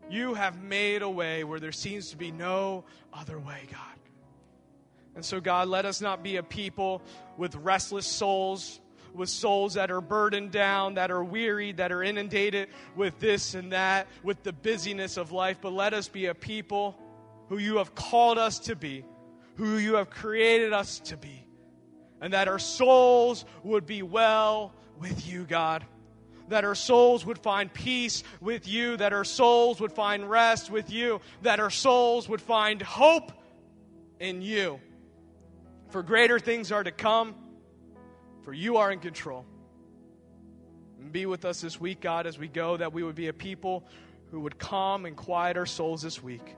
You 0.08 0.34
have 0.34 0.62
made 0.62 1.02
a 1.02 1.08
way 1.08 1.44
where 1.44 1.60
there 1.60 1.72
seems 1.72 2.10
to 2.10 2.16
be 2.16 2.30
no 2.30 2.84
other 3.12 3.38
way, 3.38 3.68
God. 3.70 3.80
And 5.14 5.24
so, 5.24 5.40
God, 5.40 5.68
let 5.68 5.84
us 5.84 6.00
not 6.00 6.22
be 6.22 6.36
a 6.36 6.42
people 6.42 7.02
with 7.36 7.54
restless 7.56 8.06
souls, 8.06 8.80
with 9.12 9.28
souls 9.28 9.74
that 9.74 9.90
are 9.90 10.00
burdened 10.00 10.52
down, 10.52 10.94
that 10.94 11.10
are 11.10 11.22
weary, 11.22 11.72
that 11.72 11.92
are 11.92 12.02
inundated 12.02 12.68
with 12.96 13.18
this 13.18 13.54
and 13.54 13.72
that, 13.72 14.06
with 14.22 14.42
the 14.42 14.52
busyness 14.52 15.16
of 15.16 15.32
life, 15.32 15.58
but 15.60 15.72
let 15.72 15.94
us 15.94 16.08
be 16.08 16.26
a 16.26 16.34
people 16.34 16.96
who 17.48 17.58
you 17.58 17.78
have 17.78 17.94
called 17.94 18.38
us 18.38 18.60
to 18.60 18.76
be, 18.76 19.04
who 19.60 19.76
you 19.76 19.96
have 19.96 20.08
created 20.08 20.72
us 20.72 21.00
to 21.00 21.18
be, 21.18 21.46
and 22.22 22.32
that 22.32 22.48
our 22.48 22.58
souls 22.58 23.44
would 23.62 23.84
be 23.84 24.02
well 24.02 24.72
with 24.98 25.28
you, 25.28 25.44
God. 25.44 25.84
That 26.48 26.64
our 26.64 26.74
souls 26.74 27.26
would 27.26 27.36
find 27.36 27.72
peace 27.72 28.24
with 28.40 28.66
you, 28.66 28.96
that 28.96 29.12
our 29.12 29.22
souls 29.22 29.78
would 29.78 29.92
find 29.92 30.28
rest 30.28 30.70
with 30.70 30.90
you, 30.90 31.20
that 31.42 31.60
our 31.60 31.68
souls 31.68 32.26
would 32.26 32.40
find 32.40 32.80
hope 32.80 33.32
in 34.18 34.40
you. 34.40 34.80
For 35.90 36.02
greater 36.02 36.38
things 36.38 36.72
are 36.72 36.82
to 36.82 36.90
come, 36.90 37.34
for 38.44 38.54
you 38.54 38.78
are 38.78 38.90
in 38.90 38.98
control. 38.98 39.44
And 40.98 41.12
be 41.12 41.26
with 41.26 41.44
us 41.44 41.60
this 41.60 41.78
week, 41.78 42.00
God, 42.00 42.26
as 42.26 42.38
we 42.38 42.48
go, 42.48 42.78
that 42.78 42.94
we 42.94 43.02
would 43.02 43.14
be 43.14 43.28
a 43.28 43.34
people 43.34 43.86
who 44.30 44.40
would 44.40 44.58
calm 44.58 45.04
and 45.04 45.14
quiet 45.14 45.58
our 45.58 45.66
souls 45.66 46.00
this 46.00 46.22
week 46.22 46.56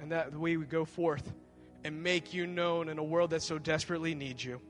and 0.00 0.12
that 0.12 0.32
we 0.32 0.56
would 0.56 0.68
go 0.68 0.84
forth 0.84 1.32
and 1.84 2.02
make 2.02 2.32
you 2.32 2.46
known 2.46 2.88
in 2.88 2.98
a 2.98 3.04
world 3.04 3.30
that 3.30 3.42
so 3.42 3.58
desperately 3.58 4.14
needs 4.14 4.44
you 4.44 4.60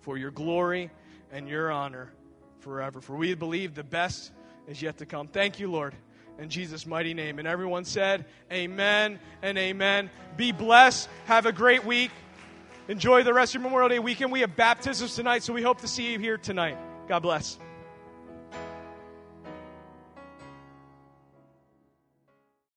for 0.00 0.16
your 0.16 0.30
glory 0.30 0.90
and 1.32 1.48
your 1.48 1.70
honor 1.70 2.12
forever. 2.60 3.00
For 3.00 3.16
we 3.16 3.34
believe 3.34 3.74
the 3.74 3.84
best 3.84 4.30
is 4.68 4.80
yet 4.80 4.98
to 4.98 5.06
come. 5.06 5.26
Thank 5.26 5.58
you, 5.58 5.70
Lord, 5.70 5.94
in 6.38 6.48
Jesus' 6.48 6.86
mighty 6.86 7.14
name. 7.14 7.38
And 7.38 7.48
everyone 7.48 7.84
said, 7.84 8.26
Amen 8.52 9.18
and 9.42 9.58
amen. 9.58 10.08
Be 10.36 10.52
blessed. 10.52 11.08
Have 11.26 11.46
a 11.46 11.52
great 11.52 11.84
week. 11.84 12.10
Enjoy 12.86 13.22
the 13.22 13.32
rest 13.34 13.54
of 13.54 13.60
your 13.60 13.70
Memorial 13.70 13.88
Day 13.88 13.98
weekend. 13.98 14.30
We 14.30 14.40
have 14.40 14.56
baptisms 14.56 15.14
tonight, 15.14 15.42
so 15.42 15.52
we 15.52 15.62
hope 15.62 15.80
to 15.80 15.88
see 15.88 16.12
you 16.12 16.18
here 16.18 16.36
tonight. 16.36 16.76
God 17.08 17.20
bless. 17.20 17.58